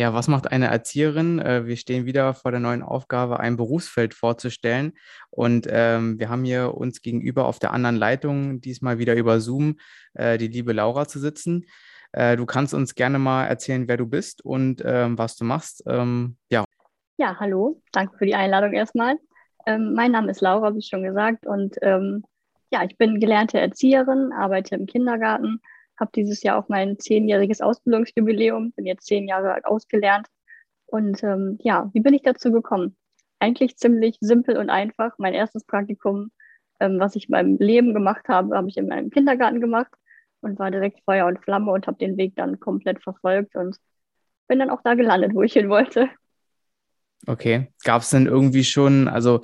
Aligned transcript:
Ja, 0.00 0.14
was 0.14 0.28
macht 0.28 0.50
eine 0.50 0.68
Erzieherin? 0.68 1.40
Äh, 1.40 1.66
wir 1.66 1.76
stehen 1.76 2.06
wieder 2.06 2.32
vor 2.32 2.52
der 2.52 2.60
neuen 2.60 2.82
Aufgabe, 2.82 3.38
ein 3.38 3.58
Berufsfeld 3.58 4.14
vorzustellen. 4.14 4.94
Und 5.28 5.66
ähm, 5.68 6.18
wir 6.18 6.30
haben 6.30 6.42
hier 6.42 6.74
uns 6.74 7.02
gegenüber 7.02 7.44
auf 7.44 7.58
der 7.58 7.74
anderen 7.74 7.96
Leitung, 7.96 8.62
diesmal 8.62 8.98
wieder 8.98 9.14
über 9.14 9.40
Zoom, 9.40 9.76
äh, 10.14 10.38
die 10.38 10.48
liebe 10.48 10.72
Laura 10.72 11.06
zu 11.06 11.18
sitzen. 11.18 11.66
Äh, 12.12 12.38
du 12.38 12.46
kannst 12.46 12.72
uns 12.72 12.94
gerne 12.94 13.18
mal 13.18 13.44
erzählen, 13.44 13.88
wer 13.88 13.98
du 13.98 14.06
bist 14.06 14.42
und 14.42 14.82
ähm, 14.86 15.18
was 15.18 15.36
du 15.36 15.44
machst. 15.44 15.82
Ähm, 15.86 16.38
ja. 16.50 16.64
Ja, 17.18 17.38
hallo. 17.38 17.82
Danke 17.92 18.16
für 18.16 18.24
die 18.24 18.34
Einladung 18.34 18.72
erstmal. 18.72 19.16
Ähm, 19.66 19.92
mein 19.92 20.12
Name 20.12 20.30
ist 20.30 20.40
Laura, 20.40 20.74
wie 20.74 20.80
schon 20.80 21.02
gesagt. 21.02 21.44
Und 21.44 21.76
ähm, 21.82 22.24
ja, 22.72 22.84
ich 22.84 22.96
bin 22.96 23.20
gelernte 23.20 23.60
Erzieherin, 23.60 24.32
arbeite 24.32 24.76
im 24.76 24.86
Kindergarten 24.86 25.60
habe 26.00 26.10
dieses 26.14 26.42
Jahr 26.42 26.58
auch 26.58 26.68
mein 26.68 26.98
zehnjähriges 26.98 27.60
Ausbildungsjubiläum, 27.60 28.72
bin 28.72 28.86
jetzt 28.86 29.06
zehn 29.06 29.28
Jahre 29.28 29.60
ausgelernt. 29.64 30.26
Und 30.86 31.22
ähm, 31.22 31.58
ja, 31.62 31.90
wie 31.92 32.00
bin 32.00 32.14
ich 32.14 32.22
dazu 32.22 32.50
gekommen? 32.50 32.96
Eigentlich 33.38 33.76
ziemlich 33.76 34.16
simpel 34.20 34.56
und 34.56 34.70
einfach. 34.70 35.12
Mein 35.18 35.34
erstes 35.34 35.64
Praktikum, 35.64 36.30
ähm, 36.80 36.98
was 36.98 37.14
ich 37.14 37.28
in 37.28 37.32
meinem 37.32 37.56
Leben 37.58 37.94
gemacht 37.94 38.28
habe, 38.28 38.56
habe 38.56 38.68
ich 38.68 38.76
in 38.76 38.88
meinem 38.88 39.10
Kindergarten 39.10 39.60
gemacht 39.60 39.92
und 40.40 40.58
war 40.58 40.70
direkt 40.70 41.00
Feuer 41.04 41.26
und 41.26 41.38
Flamme 41.38 41.70
und 41.70 41.86
habe 41.86 41.98
den 41.98 42.16
Weg 42.16 42.34
dann 42.36 42.58
komplett 42.58 43.02
verfolgt 43.02 43.54
und 43.54 43.76
bin 44.48 44.58
dann 44.58 44.70
auch 44.70 44.82
da 44.82 44.94
gelandet, 44.94 45.34
wo 45.34 45.42
ich 45.42 45.52
hin 45.52 45.68
wollte. 45.68 46.08
Okay. 47.26 47.72
Gab 47.84 48.02
es 48.02 48.10
denn 48.10 48.26
irgendwie 48.26 48.64
schon, 48.64 49.06
also 49.06 49.42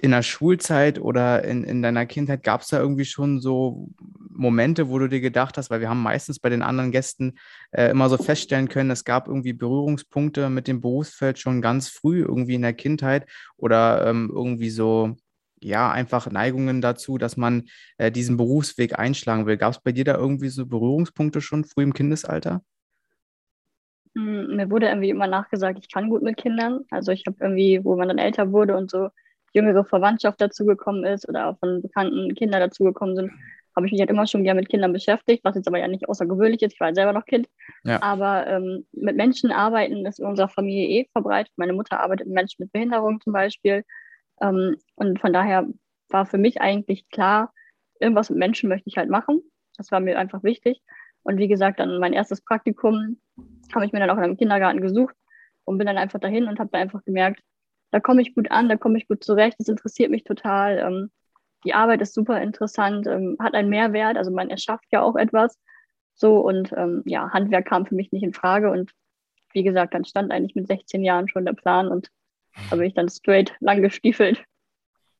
in 0.00 0.10
der 0.10 0.22
Schulzeit 0.22 1.00
oder 1.00 1.44
in, 1.44 1.64
in 1.64 1.82
deiner 1.82 2.06
Kindheit, 2.06 2.42
gab 2.42 2.62
es 2.62 2.68
da 2.68 2.80
irgendwie 2.80 3.04
schon 3.04 3.40
so 3.40 3.88
Momente, 4.34 4.88
wo 4.88 4.98
du 4.98 5.08
dir 5.08 5.20
gedacht 5.20 5.56
hast, 5.56 5.70
weil 5.70 5.80
wir 5.80 5.88
haben 5.88 6.02
meistens 6.02 6.38
bei 6.38 6.48
den 6.48 6.62
anderen 6.62 6.90
Gästen 6.90 7.38
äh, 7.70 7.90
immer 7.90 8.08
so 8.08 8.16
feststellen 8.16 8.68
können, 8.68 8.90
es 8.90 9.04
gab 9.04 9.28
irgendwie 9.28 9.52
Berührungspunkte 9.52 10.50
mit 10.50 10.68
dem 10.68 10.80
Berufsfeld 10.80 11.38
schon 11.38 11.62
ganz 11.62 11.88
früh 11.88 12.20
irgendwie 12.20 12.54
in 12.54 12.62
der 12.62 12.72
Kindheit 12.72 13.26
oder 13.56 14.06
ähm, 14.06 14.30
irgendwie 14.34 14.70
so, 14.70 15.16
ja, 15.60 15.90
einfach 15.90 16.30
Neigungen 16.30 16.80
dazu, 16.80 17.18
dass 17.18 17.36
man 17.36 17.64
äh, 17.98 18.10
diesen 18.10 18.36
Berufsweg 18.36 18.98
einschlagen 18.98 19.46
will. 19.46 19.56
Gab 19.56 19.72
es 19.72 19.80
bei 19.80 19.92
dir 19.92 20.04
da 20.04 20.16
irgendwie 20.16 20.48
so 20.48 20.66
Berührungspunkte 20.66 21.40
schon 21.40 21.64
früh 21.64 21.82
im 21.82 21.94
Kindesalter? 21.94 22.62
Hm, 24.14 24.56
mir 24.56 24.70
wurde 24.70 24.88
irgendwie 24.88 25.10
immer 25.10 25.26
nachgesagt, 25.26 25.78
ich 25.80 25.92
kann 25.92 26.10
gut 26.10 26.22
mit 26.22 26.36
Kindern. 26.36 26.80
Also 26.90 27.12
ich 27.12 27.24
habe 27.26 27.36
irgendwie, 27.40 27.80
wo 27.82 27.96
man 27.96 28.08
dann 28.08 28.18
älter 28.18 28.52
wurde 28.52 28.76
und 28.76 28.90
so 28.90 29.08
jüngere 29.54 29.84
Verwandtschaft 29.84 30.40
dazugekommen 30.40 31.04
ist 31.04 31.28
oder 31.28 31.48
auch 31.48 31.58
von 31.58 31.82
bekannten 31.82 32.34
Kinder 32.34 32.58
dazugekommen 32.58 33.16
sind, 33.16 33.32
habe 33.74 33.86
ich 33.86 33.92
mich 33.92 34.00
halt 34.00 34.10
immer 34.10 34.26
schon 34.26 34.44
gerne 34.44 34.60
mit 34.60 34.68
Kindern 34.68 34.92
beschäftigt, 34.92 35.44
was 35.44 35.56
jetzt 35.56 35.68
aber 35.68 35.78
ja 35.78 35.88
nicht 35.88 36.08
außergewöhnlich 36.08 36.62
ist. 36.62 36.74
Ich 36.74 36.80
war 36.80 36.86
halt 36.86 36.96
selber 36.96 37.12
noch 37.12 37.24
Kind. 37.24 37.48
Ja. 37.84 38.02
Aber 38.02 38.46
ähm, 38.46 38.86
mit 38.92 39.16
Menschen 39.16 39.50
arbeiten 39.50 40.04
ist 40.06 40.20
in 40.20 40.26
unserer 40.26 40.48
Familie 40.48 40.88
eh 40.88 41.08
verbreitet. 41.12 41.52
Meine 41.56 41.72
Mutter 41.72 42.00
arbeitet 42.00 42.26
mit 42.26 42.34
Menschen 42.34 42.62
mit 42.62 42.72
Behinderung 42.72 43.20
zum 43.20 43.32
Beispiel. 43.32 43.84
Ähm, 44.40 44.76
und 44.96 45.20
von 45.20 45.32
daher 45.32 45.66
war 46.08 46.26
für 46.26 46.38
mich 46.38 46.60
eigentlich 46.60 47.08
klar, 47.08 47.52
irgendwas 48.00 48.30
mit 48.30 48.38
Menschen 48.38 48.68
möchte 48.68 48.88
ich 48.88 48.96
halt 48.96 49.08
machen. 49.08 49.40
Das 49.76 49.90
war 49.90 50.00
mir 50.00 50.18
einfach 50.18 50.42
wichtig. 50.42 50.82
Und 51.22 51.38
wie 51.38 51.48
gesagt, 51.48 51.80
dann 51.80 51.98
mein 51.98 52.12
erstes 52.12 52.42
Praktikum 52.42 53.18
habe 53.74 53.86
ich 53.86 53.92
mir 53.92 54.00
dann 54.00 54.10
auch 54.10 54.16
in 54.16 54.24
einem 54.24 54.36
Kindergarten 54.36 54.80
gesucht 54.80 55.14
und 55.64 55.78
bin 55.78 55.86
dann 55.86 55.98
einfach 55.98 56.18
dahin 56.18 56.48
und 56.48 56.58
habe 56.58 56.70
dann 56.72 56.82
einfach 56.82 57.04
gemerkt, 57.04 57.40
da 57.90 58.00
komme 58.00 58.22
ich 58.22 58.34
gut 58.34 58.50
an, 58.50 58.68
da 58.68 58.76
komme 58.76 58.98
ich 58.98 59.08
gut 59.08 59.22
zurecht, 59.22 59.56
das 59.58 59.68
interessiert 59.68 60.10
mich 60.10 60.24
total. 60.24 60.78
Ähm, 60.78 61.10
die 61.64 61.74
Arbeit 61.74 62.00
ist 62.02 62.14
super 62.14 62.40
interessant, 62.40 63.06
ähm, 63.06 63.36
hat 63.38 63.54
einen 63.54 63.68
Mehrwert, 63.68 64.16
also 64.16 64.30
man 64.30 64.50
erschafft 64.50 64.86
ja 64.90 65.02
auch 65.02 65.16
etwas. 65.16 65.58
So 66.14 66.40
und 66.40 66.72
ähm, 66.76 67.02
ja, 67.06 67.30
Handwerk 67.30 67.66
kam 67.66 67.86
für 67.86 67.94
mich 67.94 68.12
nicht 68.12 68.22
in 68.22 68.34
Frage 68.34 68.70
und 68.70 68.92
wie 69.52 69.62
gesagt, 69.62 69.94
dann 69.94 70.04
stand 70.04 70.32
eigentlich 70.32 70.54
mit 70.54 70.66
16 70.66 71.04
Jahren 71.04 71.28
schon 71.28 71.44
der 71.44 71.52
Plan 71.52 71.88
und 71.88 72.08
da 72.70 72.76
bin 72.76 72.86
ich 72.86 72.94
dann 72.94 73.08
straight 73.08 73.54
lang 73.60 73.82
gestiefelt. 73.82 74.44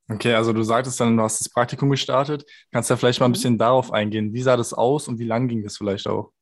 Okay, 0.08 0.34
also 0.34 0.52
du 0.52 0.62
sagtest 0.62 1.00
dann, 1.00 1.16
du 1.16 1.22
hast 1.22 1.40
das 1.40 1.48
Praktikum 1.48 1.90
gestartet. 1.90 2.44
Kannst 2.70 2.90
du 2.90 2.94
ja 2.94 2.96
vielleicht 2.96 3.20
mal 3.20 3.26
ein 3.26 3.30
mhm. 3.30 3.34
bisschen 3.34 3.58
darauf 3.58 3.92
eingehen. 3.92 4.32
Wie 4.32 4.42
sah 4.42 4.56
das 4.56 4.74
aus 4.74 5.08
und 5.08 5.18
wie 5.18 5.24
lang 5.24 5.48
ging 5.48 5.62
das 5.62 5.76
vielleicht 5.76 6.06
auch? 6.06 6.32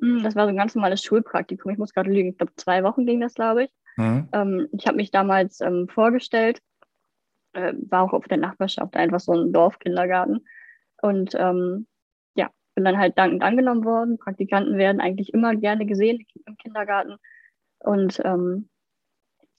Hm, 0.00 0.22
das 0.22 0.36
war 0.36 0.44
so 0.44 0.50
ein 0.50 0.56
ganz 0.56 0.74
normales 0.74 1.02
Schulpraktikum. 1.02 1.72
Ich 1.72 1.78
muss 1.78 1.92
gerade 1.92 2.10
lügen. 2.10 2.30
Ich 2.30 2.38
glaube, 2.38 2.52
zwei 2.56 2.84
Wochen 2.84 3.04
ging 3.04 3.20
das, 3.20 3.34
glaube 3.34 3.64
ich. 3.64 3.70
Mhm. 3.96 4.28
Ähm, 4.32 4.68
ich 4.72 4.86
habe 4.86 4.96
mich 4.96 5.10
damals 5.10 5.60
ähm, 5.60 5.88
vorgestellt 5.88 6.60
äh, 7.52 7.74
war 7.88 8.02
auch 8.02 8.12
auf 8.12 8.26
der 8.26 8.38
Nachbarschaft 8.38 8.96
einfach 8.96 9.20
so 9.20 9.32
ein 9.32 9.52
Dorfkindergarten. 9.52 10.46
Und 11.00 11.34
ähm, 11.34 11.86
ja, 12.34 12.50
bin 12.74 12.84
dann 12.84 12.98
halt 12.98 13.18
dankend 13.18 13.42
angenommen 13.42 13.84
worden. 13.84 14.18
Praktikanten 14.18 14.78
werden 14.78 15.00
eigentlich 15.00 15.32
immer 15.32 15.54
gerne 15.54 15.86
gesehen 15.86 16.24
im 16.46 16.56
Kindergarten. 16.56 17.16
Und 17.80 18.20
ähm, 18.24 18.68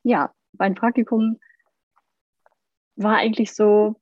ja, 0.04 0.34
mein 0.54 0.76
Praktikum 0.76 1.40
war 2.96 3.18
eigentlich 3.18 3.54
so, 3.54 3.96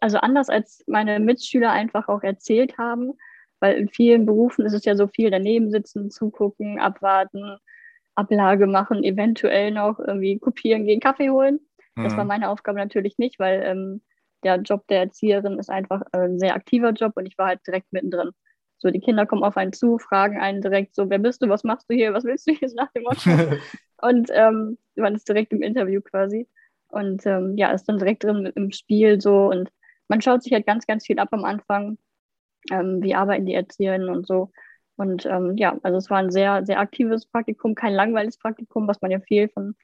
also 0.00 0.18
anders 0.18 0.48
als 0.48 0.84
meine 0.86 1.18
Mitschüler 1.18 1.72
einfach 1.72 2.08
auch 2.08 2.22
erzählt 2.22 2.78
haben, 2.78 3.12
weil 3.60 3.76
in 3.76 3.88
vielen 3.88 4.26
Berufen 4.26 4.64
ist 4.66 4.74
es 4.74 4.84
ja 4.84 4.94
so 4.94 5.08
viel 5.08 5.30
daneben 5.30 5.70
sitzen, 5.70 6.10
zugucken, 6.10 6.78
abwarten, 6.78 7.56
Ablage 8.14 8.66
machen, 8.66 9.02
eventuell 9.02 9.70
noch 9.70 9.98
irgendwie 9.98 10.38
kopieren, 10.38 10.84
gehen 10.84 11.00
Kaffee 11.00 11.30
holen. 11.30 11.60
Das 11.96 12.12
mhm. 12.12 12.18
war 12.18 12.24
meine 12.24 12.48
Aufgabe 12.50 12.78
natürlich 12.78 13.18
nicht, 13.18 13.38
weil 13.38 13.62
ähm, 13.64 14.02
der 14.42 14.56
Job 14.56 14.86
der 14.88 15.00
Erzieherin 15.00 15.58
ist 15.58 15.70
einfach 15.70 16.02
ein 16.12 16.38
sehr 16.38 16.54
aktiver 16.54 16.90
Job 16.90 17.12
und 17.16 17.26
ich 17.26 17.38
war 17.38 17.48
halt 17.48 17.60
direkt 17.66 17.92
mittendrin. 17.92 18.30
So, 18.78 18.90
die 18.90 19.00
Kinder 19.00 19.26
kommen 19.26 19.44
auf 19.44 19.56
einen 19.56 19.72
zu, 19.72 19.98
fragen 19.98 20.38
einen 20.38 20.60
direkt 20.60 20.94
so, 20.94 21.08
wer 21.08 21.18
bist 21.18 21.42
du, 21.42 21.48
was 21.48 21.64
machst 21.64 21.88
du 21.88 21.94
hier, 21.94 22.12
was 22.12 22.24
willst 22.24 22.46
du 22.46 22.52
hier 22.52 22.68
nach 22.74 22.92
dem 22.92 23.04
Motto? 23.04 23.30
und 24.02 24.30
ähm, 24.32 24.78
man 24.96 25.14
ist 25.14 25.28
direkt 25.28 25.52
im 25.52 25.62
Interview 25.62 26.00
quasi. 26.00 26.48
Und 26.88 27.26
ähm, 27.26 27.56
ja, 27.56 27.72
ist 27.72 27.88
dann 27.88 27.98
direkt 27.98 28.22
drin 28.22 28.52
im 28.54 28.70
Spiel 28.70 29.20
so 29.20 29.50
und 29.50 29.70
man 30.08 30.20
schaut 30.20 30.42
sich 30.42 30.52
halt 30.52 30.66
ganz, 30.66 30.86
ganz 30.86 31.06
viel 31.06 31.18
ab 31.18 31.28
am 31.32 31.44
Anfang. 31.44 31.98
Ähm, 32.70 33.02
wie 33.02 33.14
arbeiten 33.14 33.46
die 33.46 33.54
Erzieherinnen 33.54 34.08
und 34.08 34.26
so. 34.26 34.50
Und 34.96 35.26
ähm, 35.26 35.56
ja, 35.56 35.76
also 35.82 35.98
es 35.98 36.08
war 36.08 36.18
ein 36.18 36.30
sehr, 36.30 36.64
sehr 36.64 36.78
aktives 36.78 37.26
Praktikum, 37.26 37.74
kein 37.74 37.94
langweiliges 37.94 38.38
Praktikum, 38.38 38.86
was 38.86 39.00
man 39.00 39.10
ja 39.10 39.20
viel 39.20 39.48
von 39.48 39.74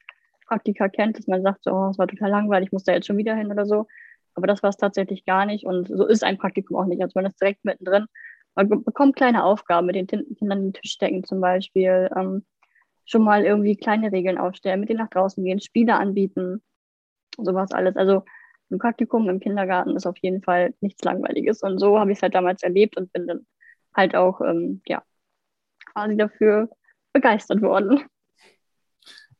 Praktika 0.51 0.89
kennt, 0.89 1.17
dass 1.17 1.27
man 1.27 1.43
sagt, 1.43 1.65
oh, 1.67 1.89
es 1.91 1.97
war 1.97 2.07
total 2.07 2.29
langweilig, 2.29 2.67
ich 2.67 2.73
muss 2.73 2.83
da 2.83 2.91
jetzt 2.91 3.07
schon 3.07 3.17
wieder 3.17 3.35
hin 3.35 3.51
oder 3.51 3.65
so. 3.65 3.87
Aber 4.33 4.47
das 4.47 4.61
war 4.61 4.69
es 4.69 4.75
tatsächlich 4.77 5.25
gar 5.25 5.45
nicht 5.45 5.65
und 5.65 5.87
so 5.87 6.05
ist 6.05 6.25
ein 6.25 6.37
Praktikum 6.37 6.75
auch 6.75 6.85
nicht. 6.85 7.01
Also 7.01 7.13
man 7.15 7.25
ist 7.25 7.39
direkt 7.39 7.63
mittendrin. 7.63 8.05
Man 8.55 8.67
bekommt 8.67 9.15
kleine 9.15 9.45
Aufgaben 9.45 9.87
mit 9.87 9.95
den 9.95 10.07
Kindern 10.07 10.61
den 10.61 10.73
Tisch 10.73 10.97
decken 10.97 11.23
zum 11.23 11.39
Beispiel, 11.39 12.09
ähm, 12.17 12.45
schon 13.05 13.23
mal 13.23 13.45
irgendwie 13.45 13.77
kleine 13.77 14.11
Regeln 14.11 14.37
aufstellen, 14.37 14.81
mit 14.81 14.89
denen 14.89 14.99
nach 14.99 15.09
draußen 15.09 15.41
gehen, 15.41 15.61
Spiele 15.61 15.95
anbieten, 15.95 16.61
sowas 17.37 17.71
alles. 17.71 17.95
Also 17.95 18.25
ein 18.71 18.79
Praktikum 18.79 19.29
im 19.29 19.39
Kindergarten 19.39 19.95
ist 19.95 20.05
auf 20.05 20.17
jeden 20.17 20.41
Fall 20.41 20.73
nichts 20.81 21.03
Langweiliges. 21.03 21.63
Und 21.63 21.79
so 21.79 21.97
habe 21.97 22.11
ich 22.11 22.17
es 22.17 22.23
halt 22.23 22.35
damals 22.35 22.61
erlebt 22.61 22.97
und 22.97 23.11
bin 23.13 23.27
dann 23.27 23.45
halt 23.95 24.15
auch 24.15 24.41
ähm, 24.41 24.81
ja, 24.85 25.01
quasi 25.93 26.17
dafür 26.17 26.69
begeistert 27.13 27.61
worden. 27.61 28.01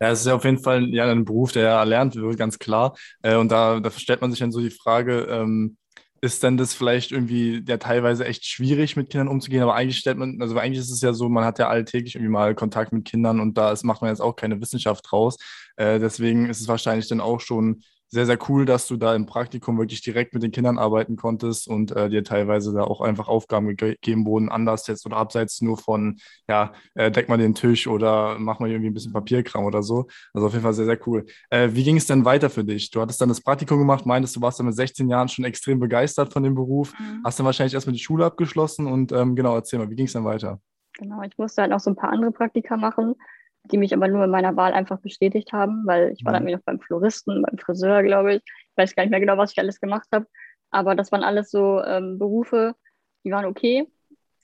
Ja, 0.01 0.09
es 0.11 0.21
ist 0.21 0.25
ja 0.27 0.35
auf 0.35 0.45
jeden 0.45 0.59
Fall 0.59 0.89
ja, 0.93 1.05
ein 1.11 1.25
Beruf, 1.25 1.51
der 1.51 1.63
ja 1.63 1.79
erlernt 1.79 2.15
wird, 2.15 2.37
ganz 2.37 2.57
klar. 2.59 2.95
Äh, 3.21 3.35
und 3.35 3.51
da, 3.51 3.79
da 3.79 3.91
stellt 3.91 4.21
man 4.21 4.31
sich 4.31 4.39
dann 4.39 4.51
so 4.51 4.59
die 4.59 4.71
Frage, 4.71 5.27
ähm, 5.29 5.77
ist 6.21 6.43
denn 6.43 6.57
das 6.57 6.73
vielleicht 6.73 7.11
irgendwie 7.11 7.63
ja 7.67 7.77
teilweise 7.77 8.25
echt 8.25 8.45
schwierig, 8.45 8.95
mit 8.95 9.09
Kindern 9.11 9.27
umzugehen? 9.27 9.63
Aber 9.63 9.75
eigentlich 9.75 9.99
stellt 9.99 10.17
man, 10.17 10.41
also 10.41 10.57
eigentlich 10.57 10.79
ist 10.79 10.91
es 10.91 11.01
ja 11.01 11.13
so, 11.13 11.29
man 11.29 11.45
hat 11.45 11.59
ja 11.59 11.69
alltäglich 11.69 12.15
irgendwie 12.15 12.31
mal 12.31 12.55
Kontakt 12.55 12.93
mit 12.93 13.05
Kindern 13.05 13.39
und 13.39 13.57
da 13.57 13.71
ist, 13.71 13.83
macht 13.83 14.01
man 14.01 14.09
jetzt 14.11 14.21
auch 14.21 14.35
keine 14.35 14.61
Wissenschaft 14.61 15.05
draus. 15.09 15.37
Äh, 15.77 15.99
deswegen 15.99 16.49
ist 16.49 16.61
es 16.61 16.67
wahrscheinlich 16.67 17.07
dann 17.07 17.21
auch 17.21 17.39
schon 17.39 17.83
sehr, 18.11 18.25
sehr 18.25 18.37
cool, 18.49 18.65
dass 18.65 18.87
du 18.87 18.97
da 18.97 19.15
im 19.15 19.25
Praktikum 19.25 19.79
wirklich 19.79 20.01
direkt 20.01 20.33
mit 20.33 20.43
den 20.43 20.51
Kindern 20.51 20.77
arbeiten 20.77 21.15
konntest 21.15 21.67
und 21.67 21.95
äh, 21.95 22.09
dir 22.09 22.25
teilweise 22.25 22.73
da 22.73 22.83
auch 22.83 22.99
einfach 22.99 23.29
Aufgaben 23.29 23.75
gegeben 23.75 24.25
wurden, 24.25 24.49
anders 24.49 24.85
jetzt 24.87 25.05
oder 25.05 25.15
abseits 25.15 25.61
nur 25.61 25.77
von, 25.77 26.19
ja, 26.49 26.73
äh, 26.93 27.09
deck 27.09 27.29
mal 27.29 27.37
den 27.37 27.55
Tisch 27.55 27.87
oder 27.87 28.37
mach 28.37 28.59
mal 28.59 28.69
irgendwie 28.69 28.89
ein 28.89 28.93
bisschen 28.93 29.13
Papierkram 29.13 29.63
oder 29.63 29.81
so. 29.81 30.07
Also 30.33 30.47
auf 30.47 30.53
jeden 30.53 30.63
Fall 30.63 30.73
sehr, 30.73 30.85
sehr 30.85 30.99
cool. 31.07 31.25
Äh, 31.49 31.69
wie 31.71 31.85
ging 31.85 31.95
es 31.95 32.05
denn 32.05 32.25
weiter 32.25 32.49
für 32.49 32.65
dich? 32.65 32.91
Du 32.91 32.99
hattest 32.99 33.21
dann 33.21 33.29
das 33.29 33.39
Praktikum 33.39 33.79
gemacht, 33.79 34.05
meintest, 34.05 34.35
du 34.35 34.41
warst 34.41 34.59
dann 34.59 34.65
mit 34.65 34.75
16 34.75 35.07
Jahren 35.07 35.29
schon 35.29 35.45
extrem 35.45 35.79
begeistert 35.79 36.33
von 36.33 36.43
dem 36.43 36.53
Beruf, 36.53 36.93
mhm. 36.99 37.21
hast 37.23 37.39
dann 37.39 37.45
wahrscheinlich 37.45 37.73
erstmal 37.73 37.93
die 37.93 38.03
Schule 38.03 38.25
abgeschlossen 38.25 38.87
und 38.87 39.13
ähm, 39.13 39.37
genau, 39.37 39.55
erzähl 39.55 39.79
mal, 39.79 39.89
wie 39.89 39.95
ging 39.95 40.07
es 40.07 40.13
dann 40.13 40.25
weiter? 40.25 40.59
Genau, 40.97 41.21
ich 41.21 41.37
musste 41.37 41.61
halt 41.61 41.71
noch 41.71 41.79
so 41.79 41.89
ein 41.89 41.95
paar 41.95 42.11
andere 42.11 42.31
Praktika 42.31 42.75
machen 42.75 43.15
die 43.63 43.77
mich 43.77 43.93
aber 43.93 44.07
nur 44.07 44.25
in 44.25 44.31
meiner 44.31 44.55
Wahl 44.55 44.73
einfach 44.73 44.99
bestätigt 44.99 45.53
haben, 45.53 45.83
weil 45.85 46.11
ich 46.11 46.25
war 46.25 46.31
mhm. 46.39 46.45
dann 46.45 46.53
noch 46.53 46.63
beim 46.63 46.79
Floristen, 46.79 47.41
beim 47.41 47.57
Friseur, 47.57 48.03
glaube 48.03 48.35
ich. 48.35 48.41
Ich 48.45 48.77
weiß 48.77 48.95
gar 48.95 49.03
nicht 49.03 49.11
mehr 49.11 49.19
genau, 49.19 49.37
was 49.37 49.51
ich 49.51 49.59
alles 49.59 49.79
gemacht 49.79 50.07
habe. 50.11 50.25
Aber 50.71 50.95
das 50.95 51.11
waren 51.11 51.23
alles 51.23 51.51
so 51.51 51.83
ähm, 51.83 52.17
Berufe, 52.17 52.75
die 53.23 53.31
waren 53.31 53.45
okay. 53.45 53.87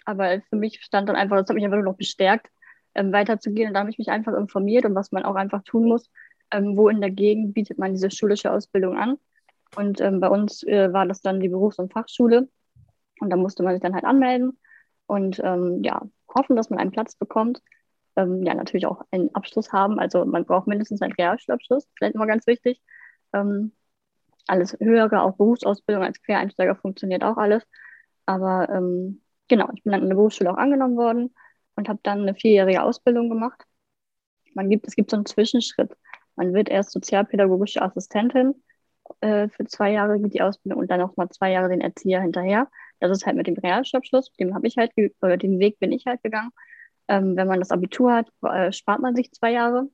Aber 0.05 0.41
für 0.49 0.55
mich 0.55 0.81
stand 0.83 1.09
dann 1.09 1.15
einfach, 1.15 1.37
das 1.37 1.49
hat 1.49 1.55
mich 1.55 1.65
einfach 1.65 1.77
nur 1.77 1.85
noch 1.85 1.97
bestärkt, 1.97 2.47
ähm, 2.95 3.11
weiterzugehen. 3.11 3.69
Und 3.69 3.73
da 3.73 3.81
habe 3.81 3.89
ich 3.89 3.97
mich 3.97 4.09
einfach 4.09 4.33
informiert 4.33 4.85
und 4.85 4.95
was 4.95 5.11
man 5.11 5.23
auch 5.23 5.35
einfach 5.35 5.63
tun 5.63 5.87
muss, 5.87 6.09
ähm, 6.51 6.77
wo 6.77 6.89
in 6.89 7.01
der 7.01 7.11
Gegend 7.11 7.53
bietet 7.53 7.77
man 7.77 7.93
diese 7.93 8.11
schulische 8.11 8.51
Ausbildung 8.51 8.97
an. 8.97 9.17
Und 9.75 9.99
ähm, 9.99 10.19
bei 10.19 10.29
uns 10.29 10.63
äh, 10.63 10.93
war 10.93 11.05
das 11.05 11.21
dann 11.21 11.39
die 11.39 11.49
Berufs- 11.49 11.79
und 11.79 11.91
Fachschule. 11.91 12.47
Und 13.19 13.29
da 13.29 13.35
musste 13.35 13.63
man 13.63 13.73
sich 13.73 13.81
dann 13.81 13.95
halt 13.95 14.05
anmelden 14.05 14.57
und 15.07 15.41
ähm, 15.43 15.81
ja, 15.83 16.01
hoffen, 16.35 16.55
dass 16.55 16.69
man 16.69 16.79
einen 16.79 16.91
Platz 16.91 17.15
bekommt. 17.15 17.61
Ähm, 18.17 18.43
ja, 18.43 18.53
natürlich 18.53 18.87
auch 18.87 19.03
einen 19.11 19.33
Abschluss 19.35 19.71
haben. 19.71 19.99
Also 19.99 20.25
man 20.25 20.45
braucht 20.45 20.67
mindestens 20.67 21.01
einen 21.01 21.13
Realschulabschluss, 21.13 21.87
vielleicht 21.97 22.15
immer 22.15 22.27
ganz 22.27 22.47
wichtig. 22.47 22.81
Ähm, 23.33 23.71
alles 24.47 24.77
höhere, 24.79 25.23
auch 25.23 25.37
Berufsausbildung 25.37 26.03
als 26.03 26.21
Quereinsteiger 26.21 26.75
funktioniert 26.75 27.23
auch 27.23 27.37
alles. 27.37 27.63
Aber 28.25 28.69
ähm, 28.69 29.21
genau, 29.47 29.69
ich 29.73 29.83
bin 29.83 29.93
dann 29.93 30.03
in 30.03 30.09
der 30.09 30.15
Berufsschule 30.15 30.51
auch 30.51 30.57
angenommen 30.57 30.97
worden 30.97 31.33
und 31.75 31.89
habe 31.89 31.99
dann 32.03 32.21
eine 32.21 32.35
vierjährige 32.35 32.83
Ausbildung 32.83 33.29
gemacht. 33.29 33.63
Man 34.55 34.69
gibt, 34.69 34.87
es 34.87 34.95
gibt 34.95 35.11
so 35.11 35.17
einen 35.17 35.25
Zwischenschritt. 35.25 35.95
Man 36.35 36.53
wird 36.53 36.69
erst 36.69 36.91
sozialpädagogische 36.91 37.81
Assistentin 37.81 38.55
äh, 39.21 39.49
für 39.49 39.65
zwei 39.65 39.91
Jahre 39.91 40.19
geht 40.19 40.33
die 40.33 40.41
Ausbildung 40.41 40.79
und 40.81 40.91
dann 40.91 40.99
noch 40.99 41.17
mal 41.17 41.29
zwei 41.29 41.51
Jahre 41.51 41.69
den 41.69 41.81
Erzieher 41.81 42.21
hinterher. 42.21 42.69
Das 42.99 43.11
ist 43.11 43.25
halt 43.25 43.37
mit 43.37 43.47
dem 43.47 43.57
Realschulabschluss, 43.57 44.31
dem 44.39 44.55
habe 44.55 44.67
ich 44.67 44.77
halt, 44.77 44.91
oder 45.21 45.37
den 45.37 45.59
Weg 45.59 45.79
bin 45.79 45.91
ich 45.91 46.05
halt 46.05 46.23
gegangen. 46.23 46.51
Ähm, 47.07 47.35
wenn 47.35 47.47
man 47.47 47.59
das 47.59 47.71
Abitur 47.71 48.13
hat, 48.13 48.29
äh, 48.43 48.71
spart 48.71 49.01
man 49.01 49.15
sich 49.15 49.31
zwei 49.31 49.51
Jahre, 49.51 49.89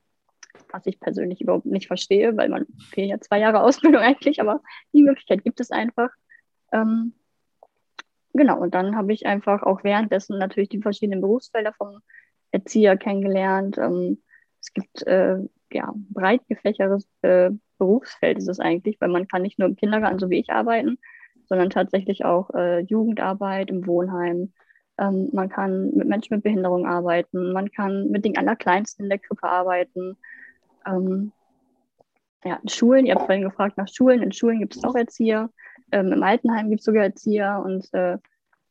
was 0.71 0.85
ich 0.85 0.99
persönlich 0.99 1.41
überhaupt 1.41 1.65
nicht 1.65 1.87
verstehe, 1.87 2.35
weil 2.37 2.49
man 2.49 2.65
fehlt 2.89 3.09
ja 3.09 3.19
zwei 3.19 3.39
Jahre 3.39 3.61
Ausbildung 3.63 4.01
eigentlich, 4.01 4.41
aber 4.41 4.61
die 4.93 5.03
Möglichkeit 5.03 5.43
gibt 5.43 5.59
es 5.59 5.71
einfach. 5.71 6.09
Ähm, 6.71 7.13
genau, 8.33 8.59
und 8.59 8.73
dann 8.73 8.95
habe 8.95 9.13
ich 9.13 9.25
einfach 9.25 9.63
auch 9.63 9.83
währenddessen 9.83 10.37
natürlich 10.37 10.69
die 10.69 10.81
verschiedenen 10.81 11.21
Berufsfelder 11.21 11.73
vom 11.73 11.99
Erzieher 12.51 12.97
kennengelernt. 12.97 13.77
Ähm, 13.77 14.21
es 14.59 14.73
gibt 14.73 15.05
äh, 15.05 15.37
ja 15.71 15.93
breit 16.09 16.41
gefächertes 16.47 17.07
äh, 17.21 17.51
Berufsfeld 17.77 18.37
ist 18.37 18.47
es 18.47 18.59
eigentlich, 18.59 18.99
weil 19.01 19.09
man 19.09 19.27
kann 19.27 19.41
nicht 19.41 19.59
nur 19.59 19.67
im 19.67 19.75
Kindergarten, 19.75 20.19
so 20.19 20.29
wie 20.29 20.39
ich, 20.39 20.51
arbeiten, 20.51 20.97
sondern 21.45 21.69
tatsächlich 21.69 22.23
auch 22.23 22.49
äh, 22.51 22.79
Jugendarbeit 22.79 23.69
im 23.69 23.85
Wohnheim. 23.85 24.53
Ähm, 24.97 25.29
man 25.31 25.49
kann 25.49 25.91
mit 25.91 26.07
Menschen 26.07 26.35
mit 26.35 26.43
Behinderung 26.43 26.85
arbeiten, 26.85 27.51
man 27.51 27.71
kann 27.71 28.09
mit 28.09 28.25
den 28.25 28.37
Allerkleinsten 28.37 29.05
in 29.05 29.09
der 29.09 29.19
Krippe 29.19 29.47
arbeiten. 29.47 30.17
Ähm, 30.85 31.31
ja, 32.43 32.59
in 32.61 32.69
Schulen, 32.69 33.05
ihr 33.05 33.15
habt 33.15 33.25
vorhin 33.25 33.43
gefragt 33.43 33.77
nach 33.77 33.87
Schulen, 33.87 34.21
in 34.21 34.31
Schulen 34.31 34.59
gibt 34.59 34.75
es 34.75 34.83
auch 34.83 34.95
Erzieher, 34.95 35.49
ähm, 35.91 36.11
im 36.11 36.23
Altenheim 36.23 36.69
gibt 36.69 36.81
es 36.81 36.85
sogar 36.85 37.03
Erzieher 37.03 37.61
und 37.65 37.91
äh, 37.93 38.17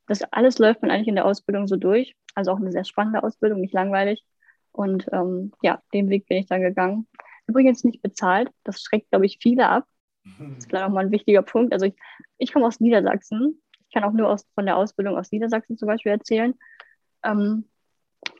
das 0.06 0.22
alles 0.32 0.58
läuft 0.58 0.82
man 0.82 0.90
eigentlich 0.90 1.08
in 1.08 1.14
der 1.14 1.24
Ausbildung 1.24 1.66
so 1.66 1.76
durch. 1.76 2.14
Also 2.34 2.52
auch 2.52 2.58
eine 2.58 2.72
sehr 2.72 2.84
spannende 2.84 3.22
Ausbildung, 3.22 3.60
nicht 3.60 3.74
langweilig. 3.74 4.24
Und 4.72 5.06
ähm, 5.12 5.52
ja, 5.62 5.82
den 5.92 6.08
Weg 6.08 6.26
bin 6.28 6.38
ich 6.38 6.46
dann 6.46 6.62
gegangen. 6.62 7.06
Übrigens 7.46 7.84
nicht 7.84 8.02
bezahlt. 8.02 8.50
Das 8.64 8.80
schreckt, 8.82 9.10
glaube 9.10 9.26
ich, 9.26 9.38
viele 9.40 9.69
ab. 9.69 9.86
Das 10.24 10.58
ist 10.58 10.69
vielleicht 10.69 10.84
auch 10.84 10.90
mal 10.90 11.04
ein 11.04 11.10
wichtiger 11.10 11.42
Punkt. 11.42 11.72
Also 11.72 11.86
ich, 11.86 11.94
ich 12.38 12.52
komme 12.52 12.66
aus 12.66 12.80
Niedersachsen. 12.80 13.60
Ich 13.93 13.94
kann 13.94 14.05
auch 14.05 14.15
nur 14.15 14.31
aus, 14.31 14.47
von 14.55 14.65
der 14.65 14.79
Ausbildung 14.79 15.19
aus 15.19 15.31
Niedersachsen 15.33 15.77
zum 15.77 15.87
Beispiel 15.87 16.12
erzählen. 16.12 16.55
Ähm, 17.23 17.67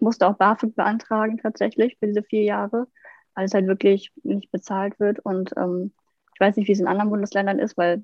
musste 0.01 0.27
auch 0.27 0.39
BAföG 0.39 0.75
beantragen 0.75 1.37
tatsächlich 1.37 1.99
für 1.99 2.07
diese 2.07 2.23
vier 2.23 2.43
Jahre, 2.43 2.89
weil 3.35 3.45
es 3.45 3.53
halt 3.53 3.67
wirklich 3.67 4.11
nicht 4.23 4.51
bezahlt 4.51 4.99
wird. 4.99 5.19
Und 5.19 5.53
ähm, 5.59 5.93
ich 6.33 6.41
weiß 6.41 6.57
nicht, 6.57 6.69
wie 6.69 6.73
es 6.73 6.81
in 6.81 6.87
anderen 6.87 7.11
Bundesländern 7.11 7.59
ist, 7.59 7.77
weil 7.77 8.03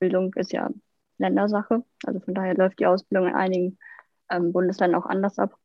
Bildung 0.00 0.34
ist 0.34 0.52
ja 0.52 0.68
Ländersache. 1.18 1.84
Also 2.04 2.18
von 2.18 2.34
daher 2.34 2.56
läuft 2.56 2.80
die 2.80 2.86
Ausbildung 2.86 3.28
in 3.28 3.36
einigen 3.36 3.78
ähm, 4.28 4.52
Bundesländern 4.52 5.00
auch 5.00 5.06
anders 5.06 5.38
ab. 5.38 5.56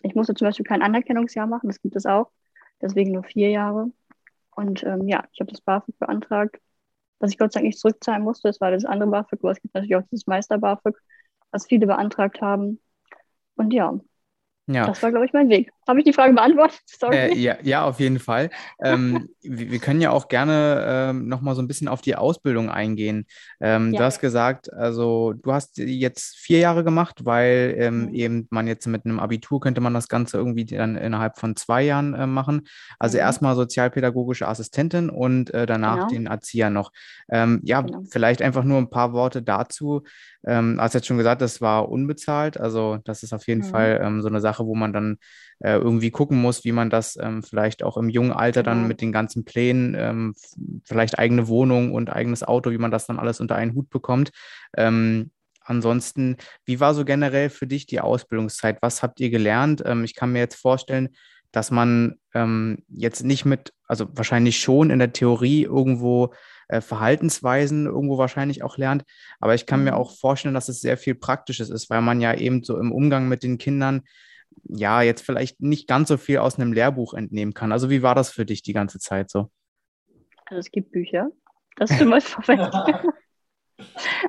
Ich 0.00 0.14
musste 0.14 0.32
zum 0.32 0.46
Beispiel 0.46 0.64
kein 0.64 0.80
Anerkennungsjahr 0.80 1.46
machen, 1.46 1.66
das 1.66 1.82
gibt 1.82 1.94
es 1.94 2.06
auch 2.06 2.30
deswegen 2.80 3.12
nur 3.12 3.24
vier 3.24 3.50
Jahre. 3.50 3.92
Und 4.52 4.82
ähm, 4.84 5.08
ja, 5.08 5.24
ich 5.32 5.40
habe 5.40 5.50
das 5.50 5.60
BAföG 5.60 5.98
beantragt, 5.98 6.58
was 7.18 7.30
ich 7.30 7.38
Gott 7.38 7.52
sei 7.52 7.60
Dank 7.60 7.68
nicht 7.68 7.78
zurückzahlen 7.78 8.22
musste. 8.22 8.48
Das 8.48 8.60
war 8.60 8.70
das 8.70 8.84
andere 8.84 9.10
BAföG, 9.10 9.40
aber 9.40 9.52
es 9.52 9.60
gibt 9.60 9.74
natürlich 9.74 9.96
auch 9.96 10.02
dieses 10.10 10.26
Meister-BAföG, 10.26 10.96
was 11.50 11.66
viele 11.66 11.86
beantragt 11.86 12.40
haben. 12.40 12.80
Und 13.56 13.72
ja, 13.72 13.98
ja. 14.66 14.86
Das 14.86 15.02
war, 15.02 15.10
glaube 15.10 15.26
ich, 15.26 15.32
mein 15.32 15.48
Weg. 15.48 15.72
Habe 15.86 16.00
ich 16.00 16.04
die 16.04 16.12
Frage 16.12 16.32
beantwortet? 16.34 16.80
Sorry. 16.86 17.16
Äh, 17.16 17.34
ja, 17.36 17.56
ja, 17.62 17.84
auf 17.84 18.00
jeden 18.00 18.18
Fall. 18.18 18.50
ähm, 18.82 19.28
wir, 19.42 19.70
wir, 19.70 19.78
können 19.78 20.00
ja 20.00 20.10
auch 20.10 20.28
gerne 20.28 20.84
ähm, 20.86 21.28
nochmal 21.28 21.54
so 21.54 21.62
ein 21.62 21.68
bisschen 21.68 21.86
auf 21.86 22.00
die 22.00 22.16
Ausbildung 22.16 22.70
eingehen. 22.70 23.26
Ähm, 23.60 23.92
ja. 23.92 23.98
Du 23.98 24.04
hast 24.04 24.20
gesagt, 24.20 24.72
also 24.72 25.32
du 25.32 25.52
hast 25.52 25.78
jetzt 25.78 26.36
vier 26.36 26.58
Jahre 26.58 26.82
gemacht, 26.82 27.24
weil 27.24 27.74
ähm, 27.78 28.06
mhm. 28.06 28.14
eben 28.14 28.48
man 28.50 28.66
jetzt 28.66 28.86
mit 28.86 29.04
einem 29.04 29.20
Abitur 29.20 29.60
könnte 29.60 29.80
man 29.80 29.94
das 29.94 30.08
Ganze 30.08 30.38
irgendwie 30.38 30.64
dann 30.64 30.96
innerhalb 30.96 31.38
von 31.38 31.54
zwei 31.54 31.82
Jahren 31.82 32.14
äh, 32.14 32.26
machen. 32.26 32.66
Also 32.98 33.18
mhm. 33.18 33.22
erstmal 33.22 33.54
sozialpädagogische 33.54 34.48
Assistentin 34.48 35.08
und 35.08 35.54
äh, 35.54 35.66
danach 35.66 36.08
genau. 36.08 36.08
den 36.08 36.26
Erzieher 36.26 36.70
noch. 36.70 36.90
Ähm, 37.28 37.60
ja, 37.62 37.82
genau. 37.82 38.02
vielleicht 38.10 38.42
einfach 38.42 38.64
nur 38.64 38.78
ein 38.78 38.90
paar 38.90 39.12
Worte 39.12 39.42
dazu. 39.42 40.02
Ähm, 40.46 40.78
hast 40.80 40.94
jetzt 40.94 41.06
schon 41.06 41.18
gesagt, 41.18 41.42
das 41.42 41.60
war 41.60 41.88
unbezahlt. 41.88 42.58
Also 42.58 42.98
das 43.04 43.22
ist 43.22 43.32
auf 43.32 43.46
jeden 43.46 43.62
mhm. 43.62 43.70
Fall 43.70 44.00
ähm, 44.02 44.22
so 44.22 44.28
eine 44.28 44.40
Sache, 44.40 44.64
wo 44.66 44.74
man 44.74 44.92
dann 44.92 45.18
äh, 45.60 45.76
irgendwie 45.76 46.10
gucken 46.10 46.40
muss, 46.40 46.64
wie 46.64 46.72
man 46.72 46.90
das 46.90 47.16
ähm, 47.20 47.42
vielleicht 47.42 47.82
auch 47.82 47.96
im 47.96 48.08
jungen 48.08 48.32
Alter 48.32 48.62
dann 48.62 48.82
mhm. 48.82 48.88
mit 48.88 49.00
den 49.00 49.12
ganzen 49.12 49.44
Plänen, 49.44 49.94
ähm, 49.98 50.34
vielleicht 50.84 51.18
eigene 51.18 51.48
Wohnung 51.48 51.94
und 51.94 52.10
eigenes 52.10 52.42
Auto, 52.42 52.70
wie 52.70 52.78
man 52.78 52.90
das 52.90 53.06
dann 53.06 53.18
alles 53.18 53.40
unter 53.40 53.56
einen 53.56 53.74
Hut 53.74 53.88
bekommt. 53.90 54.30
Ähm, 54.76 55.30
ansonsten, 55.62 56.36
wie 56.64 56.80
war 56.80 56.94
so 56.94 57.04
generell 57.04 57.50
für 57.50 57.66
dich 57.66 57.86
die 57.86 58.00
Ausbildungszeit? 58.00 58.78
Was 58.82 59.02
habt 59.02 59.20
ihr 59.20 59.30
gelernt? 59.30 59.82
Ähm, 59.84 60.04
ich 60.04 60.14
kann 60.14 60.32
mir 60.32 60.40
jetzt 60.40 60.56
vorstellen, 60.56 61.10
dass 61.52 61.70
man 61.70 62.16
jetzt 62.88 63.24
nicht 63.24 63.46
mit, 63.46 63.72
also 63.86 64.08
wahrscheinlich 64.12 64.58
schon 64.60 64.90
in 64.90 64.98
der 64.98 65.14
Theorie 65.14 65.62
irgendwo 65.62 66.34
äh, 66.68 66.80
Verhaltensweisen 66.80 67.86
irgendwo 67.86 68.18
wahrscheinlich 68.18 68.62
auch 68.62 68.76
lernt. 68.76 69.04
Aber 69.40 69.54
ich 69.54 69.66
kann 69.66 69.84
mir 69.84 69.92
mhm. 69.92 69.98
auch 69.98 70.16
vorstellen, 70.16 70.54
dass 70.54 70.68
es 70.68 70.80
sehr 70.80 70.96
viel 70.96 71.14
Praktisches 71.14 71.70
ist, 71.70 71.88
weil 71.90 72.02
man 72.02 72.20
ja 72.20 72.34
eben 72.34 72.64
so 72.64 72.78
im 72.78 72.92
Umgang 72.92 73.28
mit 73.28 73.42
den 73.42 73.58
Kindern 73.58 74.02
ja 74.64 75.02
jetzt 75.02 75.22
vielleicht 75.22 75.60
nicht 75.60 75.88
ganz 75.88 76.08
so 76.08 76.16
viel 76.16 76.38
aus 76.38 76.58
einem 76.58 76.72
Lehrbuch 76.72 77.14
entnehmen 77.14 77.54
kann. 77.54 77.72
Also 77.72 77.90
wie 77.90 78.02
war 78.02 78.14
das 78.14 78.30
für 78.30 78.44
dich 78.46 78.62
die 78.62 78.72
ganze 78.72 78.98
Zeit 78.98 79.30
so? 79.30 79.50
Also 80.46 80.60
es 80.60 80.70
gibt 80.70 80.92
Bücher. 80.92 81.30
Das 81.76 81.90
ist 81.90 81.98
schon 81.98 82.08
mal 82.08 82.22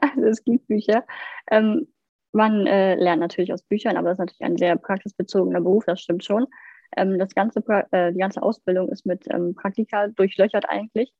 also 0.01 0.27
es 0.27 0.43
gibt 0.43 0.67
Bücher. 0.67 1.05
Ähm, 1.49 1.87
man 2.33 2.67
äh, 2.67 2.95
lernt 2.95 3.21
natürlich 3.21 3.53
aus 3.53 3.63
Büchern, 3.63 3.97
aber 3.97 4.09
es 4.09 4.15
ist 4.15 4.19
natürlich 4.19 4.43
ein 4.43 4.57
sehr 4.57 4.75
praxisbezogener 4.75 5.61
Beruf, 5.61 5.85
das 5.85 6.01
stimmt 6.01 6.25
schon. 6.25 6.47
Ähm, 6.95 7.17
das 7.17 7.33
ganze, 7.33 7.63
äh, 7.91 8.11
die 8.13 8.19
ganze 8.19 8.43
Ausbildung 8.43 8.89
ist 8.89 9.05
mit 9.05 9.25
ähm, 9.29 9.55
Praktika 9.55 10.07
durchlöchert 10.07 10.69
eigentlich. 10.69 11.13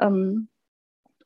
Ähm, 0.00 0.48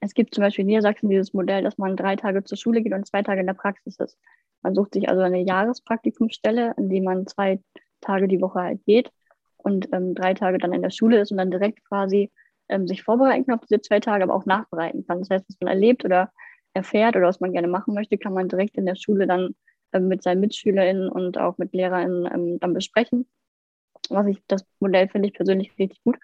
es 0.01 0.15
gibt 0.15 0.35
zum 0.35 0.43
Beispiel 0.43 0.63
in 0.63 0.69
Niedersachsen 0.69 1.11
dieses 1.11 1.35
Modell, 1.35 1.63
dass 1.63 1.79
man 1.79 1.97
drei 1.97 2.17
Tage 2.17 2.45
zur 2.45 2.57
Schule 2.57 2.83
geht 2.83 2.93
und 2.93 3.07
zwei 3.07 3.23
Tage 3.23 3.41
in 3.41 3.47
der 3.47 3.55
Praxis 3.55 3.97
ist. 3.99 4.19
Man 4.63 4.75
sucht 4.75 4.95
sich 4.95 5.09
also 5.09 5.23
eine 5.23 5.43
Jahrespraktikumsstelle, 5.43 6.75
in 6.77 6.89
die 6.89 7.01
man 7.01 7.27
zwei 7.27 7.61
Tage 8.01 8.29
die 8.29 8.41
Woche 8.41 8.61
halt 8.61 8.85
geht 8.85 9.11
und 9.57 9.89
ähm, 9.93 10.15
drei 10.15 10.35
Tage 10.35 10.59
dann 10.59 10.73
in 10.73 10.83
der 10.83 10.91
Schule 10.91 11.21
ist 11.21 11.31
und 11.31 11.39
dann 11.39 11.51
direkt 11.51 11.85
quasi 11.85 12.31
ähm, 12.69 12.87
sich 12.87 13.03
vorbereiten 13.03 13.47
kann 13.47 13.59
auf 13.59 13.67
diese 13.67 13.81
zwei 13.81 14.01
Tage, 14.01 14.25
aber 14.25 14.35
auch 14.35 14.47
nachbereiten 14.47 15.07
kann. 15.07 15.21
Das 15.21 15.31
heißt, 15.31 15.45
was 15.49 15.57
man 15.61 15.69
erlebt 15.69 16.05
oder 16.05 16.33
erfährt 16.75 17.17
oder 17.17 17.27
was 17.27 17.41
man 17.41 17.53
gerne 17.53 17.69
machen 17.69 17.95
möchte, 17.95 18.19
kann 18.19 18.35
man 18.35 18.49
direkt 18.49 18.77
in 18.77 18.87
der 18.87 18.97
Schule 18.97 19.27
dann 19.27 19.55
ähm, 19.93 20.09
mit 20.09 20.23
seinen 20.23 20.41
MitschülerInnen 20.41 21.09
und 21.09 21.39
auch 21.39 21.59
mit 21.59 21.73
LehrerInnen 21.73 22.27
ähm, 22.33 22.61
dann 22.61 22.75
besprechen. 22.75 23.27
Was 24.11 24.27
ich, 24.27 24.39
das 24.47 24.65
Modell 24.81 25.09
finde 25.09 25.29
ich 25.29 25.35
persönlich 25.35 25.77
richtig 25.79 26.03
gut, 26.05 26.19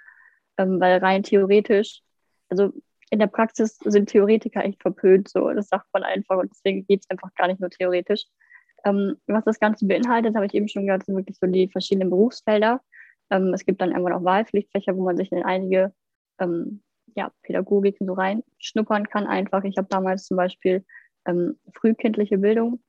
ähm, 0.59 0.81
weil 0.81 0.99
rein 0.99 1.23
theoretisch, 1.23 2.03
also 2.49 2.73
in 3.15 3.21
der 3.21 3.29
Praxis 3.29 3.79
sind 3.85 4.09
Theoretiker 4.09 4.65
echt 4.65 4.83
verpönt, 4.83 5.29
so 5.29 5.49
das 5.53 5.69
sagt 5.69 5.87
man 5.93 6.03
einfach 6.03 6.37
und 6.37 6.51
deswegen 6.51 6.85
geht 6.85 7.03
es 7.03 7.11
einfach 7.11 7.33
gar 7.37 7.47
nicht 7.47 7.61
nur 7.61 7.71
theoretisch. 7.71 8.25
Ähm, 8.85 9.17
was 9.29 9.45
das 9.45 9.61
Ganze 9.61 9.87
beinhaltet, 9.87 10.35
habe 10.35 10.47
ich 10.47 10.55
eben 10.55 10.67
schon 10.67 10.85
gesagt, 10.85 11.07
sind 11.07 11.15
wirklich 11.15 11.39
so 11.39 11.47
die 11.47 11.69
verschiedenen 11.69 12.11
Berufsfelder. 12.11 12.81
Ähm, 13.31 13.55
es 13.55 13.65
gibt 13.65 13.81
dann 13.81 13.93
irgendwann 13.93 14.15
auch 14.15 14.25
Wahlpflichtfächer, 14.25 14.97
wo 14.97 15.05
man 15.05 15.17
sich 15.17 15.31
in 15.31 15.45
einige 15.45 15.95
ähm, 16.41 16.83
ja, 17.15 17.31
Pädagogiken 17.43 18.05
so 18.05 18.15
reinschnuppern 18.15 19.09
kann 19.09 19.29
einfach. 19.29 19.63
Ich 19.63 19.79
habe 19.79 19.87
damals 19.89 20.27
zum 20.27 20.37
Beispiel 20.37 20.85
ähm, 21.25 21.57
frühkindliche 21.73 22.39
Bildung 22.39 22.83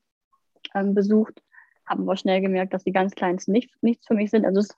ähm, 0.73 0.95
besucht, 0.95 1.39
habe 1.85 2.01
aber 2.01 2.17
schnell 2.17 2.41
gemerkt, 2.41 2.73
dass 2.73 2.83
die 2.83 2.91
ganz 2.91 3.13
Kleinsten 3.13 3.51
nicht, 3.51 3.71
nichts 3.83 4.07
für 4.07 4.15
mich 4.15 4.31
sind. 4.31 4.43
Also 4.43 4.61
es 4.61 4.71
ist 4.71 4.77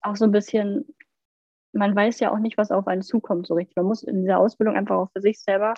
auch 0.00 0.16
so 0.16 0.24
ein 0.24 0.32
bisschen 0.32 0.84
man 1.72 1.94
weiß 1.94 2.20
ja 2.20 2.32
auch 2.32 2.38
nicht, 2.38 2.58
was 2.58 2.70
auf 2.70 2.86
einen 2.86 3.02
zukommt 3.02 3.46
so 3.46 3.54
richtig. 3.54 3.76
Man 3.76 3.86
muss 3.86 4.02
in 4.02 4.22
dieser 4.22 4.38
Ausbildung 4.38 4.76
einfach 4.76 4.96
auch 4.96 5.10
für 5.12 5.20
sich 5.20 5.40
selber 5.40 5.74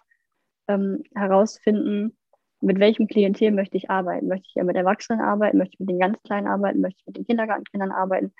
ähm, 0.68 1.02
herausfinden, 1.14 2.16
mit 2.60 2.78
welchem 2.78 3.08
Klientel 3.08 3.50
möchte 3.50 3.76
ich 3.76 3.90
arbeiten. 3.90 4.28
Möchte 4.28 4.46
ich 4.48 4.56
eher 4.56 4.64
mit 4.64 4.76
Erwachsenen 4.76 5.20
arbeiten? 5.20 5.58
Möchte 5.58 5.74
ich 5.74 5.80
mit 5.80 5.90
den 5.90 5.98
ganz 5.98 6.22
Kleinen 6.22 6.46
arbeiten? 6.46 6.80
Möchte 6.80 7.00
ich 7.00 7.06
mit 7.06 7.16
den 7.16 7.26
Kindergartenkindern 7.26 7.90
arbeiten? 7.90 8.32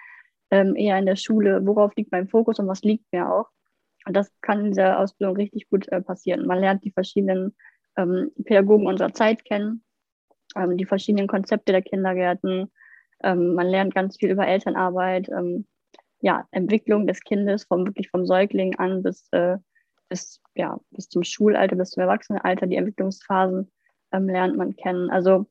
Ähm, 0.50 0.76
eher 0.76 0.98
in 0.98 1.06
der 1.06 1.16
Schule? 1.16 1.66
Worauf 1.66 1.94
liegt 1.96 2.12
mein 2.12 2.28
Fokus 2.28 2.58
und 2.58 2.68
was 2.68 2.82
liegt 2.82 3.04
mir 3.12 3.30
auch? 3.30 3.48
Und 4.06 4.14
das 4.16 4.30
kann 4.40 4.60
in 4.60 4.66
dieser 4.66 4.98
Ausbildung 4.98 5.36
richtig 5.36 5.68
gut 5.68 5.88
äh, 5.88 6.00
passieren. 6.00 6.46
Man 6.46 6.60
lernt 6.60 6.84
die 6.84 6.92
verschiedenen 6.92 7.54
ähm, 7.96 8.30
Pädagogen 8.44 8.86
unserer 8.86 9.12
Zeit 9.12 9.44
kennen, 9.44 9.84
ähm, 10.56 10.76
die 10.76 10.86
verschiedenen 10.86 11.26
Konzepte 11.26 11.72
der 11.72 11.82
Kindergärten. 11.82 12.70
Ähm, 13.22 13.54
man 13.54 13.66
lernt 13.66 13.94
ganz 13.94 14.16
viel 14.18 14.30
über 14.30 14.46
Elternarbeit, 14.46 15.28
ähm, 15.28 15.66
ja, 16.22 16.46
Entwicklung 16.52 17.06
des 17.06 17.20
Kindes, 17.20 17.64
vom 17.64 17.84
wirklich 17.84 18.08
vom 18.10 18.24
Säugling 18.24 18.76
an 18.76 19.02
bis, 19.02 19.28
äh, 19.32 19.58
bis, 20.08 20.40
ja, 20.54 20.78
bis 20.90 21.08
zum 21.08 21.24
Schulalter, 21.24 21.76
bis 21.76 21.90
zum 21.90 22.02
Erwachsenenalter, 22.02 22.66
die 22.66 22.76
Entwicklungsphasen 22.76 23.70
ähm, 24.12 24.28
lernt 24.28 24.56
man 24.56 24.76
kennen. 24.76 25.10
Also 25.10 25.46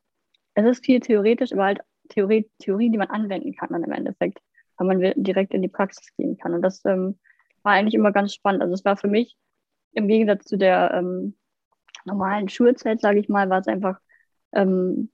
es 0.56 0.66
ist 0.66 0.86
viel 0.86 1.02
theoretisch, 1.02 1.52
aber 1.52 1.66
halt 1.66 1.82
Theorie, 2.10 2.50
Theorie, 2.60 2.90
die 2.90 2.98
man 2.98 3.10
anwenden 3.10 3.54
kann 3.54 3.70
dann 3.72 3.84
im 3.84 3.92
Endeffekt, 3.92 4.40
weil 4.78 4.88
man 4.88 5.14
direkt 5.16 5.54
in 5.54 5.62
die 5.62 5.68
Praxis 5.68 6.14
gehen 6.16 6.38
kann. 6.38 6.54
Und 6.54 6.62
das 6.62 6.84
ähm, 6.86 7.20
war 7.64 7.74
eigentlich 7.74 7.94
immer 7.94 8.12
ganz 8.14 8.34
spannend. 8.34 8.62
Also 8.62 8.74
es 8.74 8.86
war 8.86 8.96
für 8.98 9.08
mich 9.08 9.38
im 9.94 10.08
Gegensatz 10.08 10.46
zu 10.46 10.58
der 10.58 10.94
ähm, 10.94 11.36
normalen 12.06 12.48
Schulzeit, 12.50 13.02
sage 13.02 13.20
ich 13.20 13.28
mal, 13.30 13.50
war 13.50 13.60
es 13.60 13.68
einfach 13.68 14.00
ähm, 14.54 15.12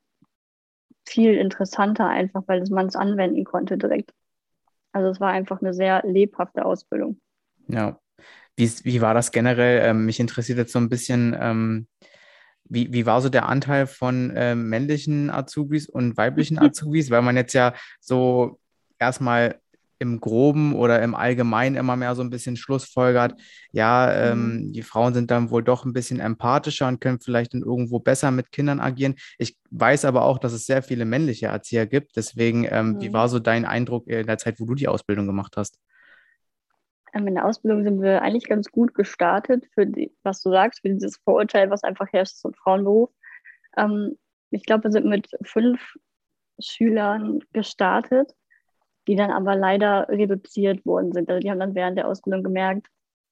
viel 1.06 1.36
interessanter, 1.36 2.08
einfach 2.08 2.44
weil 2.48 2.64
man 2.70 2.88
es 2.88 2.96
anwenden 2.96 3.44
konnte 3.44 3.78
direkt. 3.78 4.14
Also 4.98 5.12
es 5.12 5.20
war 5.20 5.30
einfach 5.30 5.62
eine 5.62 5.75
sehr 5.75 6.01
lebhafte 6.08 6.66
Ausbildung. 6.66 7.20
Ja. 7.68 8.00
Wie, 8.56 8.68
wie 8.84 9.00
war 9.00 9.13
das 9.13 9.32
generell? 9.32 9.88
Ähm, 9.88 10.08
mich 10.08 10.20
interessiert 10.20 10.58
jetzt 10.58 10.72
so 10.72 10.80
ein 10.80 10.89
bisschen, 10.89 11.38
ähm, 11.39 11.88
wie, 12.63 12.92
wie 12.92 13.06
war 13.06 13.22
so 13.22 13.30
der 13.30 13.48
Anteil 13.48 13.86
von 13.86 14.32
äh, 14.32 14.56
männlichen 14.56 15.30
Azubis 15.30 15.88
und 15.88 16.18
weiblichen 16.18 16.58
Azubis? 16.60 17.12
Weil 17.12 17.22
man 17.22 17.36
jetzt 17.36 17.54
ja 17.54 17.75
so 18.00 18.60
erstmal 18.98 19.62
im 20.00 20.20
Groben 20.20 20.75
oder 20.75 21.01
im 21.01 21.16
Allgemeinen 21.16 21.75
immer 21.75 21.96
mehr 21.96 22.16
so 22.16 22.22
ein 22.22 22.30
bisschen 22.30 22.58
schlussfolgert, 22.58 23.39
ja, 23.72 24.32
ähm, 24.32 24.68
mhm. 24.68 24.74
die 24.74 24.84
Frauen 24.84 25.13
sind 25.13 25.32
dann 25.32 25.50
wohl 25.50 25.63
doch 25.63 25.86
ein 25.86 25.94
bisschen 25.94 26.20
empathischer 26.20 26.88
und 26.88 27.01
können 27.01 27.20
vielleicht 27.20 27.54
dann 27.54 27.62
irgendwo 27.62 28.00
besser 28.00 28.32
mit 28.32 28.51
Kindern 28.51 28.80
agieren. 28.80 29.16
Ich 29.38 29.58
weiß 29.72 30.06
aber 30.06 30.24
auch, 30.24 30.39
dass 30.39 30.54
es 30.54 30.66
sehr 30.66 30.84
viele 30.84 31.06
männliche 31.06 31.48
Erzieher 31.48 31.86
gibt. 31.86 32.16
Deswegen, 32.16 32.68
ähm, 32.70 32.94
mhm. 32.94 33.01
wie 33.01 33.13
war 33.13 33.30
so 33.30 33.39
dein 33.39 33.66
Eindruck 33.66 34.08
in 34.08 34.27
der 34.27 34.38
Zeit, 34.38 34.60
wo 34.60 34.66
du 34.66 34.75
die 34.75 34.88
Ausbildung 34.88 35.25
gemacht 35.25 35.58
hast? 35.58 35.80
In 37.13 37.34
der 37.34 37.46
Ausbildung 37.46 37.84
sind 37.84 38.01
wir 38.01 38.22
eigentlich 38.22 38.48
ganz 38.48 38.70
gut 38.70 38.94
gestartet 38.94 39.66
für 39.74 39.88
die, 39.88 40.13
was 40.24 40.42
du 40.44 40.51
sagst, 40.51 40.82
für 40.82 40.89
dieses 40.89 41.18
Vorurteil, 41.18 41.70
was 41.70 41.84
einfach 41.84 42.12
herrscht, 42.12 42.44
ein 42.46 42.54
Frauenberuf. 42.54 43.10
Ähm, 43.75 44.18
ich 44.51 44.63
glaube, 44.63 44.86
wir 44.86 44.92
sind 44.92 45.06
mit 45.06 45.30
fünf 45.44 45.96
Schülern 46.60 47.39
gestartet 47.54 48.34
die 49.08 49.16
dann 49.16 49.32
aber 49.32 49.56
leider 49.56 50.08
reduziert 50.10 50.86
worden 50.86 51.12
sind. 51.12 51.30
Also 51.30 51.40
die 51.40 51.50
haben 51.50 51.60
dann 51.60 51.76
während 51.76 51.98
der 51.98 52.08
Ausbildung 52.08 52.44
gemerkt, 52.44 52.88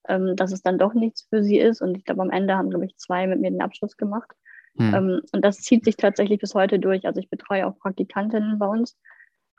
ähm, 0.08 0.34
dass 0.36 0.52
es 0.52 0.62
dann 0.62 0.78
doch 0.78 0.94
nichts 0.94 1.26
für 1.28 1.42
sie 1.42 1.58
ist. 1.58 1.82
Und 1.82 1.96
ich 1.96 2.04
glaube, 2.04 2.22
am 2.22 2.30
Ende 2.30 2.56
haben, 2.56 2.70
glaube 2.70 2.86
ich, 2.86 2.96
zwei 2.96 3.26
mit 3.26 3.40
mir 3.40 3.50
den 3.50 3.60
Abschluss 3.60 3.96
gemacht. 3.96 4.30
Hm. 4.78 4.94
Ähm, 4.94 5.20
und 5.32 5.44
das 5.44 5.58
zieht 5.58 5.84
sich 5.84 5.96
tatsächlich 5.96 6.40
bis 6.40 6.54
heute 6.54 6.78
durch. 6.78 7.06
Also 7.06 7.20
ich 7.20 7.30
betreue 7.30 7.66
auch 7.66 7.78
Praktikantinnen 7.78 8.58
bei 8.58 8.66
uns 8.66 8.96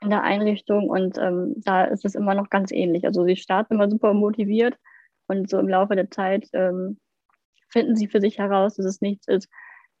in 0.00 0.10
der 0.10 0.22
Einrichtung 0.22 0.88
und 0.88 1.18
ähm, 1.18 1.54
da 1.56 1.84
ist 1.84 2.04
es 2.04 2.14
immer 2.14 2.34
noch 2.34 2.50
ganz 2.50 2.70
ähnlich. 2.70 3.04
Also 3.04 3.24
sie 3.24 3.36
starten 3.36 3.74
immer 3.74 3.90
super 3.90 4.14
motiviert 4.14 4.76
und 5.26 5.50
so 5.50 5.58
im 5.58 5.68
Laufe 5.68 5.96
der 5.96 6.10
Zeit 6.10 6.48
ähm, 6.52 6.98
finden 7.68 7.96
sie 7.96 8.06
für 8.06 8.20
sich 8.20 8.38
heraus, 8.38 8.76
dass 8.76 8.86
es 8.86 9.00
nichts 9.00 9.26
ist, 9.26 9.48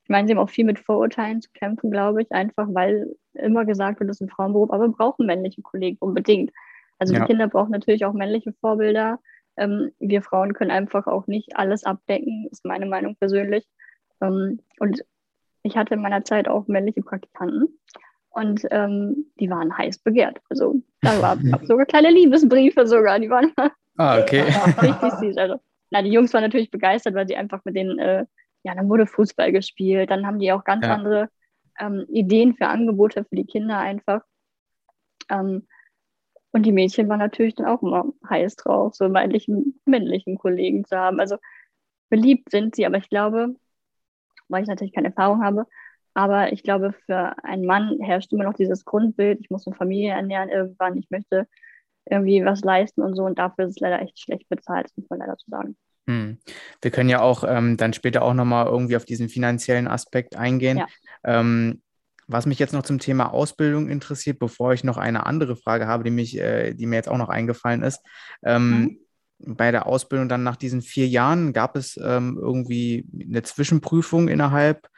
ich 0.08 0.10
meine, 0.10 0.26
sie 0.26 0.34
haben 0.34 0.42
auch 0.42 0.48
viel 0.48 0.64
mit 0.64 0.78
Vorurteilen 0.78 1.42
zu 1.42 1.50
kämpfen, 1.52 1.90
glaube 1.90 2.22
ich, 2.22 2.32
einfach 2.32 2.66
weil 2.70 3.14
immer 3.34 3.66
gesagt 3.66 4.00
wird, 4.00 4.08
das 4.08 4.16
ist 4.16 4.22
ein 4.22 4.30
Frauenberuf, 4.30 4.70
aber 4.70 4.84
wir 4.84 4.92
brauchen 4.92 5.26
männliche 5.26 5.60
Kollegen 5.60 5.98
unbedingt. 6.00 6.50
Also 6.98 7.12
ja. 7.12 7.20
die 7.20 7.26
Kinder 7.26 7.46
brauchen 7.46 7.72
natürlich 7.72 8.06
auch 8.06 8.14
männliche 8.14 8.54
Vorbilder. 8.54 9.18
Ähm, 9.58 9.90
wir 9.98 10.22
Frauen 10.22 10.54
können 10.54 10.70
einfach 10.70 11.06
auch 11.06 11.26
nicht 11.26 11.58
alles 11.58 11.84
abdecken, 11.84 12.48
ist 12.50 12.64
meine 12.64 12.86
Meinung 12.86 13.16
persönlich. 13.16 13.66
Ähm, 14.22 14.60
und 14.80 15.04
ich 15.62 15.76
hatte 15.76 15.92
in 15.92 16.00
meiner 16.00 16.24
Zeit 16.24 16.48
auch 16.48 16.66
männliche 16.68 17.02
Praktikanten 17.02 17.68
und 18.30 18.62
ähm, 18.70 19.26
die 19.38 19.50
waren 19.50 19.76
heiß 19.76 19.98
begehrt. 19.98 20.40
Also 20.48 20.80
da 21.02 21.20
war 21.20 21.36
sogar 21.66 21.84
kleine 21.84 22.10
Liebesbriefe 22.12 22.86
sogar, 22.86 23.18
die 23.18 23.28
waren 23.28 23.52
ah, 23.98 24.18
okay. 24.18 24.40
richtig 24.80 25.12
süß. 25.20 25.36
Also, 25.36 25.60
na, 25.90 26.00
die 26.00 26.12
Jungs 26.12 26.32
waren 26.32 26.44
natürlich 26.44 26.70
begeistert, 26.70 27.12
weil 27.12 27.28
sie 27.28 27.36
einfach 27.36 27.62
mit 27.66 27.76
denen 27.76 27.98
äh, 27.98 28.24
ja, 28.68 28.74
dann 28.74 28.88
wurde 28.90 29.06
Fußball 29.06 29.50
gespielt, 29.50 30.10
dann 30.10 30.26
haben 30.26 30.38
die 30.38 30.52
auch 30.52 30.62
ganz 30.62 30.84
ja. 30.84 30.94
andere 30.94 31.30
ähm, 31.78 32.04
Ideen 32.10 32.54
für 32.54 32.66
Angebote 32.66 33.24
für 33.24 33.34
die 33.34 33.46
Kinder 33.46 33.78
einfach. 33.78 34.20
Ähm, 35.30 35.66
und 36.50 36.64
die 36.64 36.72
Mädchen 36.72 37.08
waren 37.08 37.18
natürlich 37.18 37.54
dann 37.54 37.66
auch 37.66 37.82
immer 37.82 38.12
heiß 38.28 38.56
drauf, 38.56 38.94
so 38.94 39.08
männlichen, 39.08 39.80
männlichen 39.86 40.36
Kollegen 40.36 40.84
zu 40.84 40.98
haben. 40.98 41.18
Also 41.18 41.38
beliebt 42.10 42.50
sind 42.50 42.76
sie, 42.76 42.84
aber 42.84 42.98
ich 42.98 43.08
glaube, 43.08 43.56
weil 44.48 44.62
ich 44.62 44.68
natürlich 44.68 44.94
keine 44.94 45.08
Erfahrung 45.08 45.42
habe, 45.42 45.66
aber 46.12 46.52
ich 46.52 46.62
glaube, 46.62 46.92
für 47.06 47.42
einen 47.42 47.64
Mann 47.64 47.98
herrscht 48.00 48.32
immer 48.32 48.44
noch 48.44 48.54
dieses 48.54 48.84
Grundbild, 48.84 49.40
ich 49.40 49.50
muss 49.50 49.66
eine 49.66 49.76
Familie 49.76 50.10
ernähren 50.10 50.50
irgendwann, 50.50 50.98
ich 50.98 51.08
möchte 51.10 51.46
irgendwie 52.04 52.44
was 52.44 52.60
leisten 52.62 53.02
und 53.02 53.14
so. 53.14 53.24
Und 53.24 53.38
dafür 53.38 53.66
ist 53.66 53.76
es 53.76 53.80
leider 53.80 54.02
echt 54.02 54.18
schlecht 54.18 54.48
bezahlt, 54.48 54.90
muss 54.96 55.08
man 55.08 55.20
leider 55.20 55.36
zu 55.36 55.48
sagen. 55.50 55.76
Hm. 56.08 56.38
Wir 56.80 56.90
können 56.90 57.10
ja 57.10 57.20
auch 57.20 57.44
ähm, 57.46 57.76
dann 57.76 57.92
später 57.92 58.22
auch 58.22 58.32
nochmal 58.32 58.66
irgendwie 58.66 58.96
auf 58.96 59.04
diesen 59.04 59.28
finanziellen 59.28 59.86
Aspekt 59.86 60.36
eingehen. 60.36 60.78
Ja. 60.78 60.86
Ähm, 61.22 61.82
was 62.26 62.46
mich 62.46 62.58
jetzt 62.58 62.72
noch 62.72 62.82
zum 62.82 62.98
Thema 62.98 63.32
Ausbildung 63.32 63.88
interessiert, 63.88 64.38
bevor 64.38 64.72
ich 64.72 64.84
noch 64.84 64.96
eine 64.96 65.26
andere 65.26 65.54
Frage 65.54 65.86
habe, 65.86 66.04
die, 66.04 66.10
mich, 66.10 66.38
äh, 66.38 66.72
die 66.72 66.86
mir 66.86 66.96
jetzt 66.96 67.08
auch 67.10 67.18
noch 67.18 67.28
eingefallen 67.28 67.82
ist. 67.82 68.00
Ähm, 68.42 68.80
mhm. 68.80 68.98
Bei 69.54 69.70
der 69.70 69.86
Ausbildung 69.86 70.28
dann 70.28 70.42
nach 70.42 70.56
diesen 70.56 70.80
vier 70.82 71.06
Jahren 71.06 71.52
gab 71.52 71.76
es 71.76 71.98
ähm, 72.02 72.38
irgendwie 72.40 73.06
eine 73.20 73.42
Zwischenprüfung 73.42 74.28
innerhalb 74.28 74.88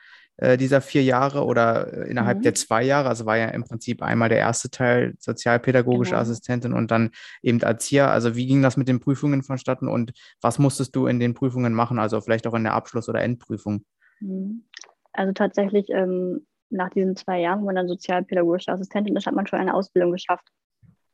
äh, 0.41 0.57
dieser 0.57 0.81
vier 0.81 1.03
Jahre 1.03 1.45
oder 1.45 1.93
äh, 1.93 2.11
innerhalb 2.11 2.39
mhm. 2.39 2.43
der 2.43 2.55
zwei 2.55 2.83
Jahre. 2.83 3.09
Also 3.09 3.27
war 3.27 3.37
ja 3.37 3.49
im 3.49 3.63
Prinzip 3.63 4.03
einmal 4.03 4.31
der 4.31 4.39
erste 4.39 4.71
Teil 4.71 5.15
sozialpädagogische 5.19 6.13
genau. 6.13 6.23
Assistentin 6.23 6.73
und 6.73 6.91
dann 6.91 7.11
eben 7.43 7.61
Erzieher. 7.61 8.11
Also 8.11 8.37
wie 8.37 8.47
ging 8.47 8.63
das 8.63 8.79
mit 8.79 8.89
den 8.89 9.01
Prüfungen 9.01 9.43
vonstatten 9.43 9.87
und 9.87 10.13
was 10.41 10.59
musstest 10.59 10.97
du 10.97 11.07
in 11.07 11.21
den 11.21 11.35
Prüfungen 11.35 11.75
machen, 11.75 11.99
also 11.99 12.21
vielleicht 12.23 12.47
auch 12.47 12.55
in 12.55 12.65
der 12.65 12.73
Abschluss- 12.73 13.09
oder 13.11 13.21
Endprüfung? 13.21 13.85
Mhm. 14.21 14.65
Also 15.13 15.33
tatsächlich 15.33 15.91
ähm, 15.91 16.47
nach 16.71 16.89
diesen 16.89 17.17
zwei 17.17 17.41
Jahren, 17.41 17.61
wo 17.61 17.67
man 17.67 17.75
dann 17.75 17.89
sozialpädagogische 17.89 18.73
Assistentin 18.73 19.17
ist, 19.17 19.27
hat 19.27 19.35
man 19.35 19.47
schon 19.47 19.59
eine 19.59 19.75
Ausbildung 19.75 20.13
geschafft. 20.13 20.49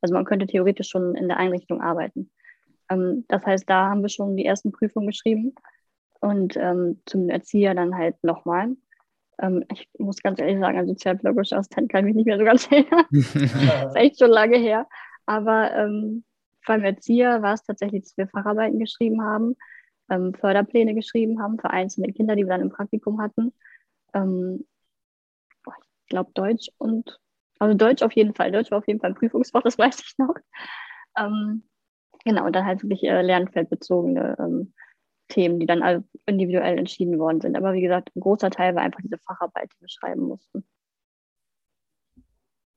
Also 0.00 0.14
man 0.14 0.24
könnte 0.24 0.46
theoretisch 0.46 0.88
schon 0.88 1.16
in 1.16 1.26
der 1.26 1.38
Einrichtung 1.38 1.80
arbeiten. 1.80 2.30
Ähm, 2.88 3.24
das 3.26 3.44
heißt, 3.44 3.68
da 3.68 3.88
haben 3.88 4.02
wir 4.02 4.08
schon 4.08 4.36
die 4.36 4.44
ersten 4.44 4.70
Prüfungen 4.70 5.08
geschrieben 5.08 5.54
und 6.20 6.56
ähm, 6.56 7.00
zum 7.06 7.28
Erzieher 7.28 7.74
dann 7.74 7.96
halt 7.96 8.22
nochmal. 8.22 8.76
Ähm, 9.40 9.64
ich 9.72 9.88
muss 9.98 10.22
ganz 10.22 10.40
ehrlich 10.40 10.58
sagen, 10.58 10.78
ein 10.78 10.86
sozialpädagogischer 10.86 11.58
Assistent 11.58 11.90
kann 11.90 12.00
ich 12.00 12.14
mich 12.14 12.16
nicht 12.16 12.26
mehr 12.26 12.38
so 12.38 12.44
ganz 12.44 12.66
erinnern. 12.70 13.06
das 13.10 13.34
ist 13.34 13.96
echt 13.96 14.18
schon 14.18 14.30
lange 14.30 14.58
her. 14.58 14.86
Aber 15.26 15.72
ähm, 15.74 16.24
beim 16.66 16.84
Erzieher 16.84 17.42
war 17.42 17.54
es 17.54 17.64
tatsächlich, 17.64 18.02
dass 18.02 18.16
wir 18.16 18.28
Facharbeiten 18.28 18.78
geschrieben 18.78 19.22
haben, 19.22 19.56
ähm, 20.08 20.34
Förderpläne 20.34 20.94
geschrieben 20.94 21.42
haben 21.42 21.58
für 21.58 21.70
einzelne 21.70 22.12
Kinder, 22.12 22.36
die 22.36 22.44
wir 22.44 22.50
dann 22.50 22.60
im 22.60 22.70
Praktikum 22.70 23.20
hatten. 23.20 23.52
Ähm, 24.14 24.64
ich 26.06 26.10
glaube 26.10 26.30
Deutsch 26.34 26.68
und, 26.78 27.18
also 27.58 27.76
Deutsch 27.76 28.02
auf 28.02 28.12
jeden 28.12 28.34
Fall. 28.34 28.52
Deutsch 28.52 28.70
war 28.70 28.78
auf 28.78 28.86
jeden 28.86 29.00
Fall 29.00 29.10
ein 29.10 29.16
Prüfungsfach, 29.16 29.62
das 29.62 29.78
weiß 29.78 30.00
ich 30.00 30.18
noch. 30.18 30.36
Ähm, 31.18 31.64
genau, 32.24 32.46
und 32.46 32.54
dann 32.54 32.64
halt 32.64 32.82
wirklich 32.82 33.02
äh, 33.04 33.22
lernfeldbezogene 33.22 34.36
ähm, 34.38 34.72
Themen, 35.28 35.58
die 35.60 35.66
dann 35.66 36.04
individuell 36.26 36.78
entschieden 36.78 37.18
worden 37.18 37.40
sind. 37.40 37.56
Aber 37.56 37.72
wie 37.72 37.80
gesagt, 37.80 38.10
ein 38.14 38.20
großer 38.20 38.50
Teil 38.50 38.74
war 38.74 38.82
einfach 38.82 39.00
diese 39.02 39.18
Facharbeit, 39.18 39.70
die 39.72 39.80
wir 39.82 39.88
schreiben 39.88 40.22
mussten. 40.22 40.64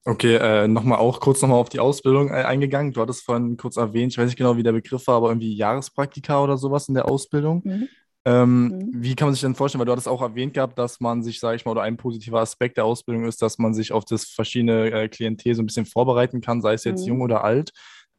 Okay, 0.05 0.35
äh, 0.35 0.67
nochmal 0.67 0.99
auch 0.99 1.19
kurz 1.19 1.41
nochmal 1.41 1.59
auf 1.59 1.69
die 1.69 1.79
Ausbildung 1.79 2.29
äh, 2.29 2.43
eingegangen. 2.43 2.93
Du 2.93 3.01
hattest 3.01 3.23
vorhin 3.23 3.57
kurz 3.57 3.77
erwähnt, 3.77 4.13
ich 4.13 4.17
weiß 4.17 4.27
nicht 4.27 4.37
genau, 4.37 4.57
wie 4.57 4.63
der 4.63 4.71
Begriff 4.71 5.05
war, 5.07 5.17
aber 5.17 5.29
irgendwie 5.29 5.53
Jahrespraktika 5.53 6.41
oder 6.41 6.57
sowas 6.57 6.87
in 6.87 6.95
der 6.95 7.07
Ausbildung. 7.07 7.61
Mhm. 7.63 7.89
Ähm, 8.25 8.67
mhm. 8.67 8.91
Wie 8.93 9.15
kann 9.15 9.27
man 9.27 9.33
sich 9.33 9.41
denn 9.41 9.55
vorstellen, 9.55 9.79
weil 9.79 9.85
du 9.85 9.91
hattest 9.91 10.07
auch 10.07 10.21
erwähnt 10.21 10.53
gehabt, 10.53 10.77
dass 10.79 10.99
man 10.99 11.21
sich, 11.21 11.39
sage 11.39 11.57
ich 11.57 11.65
mal, 11.65 11.71
oder 11.71 11.83
ein 11.83 11.97
positiver 11.97 12.39
Aspekt 12.39 12.77
der 12.77 12.85
Ausbildung 12.85 13.25
ist, 13.25 13.41
dass 13.41 13.59
man 13.59 13.73
sich 13.73 13.91
auf 13.91 14.05
das 14.05 14.25
verschiedene 14.25 14.89
äh, 14.91 15.09
Klientel 15.09 15.55
so 15.55 15.61
ein 15.61 15.65
bisschen 15.65 15.85
vorbereiten 15.85 16.41
kann, 16.41 16.61
sei 16.61 16.73
es 16.73 16.85
jetzt 16.85 17.01
mhm. 17.01 17.07
jung 17.07 17.21
oder 17.21 17.43
alt. 17.43 17.71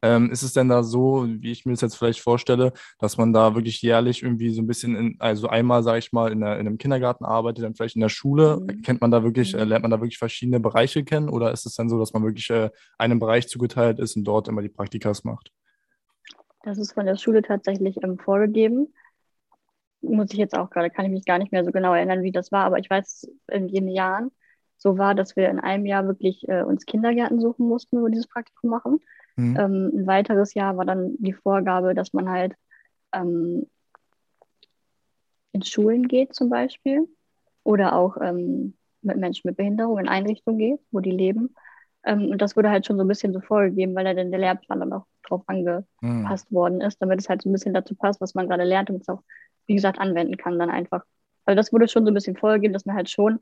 Ähm, 0.03 0.31
ist 0.31 0.41
es 0.41 0.53
denn 0.53 0.67
da 0.67 0.81
so, 0.81 1.27
wie 1.27 1.51
ich 1.51 1.65
mir 1.65 1.73
das 1.73 1.81
jetzt 1.81 1.95
vielleicht 1.95 2.21
vorstelle, 2.21 2.73
dass 2.99 3.17
man 3.17 3.33
da 3.33 3.53
wirklich 3.53 3.81
jährlich 3.81 4.23
irgendwie 4.23 4.49
so 4.49 4.61
ein 4.61 4.67
bisschen, 4.67 4.95
in, 4.95 5.15
also 5.19 5.47
einmal, 5.47 5.83
sage 5.83 5.99
ich 5.99 6.11
mal, 6.11 6.31
in, 6.31 6.39
der, 6.39 6.59
in, 6.59 6.67
einem 6.67 6.77
Kindergarten 6.79 7.23
arbeitet, 7.23 7.63
dann 7.63 7.75
vielleicht 7.75 7.95
in 7.95 8.01
der 8.01 8.09
Schule? 8.09 8.59
Mhm. 8.59 8.81
Kennt 8.81 9.01
man 9.01 9.11
da 9.11 9.23
wirklich, 9.23 9.53
äh, 9.53 9.63
mhm. 9.63 9.69
lernt 9.69 9.83
man 9.83 9.91
da 9.91 9.99
wirklich 10.01 10.17
verschiedene 10.17 10.59
Bereiche 10.59 11.03
kennen 11.03 11.29
oder 11.29 11.51
ist 11.51 11.65
es 11.65 11.75
dann 11.75 11.89
so, 11.89 11.99
dass 11.99 12.13
man 12.13 12.23
wirklich 12.23 12.49
äh, 12.49 12.71
einem 12.97 13.19
Bereich 13.19 13.47
zugeteilt 13.47 13.99
ist 13.99 14.15
und 14.15 14.23
dort 14.23 14.47
immer 14.47 14.61
die 14.61 14.69
Praktikas 14.69 15.23
macht? 15.23 15.51
Das 16.63 16.77
ist 16.77 16.93
von 16.93 17.05
der 17.05 17.17
Schule 17.17 17.41
tatsächlich 17.41 17.97
ähm, 18.03 18.17
vorgegeben. 18.17 18.93
Muss 20.01 20.31
ich 20.31 20.39
jetzt 20.39 20.57
auch 20.57 20.71
gerade, 20.71 20.89
kann 20.89 21.05
ich 21.05 21.11
mich 21.11 21.25
gar 21.25 21.37
nicht 21.37 21.51
mehr 21.51 21.63
so 21.63 21.71
genau 21.71 21.93
erinnern, 21.93 22.23
wie 22.23 22.31
das 22.31 22.51
war, 22.51 22.65
aber 22.65 22.79
ich 22.79 22.89
weiß, 22.89 23.29
in 23.51 23.67
jenen 23.67 23.89
Jahren 23.89 24.31
so 24.77 24.97
war, 24.97 25.13
dass 25.13 25.35
wir 25.35 25.49
in 25.49 25.59
einem 25.59 25.85
Jahr 25.85 26.07
wirklich 26.07 26.47
äh, 26.49 26.63
uns 26.63 26.85
Kindergärten 26.85 27.39
suchen 27.39 27.67
mussten, 27.67 27.99
wo 27.99 28.05
wir 28.05 28.09
dieses 28.09 28.27
Praktikum 28.27 28.71
machen. 28.71 28.99
Mhm. 29.41 29.57
Ähm, 29.59 29.91
ein 29.93 30.07
weiteres 30.07 30.53
Jahr 30.53 30.77
war 30.77 30.85
dann 30.85 31.15
die 31.19 31.33
Vorgabe, 31.33 31.93
dass 31.95 32.13
man 32.13 32.29
halt 32.29 32.53
ähm, 33.13 33.65
in 35.53 35.63
Schulen 35.63 36.07
geht 36.07 36.33
zum 36.33 36.49
Beispiel. 36.49 37.07
oder 37.63 37.95
auch 37.95 38.17
ähm, 38.21 38.73
mit 39.03 39.17
Menschen 39.17 39.47
mit 39.47 39.57
Behinderung 39.57 39.99
in 39.99 40.07
Einrichtungen 40.07 40.59
geht, 40.59 40.79
wo 40.91 40.99
die 40.99 41.11
leben. 41.11 41.55
Ähm, 42.03 42.29
und 42.29 42.41
das 42.41 42.55
wurde 42.55 42.69
halt 42.69 42.85
schon 42.85 42.97
so 42.97 43.03
ein 43.03 43.07
bisschen 43.07 43.33
so 43.33 43.41
vorgegeben, 43.41 43.95
weil 43.95 44.05
da 44.05 44.13
dann 44.13 44.31
der 44.31 44.39
Lehrplan 44.39 44.79
dann 44.79 44.93
auch 44.93 45.05
drauf 45.23 45.43
angepasst 45.47 46.49
hm. 46.49 46.55
worden 46.55 46.81
ist, 46.81 47.01
damit 47.01 47.19
es 47.19 47.29
halt 47.29 47.41
so 47.41 47.49
ein 47.49 47.53
bisschen 47.53 47.73
dazu 47.73 47.95
passt, 47.95 48.21
was 48.21 48.33
man 48.33 48.47
gerade 48.47 48.63
lernt 48.63 48.89
und 48.89 49.01
es 49.01 49.09
auch, 49.09 49.21
wie 49.67 49.75
gesagt, 49.75 49.99
anwenden 49.99 50.37
kann 50.37 50.57
dann 50.57 50.71
einfach. 50.71 51.03
Also 51.45 51.55
das 51.55 51.71
wurde 51.71 51.87
schon 51.87 52.05
so 52.05 52.11
ein 52.11 52.15
bisschen 52.15 52.35
vorgegeben, 52.35 52.73
dass 52.73 52.85
man 52.85 52.95
halt 52.95 53.09
schon, 53.09 53.39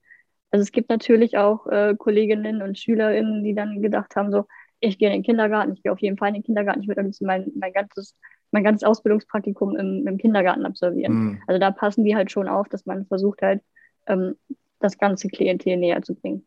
also 0.51 0.63
es 0.63 0.71
gibt 0.71 0.89
natürlich 0.89 1.37
auch 1.37 1.67
äh, 1.67 1.95
Kolleginnen 1.97 2.61
und 2.61 2.77
SchülerInnen, 2.77 3.43
die 3.43 3.53
dann 3.53 3.81
gedacht 3.81 4.15
haben, 4.15 4.31
so, 4.31 4.45
ich 4.79 4.97
gehe 4.97 5.09
in 5.09 5.13
den 5.13 5.23
Kindergarten, 5.23 5.73
ich 5.73 5.83
gehe 5.83 5.91
auf 5.91 5.99
jeden 5.99 6.17
Fall 6.17 6.29
in 6.29 6.35
den 6.35 6.43
Kindergarten, 6.43 6.81
ich 6.81 6.87
würde 6.87 7.01
am 7.01 7.11
mein, 7.21 7.51
mein 7.55 7.73
ganzes, 7.73 8.15
mein 8.51 8.63
ganzes 8.63 8.83
Ausbildungspraktikum 8.83 9.75
im, 9.75 10.07
im 10.07 10.17
Kindergarten 10.17 10.65
absolvieren. 10.65 11.13
Mhm. 11.13 11.41
Also 11.47 11.59
da 11.59 11.71
passen 11.71 12.03
die 12.03 12.15
halt 12.15 12.31
schon 12.31 12.47
auf, 12.47 12.69
dass 12.69 12.85
man 12.85 13.05
versucht 13.05 13.41
halt, 13.41 13.61
ähm, 14.07 14.35
das 14.79 14.97
ganze 14.97 15.27
Klientel 15.27 15.77
näher 15.77 16.01
zu 16.01 16.15
bringen. 16.15 16.45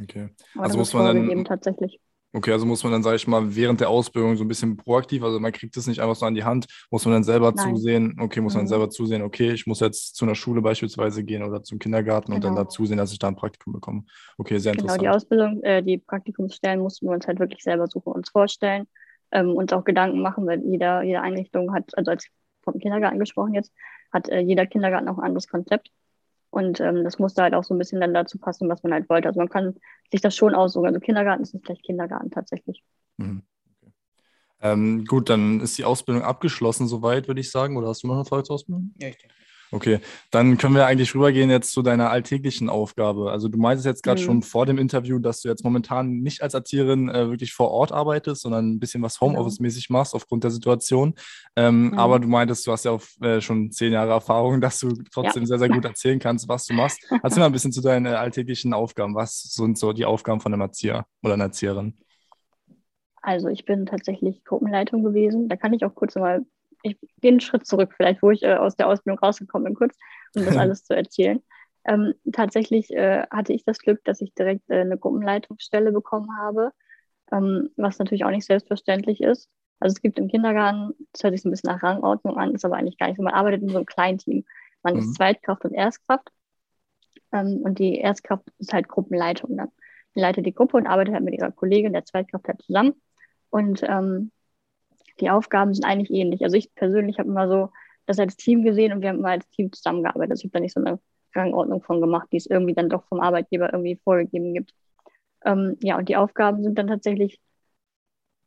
Okay. 0.00 0.28
Aber 0.54 0.64
also 0.64 0.78
muss 0.78 0.92
man 0.92 1.28
dann 1.28 1.44
tatsächlich. 1.44 2.00
Okay, 2.32 2.52
also 2.52 2.64
muss 2.64 2.84
man 2.84 2.92
dann, 2.92 3.02
sage 3.02 3.16
ich 3.16 3.26
mal, 3.26 3.56
während 3.56 3.80
der 3.80 3.90
Ausbildung 3.90 4.36
so 4.36 4.44
ein 4.44 4.48
bisschen 4.48 4.76
proaktiv, 4.76 5.24
also 5.24 5.40
man 5.40 5.50
kriegt 5.50 5.76
es 5.76 5.88
nicht 5.88 6.00
einfach 6.00 6.14
so 6.14 6.26
an 6.26 6.34
die 6.34 6.44
Hand, 6.44 6.66
muss 6.90 7.04
man 7.04 7.14
dann 7.14 7.24
selber 7.24 7.52
Nein. 7.52 7.74
zusehen, 7.74 8.16
okay, 8.20 8.40
muss 8.40 8.54
man 8.54 8.64
mhm. 8.64 8.68
selber 8.68 8.88
zusehen, 8.88 9.22
okay, 9.22 9.50
ich 9.50 9.66
muss 9.66 9.80
jetzt 9.80 10.14
zu 10.14 10.24
einer 10.24 10.36
Schule 10.36 10.62
beispielsweise 10.62 11.24
gehen 11.24 11.42
oder 11.42 11.64
zum 11.64 11.80
Kindergarten 11.80 12.26
genau. 12.26 12.36
und 12.36 12.44
dann 12.44 12.54
genau. 12.54 12.64
da 12.64 12.68
zusehen, 12.68 12.98
dass 12.98 13.12
ich 13.12 13.18
da 13.18 13.26
ein 13.26 13.36
Praktikum 13.36 13.72
bekomme. 13.72 14.04
Okay, 14.38 14.58
sehr 14.58 14.72
interessant. 14.72 15.00
Genau, 15.00 15.10
die 15.10 15.16
Ausbildung, 15.16 15.62
äh, 15.64 15.82
die 15.82 15.98
Praktikumsstellen 15.98 16.80
mussten 16.80 17.06
wir 17.06 17.14
uns 17.14 17.26
halt 17.26 17.40
wirklich 17.40 17.64
selber 17.64 17.88
suchen, 17.88 18.12
uns 18.12 18.30
vorstellen, 18.30 18.86
ähm, 19.32 19.56
uns 19.56 19.72
auch 19.72 19.84
Gedanken 19.84 20.22
machen, 20.22 20.46
weil 20.46 20.62
jeder, 20.64 21.02
jede 21.02 21.22
Einrichtung 21.22 21.74
hat, 21.74 21.96
also 21.98 22.12
als 22.12 22.28
vom 22.62 22.78
Kindergarten 22.78 23.18
gesprochen 23.18 23.54
jetzt, 23.54 23.72
hat 24.12 24.28
äh, 24.28 24.38
jeder 24.38 24.66
Kindergarten 24.66 25.08
auch 25.08 25.18
ein 25.18 25.24
anderes 25.24 25.48
Konzept. 25.48 25.90
Und 26.50 26.80
ähm, 26.80 27.04
das 27.04 27.18
musste 27.18 27.42
halt 27.42 27.54
auch 27.54 27.64
so 27.64 27.74
ein 27.74 27.78
bisschen 27.78 28.00
dann 28.00 28.12
dazu 28.12 28.38
passen, 28.38 28.68
was 28.68 28.82
man 28.82 28.92
halt 28.92 29.08
wollte. 29.08 29.28
Also 29.28 29.38
man 29.38 29.48
kann 29.48 29.76
sich 30.10 30.20
das 30.20 30.36
schon 30.36 30.54
aussuchen. 30.54 30.86
Also 30.86 31.00
Kindergarten 31.00 31.42
ist 31.42 31.54
nicht 31.54 31.64
gleich 31.64 31.82
Kindergarten 31.82 32.30
tatsächlich. 32.30 32.82
Mhm. 33.18 33.42
Okay. 33.76 33.92
Ähm, 34.60 35.04
gut, 35.04 35.30
dann 35.30 35.60
ist 35.60 35.78
die 35.78 35.84
Ausbildung 35.84 36.24
abgeschlossen 36.24 36.88
soweit, 36.88 37.28
würde 37.28 37.40
ich 37.40 37.50
sagen. 37.50 37.76
Oder 37.76 37.88
hast 37.88 38.02
du 38.02 38.08
noch 38.08 38.16
eine 38.16 38.24
Volksausbildung? 38.24 38.92
Ja, 38.98 39.08
ich 39.08 39.18
denke. 39.18 39.34
Okay, 39.72 40.00
dann 40.32 40.58
können 40.58 40.74
wir 40.74 40.86
eigentlich 40.86 41.14
rübergehen 41.14 41.48
jetzt 41.48 41.70
zu 41.72 41.82
deiner 41.82 42.10
alltäglichen 42.10 42.68
Aufgabe. 42.68 43.30
Also 43.30 43.48
du 43.48 43.56
meintest 43.56 43.86
jetzt 43.86 44.02
gerade 44.02 44.20
mhm. 44.20 44.24
schon 44.24 44.42
vor 44.42 44.66
dem 44.66 44.78
Interview, 44.78 45.20
dass 45.20 45.42
du 45.42 45.48
jetzt 45.48 45.62
momentan 45.62 46.20
nicht 46.20 46.42
als 46.42 46.54
Erzieherin 46.54 47.08
äh, 47.08 47.28
wirklich 47.28 47.52
vor 47.52 47.70
Ort 47.70 47.92
arbeitest, 47.92 48.42
sondern 48.42 48.72
ein 48.72 48.80
bisschen 48.80 49.00
was 49.02 49.18
genau. 49.18 49.32
Homeoffice-mäßig 49.32 49.88
machst 49.90 50.14
aufgrund 50.14 50.42
der 50.42 50.50
Situation. 50.50 51.14
Ähm, 51.54 51.90
mhm. 51.90 51.98
Aber 51.98 52.18
du 52.18 52.26
meintest, 52.26 52.66
du 52.66 52.72
hast 52.72 52.84
ja 52.84 52.90
auch 52.90 53.02
äh, 53.22 53.40
schon 53.40 53.70
zehn 53.70 53.92
Jahre 53.92 54.10
Erfahrung, 54.10 54.60
dass 54.60 54.80
du 54.80 54.88
trotzdem 55.12 55.44
ja. 55.44 55.46
sehr, 55.46 55.58
sehr 55.60 55.68
gut 55.68 55.84
erzählen 55.84 56.18
kannst, 56.18 56.48
was 56.48 56.66
du 56.66 56.74
machst. 56.74 57.00
Erzähl 57.22 57.38
mal 57.38 57.46
ein 57.46 57.52
bisschen 57.52 57.72
zu 57.72 57.80
deinen 57.80 58.06
äh, 58.06 58.10
alltäglichen 58.10 58.74
Aufgaben. 58.74 59.14
Was 59.14 59.40
sind 59.42 59.78
so 59.78 59.92
die 59.92 60.04
Aufgaben 60.04 60.40
von 60.40 60.52
einem 60.52 60.62
Erzieher 60.62 61.06
oder 61.22 61.34
einer 61.34 61.44
Erzieherin? 61.44 61.94
Also 63.22 63.48
ich 63.48 63.64
bin 63.64 63.86
tatsächlich 63.86 64.44
Gruppenleitung 64.44 65.04
gewesen. 65.04 65.48
Da 65.48 65.56
kann 65.56 65.74
ich 65.74 65.84
auch 65.84 65.94
kurz 65.94 66.16
mal 66.16 66.44
ich 66.82 66.98
gehe 67.20 67.30
einen 67.30 67.40
Schritt 67.40 67.66
zurück, 67.66 67.92
vielleicht, 67.96 68.22
wo 68.22 68.30
ich 68.30 68.42
äh, 68.42 68.54
aus 68.54 68.76
der 68.76 68.88
Ausbildung 68.88 69.18
rausgekommen 69.18 69.64
bin, 69.66 69.74
kurz, 69.74 69.96
um 70.34 70.44
das 70.44 70.56
alles 70.56 70.84
zu 70.84 70.94
erzählen. 70.94 71.42
Ähm, 71.84 72.14
tatsächlich 72.32 72.90
äh, 72.90 73.26
hatte 73.30 73.52
ich 73.52 73.64
das 73.64 73.78
Glück, 73.78 74.04
dass 74.04 74.20
ich 74.20 74.34
direkt 74.34 74.68
äh, 74.68 74.80
eine 74.80 74.98
Gruppenleitungsstelle 74.98 75.92
bekommen 75.92 76.36
habe, 76.38 76.72
ähm, 77.32 77.70
was 77.76 77.98
natürlich 77.98 78.24
auch 78.24 78.30
nicht 78.30 78.46
selbstverständlich 78.46 79.22
ist. 79.22 79.48
Also 79.78 79.94
es 79.94 80.02
gibt 80.02 80.18
im 80.18 80.28
Kindergarten, 80.28 80.92
das 81.12 81.22
hört 81.24 81.34
sich 81.34 81.44
ein 81.44 81.50
bisschen 81.50 81.72
nach 81.72 81.82
Rangordnung 81.82 82.36
an, 82.36 82.54
ist 82.54 82.66
aber 82.66 82.76
eigentlich 82.76 82.98
gar 82.98 83.08
nicht 83.08 83.16
so. 83.16 83.22
Man 83.22 83.32
arbeitet 83.32 83.62
in 83.62 83.70
so 83.70 83.76
einem 83.76 83.86
Kleinteam. 83.86 84.44
Man 84.82 84.94
mhm. 84.94 85.00
ist 85.00 85.14
Zweitkraft 85.14 85.64
und 85.64 85.72
Erstkraft. 85.72 86.28
Ähm, 87.32 87.62
und 87.62 87.78
die 87.78 87.96
Erstkraft 87.96 88.44
ist 88.58 88.74
halt 88.74 88.88
Gruppenleitung 88.88 89.56
dann. 89.56 89.70
Die 90.14 90.20
leitet 90.20 90.44
die 90.44 90.54
Gruppe 90.54 90.76
und 90.76 90.86
arbeitet 90.86 91.14
halt 91.14 91.24
mit 91.24 91.34
ihrer 91.34 91.52
Kollegin, 91.52 91.92
der 91.92 92.04
Zweitkraft 92.04 92.46
halt 92.46 92.62
zusammen. 92.62 93.00
Und 93.48 93.82
ähm, 93.84 94.32
die 95.20 95.30
Aufgaben 95.30 95.74
sind 95.74 95.84
eigentlich 95.84 96.10
ähnlich. 96.10 96.42
Also 96.42 96.56
ich 96.56 96.74
persönlich 96.74 97.18
habe 97.18 97.28
immer 97.28 97.48
so 97.48 97.70
das 98.06 98.18
als 98.18 98.36
Team 98.36 98.64
gesehen 98.64 98.92
und 98.92 99.02
wir 99.02 99.10
haben 99.10 99.18
immer 99.18 99.30
als 99.30 99.48
Team 99.50 99.72
zusammengearbeitet. 99.72 100.32
Also 100.32 100.40
ich 100.40 100.44
habe 100.46 100.52
da 100.52 100.60
nicht 100.60 100.74
so 100.74 100.80
eine 100.80 100.98
Rangordnung 101.34 101.82
von 101.82 102.00
gemacht, 102.00 102.28
die 102.32 102.38
es 102.38 102.46
irgendwie 102.46 102.74
dann 102.74 102.88
doch 102.88 103.04
vom 103.08 103.20
Arbeitgeber 103.20 103.72
irgendwie 103.72 104.00
vorgegeben 104.02 104.54
gibt. 104.54 104.72
Ähm, 105.44 105.76
ja, 105.82 105.96
und 105.96 106.08
die 106.08 106.16
Aufgaben 106.16 106.62
sind 106.62 106.78
dann 106.78 106.88
tatsächlich 106.88 107.40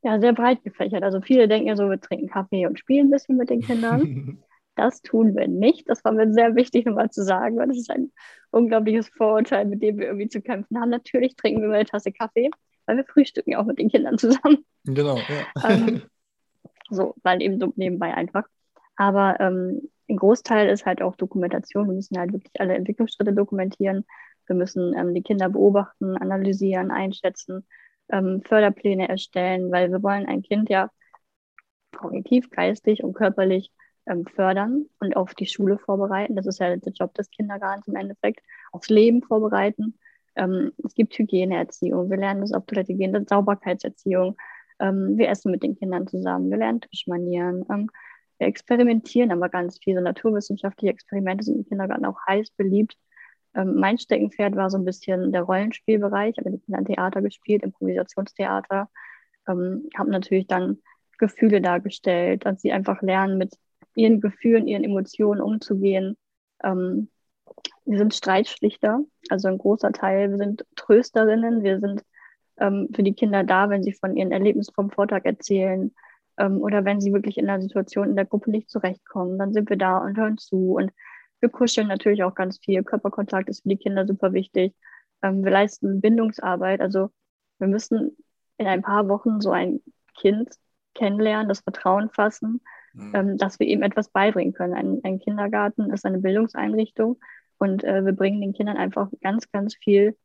ja, 0.02 0.20
sehr 0.20 0.34
breit 0.34 0.62
gefächert. 0.62 1.02
Also 1.02 1.20
viele 1.20 1.48
denken 1.48 1.68
ja 1.68 1.76
so, 1.76 1.88
wir 1.88 2.00
trinken 2.00 2.28
Kaffee 2.28 2.66
und 2.66 2.78
spielen 2.78 3.08
ein 3.08 3.10
bisschen 3.10 3.36
mit 3.36 3.50
den 3.50 3.62
Kindern. 3.62 4.42
Das 4.76 5.02
tun 5.02 5.36
wir 5.36 5.46
nicht. 5.46 5.88
Das 5.88 6.04
war 6.04 6.10
mir 6.10 6.32
sehr 6.32 6.56
wichtig, 6.56 6.84
nochmal 6.84 7.08
zu 7.08 7.22
sagen, 7.22 7.56
weil 7.56 7.68
das 7.68 7.76
ist 7.76 7.92
ein 7.92 8.10
unglaubliches 8.50 9.08
Vorurteil, 9.08 9.66
mit 9.66 9.82
dem 9.82 9.98
wir 9.98 10.06
irgendwie 10.06 10.28
zu 10.28 10.40
kämpfen 10.40 10.80
haben. 10.80 10.90
Natürlich 10.90 11.36
trinken 11.36 11.62
wir 11.62 11.68
mal 11.68 11.76
eine 11.76 11.84
Tasse 11.84 12.10
Kaffee, 12.10 12.50
weil 12.86 12.96
wir 12.96 13.04
frühstücken 13.04 13.52
ja 13.52 13.60
auch 13.60 13.66
mit 13.66 13.78
den 13.78 13.88
Kindern 13.88 14.18
zusammen. 14.18 14.64
Genau, 14.84 15.16
ja. 15.16 15.70
Ähm, 15.70 16.02
so, 16.90 17.14
weil 17.22 17.42
eben 17.42 17.58
so 17.58 17.72
nebenbei 17.76 18.14
einfach. 18.14 18.44
Aber 18.96 19.40
ähm, 19.40 19.90
ein 20.08 20.16
Großteil 20.16 20.68
ist 20.68 20.86
halt 20.86 21.02
auch 21.02 21.16
Dokumentation. 21.16 21.88
Wir 21.88 21.94
müssen 21.94 22.18
halt 22.18 22.32
wirklich 22.32 22.60
alle 22.60 22.74
Entwicklungsschritte 22.74 23.32
dokumentieren. 23.32 24.04
Wir 24.46 24.56
müssen 24.56 24.94
ähm, 24.96 25.14
die 25.14 25.22
Kinder 25.22 25.48
beobachten, 25.48 26.16
analysieren, 26.16 26.90
einschätzen, 26.90 27.66
ähm, 28.10 28.42
Förderpläne 28.44 29.08
erstellen, 29.08 29.72
weil 29.72 29.90
wir 29.90 30.02
wollen 30.02 30.26
ein 30.26 30.42
Kind 30.42 30.68
ja 30.68 30.90
kognitiv, 31.96 32.50
geistig 32.50 33.02
und 33.02 33.14
körperlich 33.14 33.72
ähm, 34.06 34.26
fördern 34.26 34.86
und 35.00 35.16
auf 35.16 35.34
die 35.34 35.46
Schule 35.46 35.78
vorbereiten. 35.78 36.36
Das 36.36 36.46
ist 36.46 36.60
ja 36.60 36.76
der 36.76 36.92
Job 36.92 37.14
des 37.14 37.30
Kindergartens 37.30 37.88
im 37.88 37.96
Endeffekt, 37.96 38.40
aufs 38.72 38.88
Leben 38.90 39.22
vorbereiten. 39.22 39.98
Ähm, 40.36 40.72
es 40.84 40.94
gibt 40.94 41.16
Hygieneerziehung, 41.16 42.10
wir 42.10 42.16
lernen 42.16 42.40
das 42.40 42.52
auf 42.52 42.66
Toilette 42.66 42.94
gehen, 42.94 43.12
das 43.12 43.24
Sauberkeitserziehung, 43.28 44.36
ähm, 44.80 45.16
wir 45.16 45.28
essen 45.28 45.50
mit 45.50 45.62
den 45.62 45.76
Kindern 45.76 46.06
zusammen, 46.06 46.50
wir 46.50 46.58
lernen 46.58 46.80
Tischmanieren, 46.80 47.64
ähm, 47.70 47.90
wir 48.38 48.48
experimentieren 48.48 49.32
aber 49.32 49.48
ganz 49.48 49.78
viel. 49.78 49.94
So 49.94 50.00
naturwissenschaftliche 50.00 50.92
Experimente 50.92 51.44
sind 51.44 51.56
im 51.56 51.64
Kindergarten 51.66 52.04
auch 52.04 52.18
heiß 52.26 52.50
beliebt. 52.56 52.96
Ähm, 53.54 53.76
mein 53.76 53.98
Steckenpferd 53.98 54.56
war 54.56 54.70
so 54.70 54.78
ein 54.78 54.84
bisschen 54.84 55.32
der 55.32 55.42
Rollenspielbereich. 55.42 56.34
Ich 56.36 56.44
habe 56.44 56.84
Theater 56.84 57.22
gespielt, 57.22 57.62
Improvisationstheater. 57.62 58.90
Ähm, 59.48 59.88
habe 59.96 60.10
natürlich 60.10 60.46
dann 60.46 60.78
Gefühle 61.18 61.60
dargestellt, 61.60 62.44
dass 62.44 62.60
sie 62.60 62.72
einfach 62.72 63.02
lernen, 63.02 63.38
mit 63.38 63.54
ihren 63.94 64.20
Gefühlen, 64.20 64.66
ihren 64.66 64.84
Emotionen 64.84 65.40
umzugehen. 65.40 66.16
Ähm, 66.62 67.08
wir 67.84 67.98
sind 67.98 68.14
Streitschlichter, 68.14 69.00
also 69.28 69.48
ein 69.48 69.58
großer 69.58 69.92
Teil. 69.92 70.30
Wir 70.30 70.38
sind 70.38 70.64
Trösterinnen, 70.74 71.62
wir 71.62 71.78
sind 71.80 72.02
ähm, 72.58 72.88
für 72.94 73.02
die 73.02 73.14
Kinder 73.14 73.44
da, 73.44 73.70
wenn 73.70 73.82
sie 73.82 73.92
von 73.92 74.16
ihren 74.16 74.32
Erlebnissen 74.32 74.74
vom 74.74 74.90
Vortag 74.90 75.24
erzählen 75.24 75.94
ähm, 76.38 76.60
oder 76.60 76.84
wenn 76.84 77.00
sie 77.00 77.12
wirklich 77.12 77.38
in 77.38 77.48
einer 77.48 77.62
Situation 77.62 78.10
in 78.10 78.16
der 78.16 78.26
Gruppe 78.26 78.50
nicht 78.50 78.70
zurechtkommen. 78.70 79.38
Dann 79.38 79.52
sind 79.52 79.68
wir 79.70 79.76
da 79.76 79.98
und 79.98 80.16
hören 80.16 80.38
zu 80.38 80.74
und 80.74 80.92
wir 81.40 81.48
kuscheln 81.50 81.88
natürlich 81.88 82.24
auch 82.24 82.34
ganz 82.34 82.58
viel. 82.58 82.82
Körperkontakt 82.82 83.48
ist 83.48 83.62
für 83.62 83.68
die 83.68 83.76
Kinder 83.76 84.06
super 84.06 84.32
wichtig. 84.32 84.74
Ähm, 85.22 85.44
wir 85.44 85.50
leisten 85.50 86.00
Bindungsarbeit. 86.00 86.80
Also 86.80 87.10
wir 87.58 87.68
müssen 87.68 88.16
in 88.56 88.66
ein 88.66 88.82
paar 88.82 89.08
Wochen 89.08 89.40
so 89.40 89.50
ein 89.50 89.80
Kind 90.18 90.48
kennenlernen, 90.94 91.48
das 91.48 91.60
Vertrauen 91.60 92.08
fassen, 92.10 92.60
mhm. 92.92 93.14
ähm, 93.14 93.36
dass 93.36 93.58
wir 93.58 93.66
ihm 93.66 93.82
etwas 93.82 94.08
beibringen 94.08 94.54
können. 94.54 94.74
Ein, 94.74 95.00
ein 95.02 95.18
Kindergarten 95.18 95.90
ist 95.90 96.06
eine 96.06 96.18
Bildungseinrichtung 96.18 97.18
und 97.58 97.84
äh, 97.84 98.04
wir 98.04 98.12
bringen 98.12 98.40
den 98.40 98.52
Kindern 98.52 98.76
einfach 98.76 99.10
ganz, 99.20 99.50
ganz 99.50 99.74
viel 99.74 100.16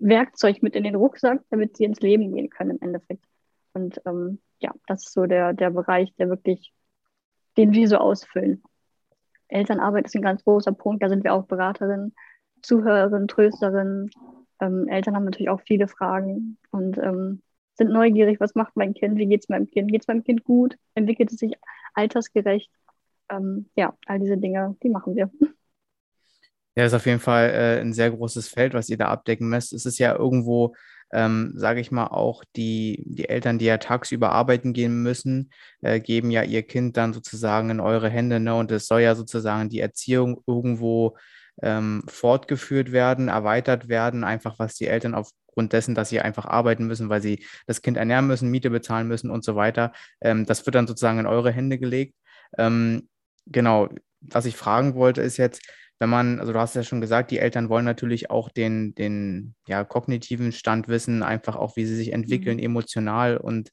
Werkzeug 0.00 0.62
mit 0.62 0.74
in 0.74 0.84
den 0.84 0.94
Rucksack, 0.94 1.42
damit 1.50 1.76
sie 1.76 1.84
ins 1.84 2.00
Leben 2.00 2.34
gehen 2.34 2.50
können 2.50 2.72
im 2.72 2.80
Endeffekt. 2.80 3.24
Und 3.72 4.00
ähm, 4.06 4.40
ja, 4.58 4.72
das 4.86 5.06
ist 5.06 5.12
so 5.12 5.26
der, 5.26 5.52
der 5.52 5.70
Bereich, 5.70 6.12
der 6.16 6.28
wirklich, 6.28 6.72
den 7.56 7.72
wir 7.72 7.86
so 7.88 7.96
ausfüllen. 7.96 8.62
Elternarbeit 9.48 10.06
ist 10.06 10.16
ein 10.16 10.22
ganz 10.22 10.44
großer 10.44 10.72
Punkt, 10.72 11.02
da 11.02 11.08
sind 11.08 11.24
wir 11.24 11.34
auch 11.34 11.46
Beraterinnen, 11.46 12.14
Zuhörerinnen, 12.62 13.28
Trösterinnen. 13.28 14.10
Ähm, 14.60 14.88
Eltern 14.88 15.14
haben 15.16 15.24
natürlich 15.24 15.50
auch 15.50 15.60
viele 15.62 15.88
Fragen 15.88 16.58
und 16.70 16.98
ähm, 16.98 17.42
sind 17.74 17.90
neugierig, 17.90 18.40
was 18.40 18.54
macht 18.54 18.76
mein 18.76 18.94
Kind, 18.94 19.18
wie 19.18 19.26
geht 19.26 19.42
es 19.42 19.48
meinem 19.48 19.66
Kind, 19.66 19.90
geht 19.90 20.02
es 20.02 20.08
meinem 20.08 20.24
Kind 20.24 20.44
gut, 20.44 20.76
entwickelt 20.94 21.32
es 21.32 21.38
sich 21.38 21.54
altersgerecht. 21.94 22.70
Ähm, 23.30 23.70
ja, 23.74 23.96
all 24.06 24.18
diese 24.18 24.36
Dinge, 24.36 24.76
die 24.82 24.90
machen 24.90 25.14
wir. 25.16 25.30
Ja, 26.76 26.84
ist 26.84 26.94
auf 26.94 27.06
jeden 27.06 27.20
Fall 27.20 27.50
äh, 27.50 27.80
ein 27.80 27.92
sehr 27.92 28.10
großes 28.10 28.48
Feld, 28.48 28.74
was 28.74 28.88
ihr 28.88 28.96
da 28.98 29.06
abdecken 29.08 29.48
müsst. 29.48 29.72
Es 29.72 29.86
ist 29.86 29.98
ja 29.98 30.14
irgendwo, 30.14 30.74
ähm, 31.12 31.52
sage 31.56 31.80
ich 31.80 31.90
mal, 31.90 32.06
auch 32.06 32.44
die, 32.56 33.02
die 33.06 33.28
Eltern, 33.28 33.58
die 33.58 33.64
ja 33.64 33.78
tagsüber 33.78 34.30
arbeiten 34.30 34.72
gehen 34.72 35.02
müssen, 35.02 35.50
äh, 35.82 36.00
geben 36.00 36.30
ja 36.30 36.42
ihr 36.42 36.62
Kind 36.62 36.96
dann 36.96 37.12
sozusagen 37.12 37.70
in 37.70 37.80
eure 37.80 38.08
Hände. 38.08 38.38
Ne? 38.40 38.54
Und 38.54 38.70
es 38.70 38.86
soll 38.86 39.00
ja 39.02 39.14
sozusagen 39.16 39.68
die 39.68 39.80
Erziehung 39.80 40.42
irgendwo 40.46 41.16
ähm, 41.62 42.04
fortgeführt 42.08 42.92
werden, 42.92 43.28
erweitert 43.28 43.88
werden, 43.88 44.24
einfach 44.24 44.58
was 44.58 44.74
die 44.76 44.86
Eltern 44.86 45.14
aufgrund 45.14 45.72
dessen, 45.72 45.94
dass 45.94 46.08
sie 46.08 46.20
einfach 46.20 46.46
arbeiten 46.46 46.86
müssen, 46.86 47.08
weil 47.08 47.20
sie 47.22 47.44
das 47.66 47.82
Kind 47.82 47.96
ernähren 47.96 48.26
müssen, 48.26 48.50
Miete 48.50 48.70
bezahlen 48.70 49.08
müssen 49.08 49.30
und 49.30 49.44
so 49.44 49.56
weiter. 49.56 49.92
Ähm, 50.20 50.46
das 50.46 50.64
wird 50.66 50.76
dann 50.76 50.86
sozusagen 50.86 51.18
in 51.18 51.26
eure 51.26 51.50
Hände 51.52 51.78
gelegt. 51.78 52.14
Ähm, 52.58 53.08
genau, 53.46 53.88
was 54.20 54.46
ich 54.46 54.56
fragen 54.56 54.94
wollte, 54.94 55.22
ist 55.22 55.36
jetzt, 55.36 55.62
wenn 56.00 56.08
man, 56.08 56.40
also 56.40 56.52
du 56.54 56.58
hast 56.58 56.74
ja 56.74 56.82
schon 56.82 57.02
gesagt, 57.02 57.30
die 57.30 57.38
Eltern 57.38 57.68
wollen 57.68 57.84
natürlich 57.84 58.30
auch 58.30 58.48
den, 58.48 58.94
den 58.94 59.54
ja, 59.68 59.84
kognitiven 59.84 60.50
Stand 60.50 60.88
wissen, 60.88 61.22
einfach 61.22 61.56
auch, 61.56 61.76
wie 61.76 61.84
sie 61.84 61.94
sich 61.94 62.14
entwickeln, 62.14 62.56
mhm. 62.56 62.64
emotional 62.64 63.36
und 63.36 63.70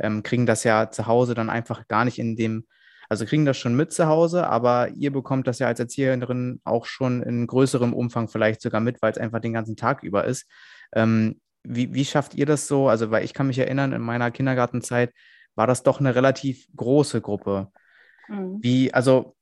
ähm, 0.00 0.24
kriegen 0.24 0.44
das 0.44 0.64
ja 0.64 0.90
zu 0.90 1.06
Hause 1.06 1.34
dann 1.34 1.48
einfach 1.48 1.86
gar 1.86 2.04
nicht 2.04 2.18
in 2.18 2.34
dem, 2.34 2.66
also 3.08 3.24
kriegen 3.24 3.46
das 3.46 3.56
schon 3.56 3.76
mit 3.76 3.92
zu 3.92 4.08
Hause, 4.08 4.48
aber 4.48 4.88
ihr 4.96 5.12
bekommt 5.12 5.46
das 5.46 5.60
ja 5.60 5.68
als 5.68 5.78
Erzieherin 5.78 6.60
auch 6.64 6.84
schon 6.84 7.22
in 7.22 7.46
größerem 7.46 7.94
Umfang 7.94 8.26
vielleicht 8.28 8.60
sogar 8.60 8.80
mit, 8.80 9.00
weil 9.00 9.12
es 9.12 9.18
einfach 9.18 9.40
den 9.40 9.52
ganzen 9.52 9.76
Tag 9.76 10.02
über 10.02 10.24
ist. 10.24 10.50
Ähm, 10.92 11.40
wie, 11.62 11.94
wie 11.94 12.04
schafft 12.04 12.34
ihr 12.34 12.46
das 12.46 12.66
so? 12.66 12.88
Also, 12.88 13.10
weil 13.12 13.24
ich 13.24 13.34
kann 13.34 13.46
mich 13.46 13.58
erinnern, 13.58 13.92
in 13.92 14.02
meiner 14.02 14.30
Kindergartenzeit 14.30 15.12
war 15.54 15.66
das 15.66 15.84
doch 15.84 16.00
eine 16.00 16.14
relativ 16.14 16.66
große 16.74 17.20
Gruppe. 17.20 17.68
Mhm. 18.28 18.58
Wie, 18.60 18.92
also 18.92 19.36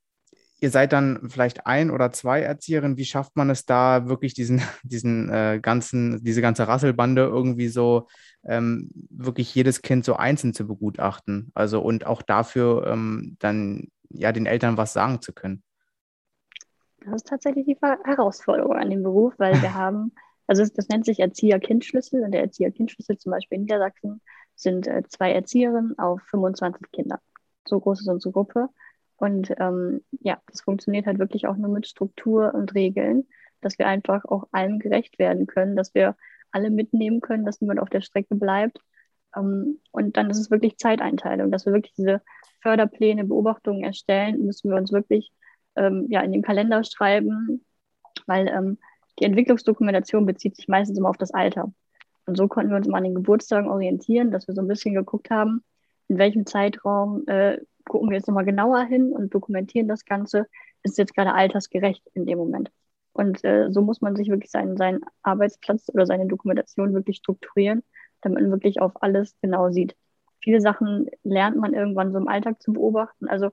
ihr 0.59 0.71
seid 0.71 0.93
dann 0.93 1.29
vielleicht 1.29 1.67
ein 1.67 1.91
oder 1.91 2.11
zwei 2.11 2.41
Erzieherinnen. 2.41 2.97
Wie 2.97 3.05
schafft 3.05 3.35
man 3.35 3.49
es 3.49 3.65
da 3.65 4.07
wirklich 4.07 4.33
diesen, 4.33 4.61
diesen 4.83 5.29
äh, 5.29 5.59
ganzen, 5.61 6.23
diese 6.23 6.41
ganze 6.41 6.67
Rasselbande 6.67 7.23
irgendwie 7.23 7.67
so 7.67 8.07
ähm, 8.43 8.89
wirklich 9.09 9.53
jedes 9.53 9.81
Kind 9.81 10.05
so 10.05 10.15
einzeln 10.15 10.53
zu 10.53 10.67
begutachten? 10.67 11.51
Also 11.53 11.81
und 11.81 12.05
auch 12.05 12.21
dafür 12.21 12.87
ähm, 12.87 13.37
dann 13.39 13.87
ja 14.09 14.31
den 14.31 14.45
Eltern 14.45 14.77
was 14.77 14.93
sagen 14.93 15.21
zu 15.21 15.33
können. 15.33 15.63
Das 17.05 17.15
ist 17.15 17.27
tatsächlich 17.27 17.65
die 17.65 17.77
Herausforderung 17.81 18.75
an 18.75 18.89
dem 18.89 19.03
Beruf, 19.03 19.33
weil 19.37 19.61
wir 19.61 19.73
haben, 19.75 20.13
also 20.47 20.65
das 20.65 20.89
nennt 20.89 21.05
sich 21.05 21.19
Erzieher-Kind-Schlüssel 21.19 22.23
und 22.23 22.31
der 22.31 22.41
Erzieher-Kind-Schlüssel 22.41 23.17
zum 23.17 23.31
Beispiel 23.31 23.57
in 23.57 23.61
Niedersachsen 23.63 24.21
sind 24.55 24.87
äh, 24.87 25.03
zwei 25.07 25.31
Erzieherinnen 25.33 25.97
auf 25.99 26.21
25 26.23 26.91
Kinder. 26.91 27.19
So 27.65 27.79
groß 27.79 28.01
ist 28.01 28.07
unsere 28.07 28.31
Gruppe. 28.31 28.69
Und 29.17 29.51
ähm, 29.59 30.01
ja, 30.21 30.39
das 30.47 30.61
funktioniert 30.61 31.05
halt 31.05 31.19
wirklich 31.19 31.47
auch 31.47 31.57
nur 31.57 31.69
mit 31.69 31.87
Struktur 31.87 32.53
und 32.53 32.75
Regeln, 32.75 33.27
dass 33.61 33.79
wir 33.79 33.87
einfach 33.87 34.25
auch 34.25 34.47
allem 34.51 34.79
gerecht 34.79 35.19
werden 35.19 35.47
können, 35.47 35.75
dass 35.75 35.93
wir 35.95 36.15
alle 36.51 36.69
mitnehmen 36.69 37.21
können, 37.21 37.45
dass 37.45 37.59
niemand 37.59 37.79
auf 37.79 37.89
der 37.89 38.01
Strecke 38.01 38.35
bleibt. 38.35 38.79
Ähm, 39.35 39.79
und 39.91 40.17
dann 40.17 40.29
ist 40.29 40.39
es 40.39 40.51
wirklich 40.51 40.77
Zeiteinteilung, 40.77 41.51
dass 41.51 41.65
wir 41.65 41.73
wirklich 41.73 41.93
diese 41.95 42.21
Förderpläne, 42.61 43.23
Beobachtungen 43.25 43.83
erstellen, 43.83 44.45
müssen 44.45 44.69
wir 44.69 44.77
uns 44.77 44.91
wirklich 44.91 45.31
ähm, 45.75 46.07
ja, 46.09 46.21
in 46.21 46.31
den 46.31 46.41
Kalender 46.41 46.83
schreiben, 46.83 47.65
weil 48.25 48.47
ähm, 48.47 48.77
die 49.19 49.25
Entwicklungsdokumentation 49.25 50.25
bezieht 50.25 50.55
sich 50.55 50.67
meistens 50.67 50.97
immer 50.97 51.09
auf 51.09 51.17
das 51.17 51.33
Alter. 51.33 51.73
Und 52.25 52.35
so 52.35 52.47
konnten 52.47 52.71
wir 52.71 52.77
uns 52.77 52.87
mal 52.87 52.97
an 52.97 53.05
den 53.05 53.15
Geburtstagen 53.15 53.69
orientieren, 53.69 54.31
dass 54.31 54.47
wir 54.47 54.53
so 54.53 54.61
ein 54.61 54.67
bisschen 54.67 54.93
geguckt 54.93 55.29
haben, 55.29 55.63
in 56.07 56.17
welchem 56.17 56.45
Zeitraum 56.45 57.25
äh, 57.27 57.59
gucken 57.87 58.09
wir 58.09 58.17
jetzt 58.17 58.27
nochmal 58.27 58.45
genauer 58.45 58.83
hin 58.83 59.11
und 59.13 59.33
dokumentieren 59.33 59.87
das 59.87 60.05
Ganze. 60.05 60.47
Ist 60.83 60.97
jetzt 60.97 61.15
gerade 61.15 61.33
altersgerecht 61.33 62.03
in 62.13 62.25
dem 62.25 62.37
Moment? 62.37 62.71
Und 63.13 63.43
äh, 63.43 63.71
so 63.71 63.81
muss 63.81 64.01
man 64.01 64.15
sich 64.15 64.29
wirklich 64.29 64.51
seinen, 64.51 64.77
seinen 64.77 65.01
Arbeitsplatz 65.23 65.89
oder 65.93 66.05
seine 66.05 66.27
Dokumentation 66.27 66.93
wirklich 66.93 67.17
strukturieren, 67.17 67.83
damit 68.21 68.41
man 68.41 68.51
wirklich 68.51 68.79
auf 68.79 68.91
alles 69.01 69.35
genau 69.41 69.71
sieht. 69.71 69.95
Viele 70.39 70.61
Sachen 70.61 71.09
lernt 71.23 71.57
man 71.57 71.73
irgendwann 71.73 72.11
so 72.11 72.19
im 72.19 72.27
Alltag 72.27 72.61
zu 72.61 72.73
beobachten. 72.73 73.27
Also 73.27 73.49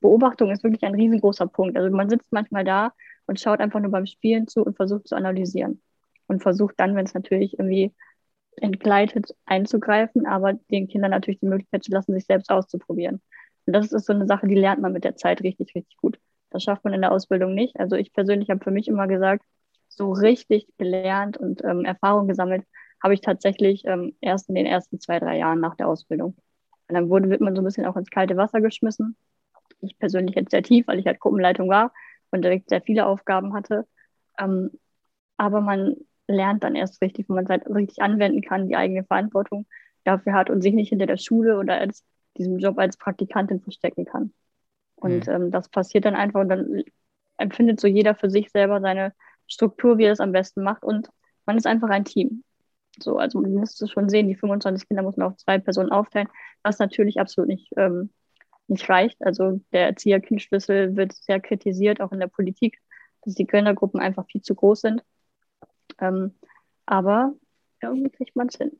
Beobachtung 0.00 0.50
ist 0.50 0.62
wirklich 0.62 0.84
ein 0.84 0.94
riesengroßer 0.94 1.48
Punkt. 1.48 1.76
Also 1.76 1.94
man 1.94 2.08
sitzt 2.08 2.30
manchmal 2.30 2.64
da 2.64 2.92
und 3.26 3.40
schaut 3.40 3.60
einfach 3.60 3.80
nur 3.80 3.90
beim 3.90 4.06
Spielen 4.06 4.46
zu 4.46 4.62
und 4.62 4.76
versucht 4.76 5.08
zu 5.08 5.16
analysieren. 5.16 5.82
Und 6.28 6.42
versucht 6.42 6.74
dann, 6.78 6.94
wenn 6.94 7.06
es 7.06 7.14
natürlich 7.14 7.58
irgendwie 7.58 7.92
entgleitet, 8.56 9.34
einzugreifen, 9.46 10.26
aber 10.26 10.54
den 10.70 10.88
Kindern 10.88 11.10
natürlich 11.10 11.40
die 11.40 11.46
Möglichkeit 11.46 11.84
zu 11.84 11.90
lassen, 11.90 12.14
sich 12.14 12.26
selbst 12.26 12.50
auszuprobieren. 12.50 13.20
Und 13.68 13.74
das 13.74 13.92
ist 13.92 14.06
so 14.06 14.14
eine 14.14 14.26
Sache, 14.26 14.46
die 14.48 14.54
lernt 14.54 14.80
man 14.80 14.94
mit 14.94 15.04
der 15.04 15.16
Zeit 15.16 15.42
richtig, 15.42 15.74
richtig 15.74 15.98
gut. 15.98 16.18
Das 16.48 16.62
schafft 16.62 16.84
man 16.84 16.94
in 16.94 17.02
der 17.02 17.12
Ausbildung 17.12 17.54
nicht. 17.54 17.78
Also 17.78 17.96
ich 17.96 18.14
persönlich 18.14 18.48
habe 18.48 18.64
für 18.64 18.70
mich 18.70 18.88
immer 18.88 19.06
gesagt, 19.06 19.44
so 19.90 20.10
richtig 20.10 20.66
gelernt 20.78 21.36
und 21.36 21.62
ähm, 21.64 21.84
Erfahrung 21.84 22.28
gesammelt 22.28 22.64
habe 23.02 23.12
ich 23.12 23.20
tatsächlich 23.20 23.84
ähm, 23.84 24.16
erst 24.22 24.48
in 24.48 24.54
den 24.54 24.64
ersten 24.64 25.00
zwei, 25.00 25.18
drei 25.20 25.36
Jahren 25.36 25.60
nach 25.60 25.76
der 25.76 25.86
Ausbildung. 25.86 26.34
Und 26.88 26.94
dann 26.94 27.10
wurde, 27.10 27.28
wird 27.28 27.42
man 27.42 27.54
so 27.54 27.60
ein 27.60 27.64
bisschen 27.66 27.84
auch 27.84 27.96
ins 27.96 28.08
kalte 28.08 28.38
Wasser 28.38 28.62
geschmissen. 28.62 29.18
Ich 29.82 29.98
persönlich 29.98 30.34
jetzt 30.34 30.52
sehr 30.52 30.62
tief, 30.62 30.86
weil 30.88 30.98
ich 30.98 31.04
halt 31.04 31.20
Gruppenleitung 31.20 31.68
war 31.68 31.92
und 32.30 32.40
direkt 32.40 32.70
sehr 32.70 32.80
viele 32.80 33.04
Aufgaben 33.04 33.52
hatte. 33.52 33.86
Ähm, 34.38 34.70
aber 35.36 35.60
man 35.60 35.94
lernt 36.26 36.64
dann 36.64 36.74
erst 36.74 37.02
richtig, 37.02 37.28
wenn 37.28 37.36
man 37.36 37.44
es 37.44 37.50
halt 37.50 37.66
richtig 37.68 38.00
anwenden 38.00 38.40
kann, 38.40 38.66
die 38.66 38.76
eigene 38.76 39.04
Verantwortung 39.04 39.66
dafür 40.04 40.32
hat 40.32 40.48
und 40.48 40.62
sich 40.62 40.72
nicht 40.72 40.88
hinter 40.88 41.04
der 41.04 41.18
Schule 41.18 41.58
oder 41.58 41.78
als 41.78 42.02
diesem 42.38 42.58
Job 42.58 42.78
als 42.78 42.96
Praktikantin 42.96 43.60
verstecken 43.60 44.04
kann. 44.04 44.32
Und 44.96 45.26
mhm. 45.26 45.32
ähm, 45.32 45.50
das 45.50 45.68
passiert 45.68 46.04
dann 46.04 46.14
einfach 46.14 46.40
und 46.40 46.48
dann 46.48 46.82
empfindet 47.36 47.80
so 47.80 47.86
jeder 47.86 48.14
für 48.14 48.30
sich 48.30 48.50
selber 48.50 48.80
seine 48.80 49.14
Struktur, 49.46 49.98
wie 49.98 50.04
er 50.04 50.12
es 50.12 50.20
am 50.20 50.32
besten 50.32 50.62
macht. 50.62 50.82
Und 50.82 51.08
man 51.46 51.56
ist 51.56 51.66
einfach 51.66 51.88
ein 51.88 52.04
Team. 52.04 52.44
So, 53.00 53.16
also 53.16 53.40
man 53.40 53.54
müsste 53.54 53.86
schon 53.86 54.08
sehen, 54.08 54.28
die 54.28 54.34
25 54.34 54.88
Kinder 54.88 55.02
muss 55.02 55.16
man 55.16 55.28
auf 55.28 55.36
zwei 55.36 55.58
Personen 55.58 55.92
aufteilen, 55.92 56.28
was 56.62 56.78
natürlich 56.78 57.20
absolut 57.20 57.48
nicht, 57.48 57.72
ähm, 57.76 58.10
nicht 58.66 58.88
reicht. 58.88 59.24
Also 59.24 59.60
der 59.72 59.86
Erzieher-Kind-Schlüssel 59.86 60.96
wird 60.96 61.12
sehr 61.12 61.40
kritisiert, 61.40 62.00
auch 62.00 62.12
in 62.12 62.20
der 62.20 62.26
Politik, 62.26 62.78
dass 63.22 63.34
die 63.34 63.46
Kindergruppen 63.46 64.00
einfach 64.00 64.26
viel 64.26 64.42
zu 64.42 64.54
groß 64.54 64.80
sind. 64.80 65.04
Ähm, 66.00 66.34
aber 66.86 67.34
irgendwie 67.80 68.10
kriegt 68.10 68.34
man 68.34 68.48
es 68.48 68.56
hin. 68.56 68.72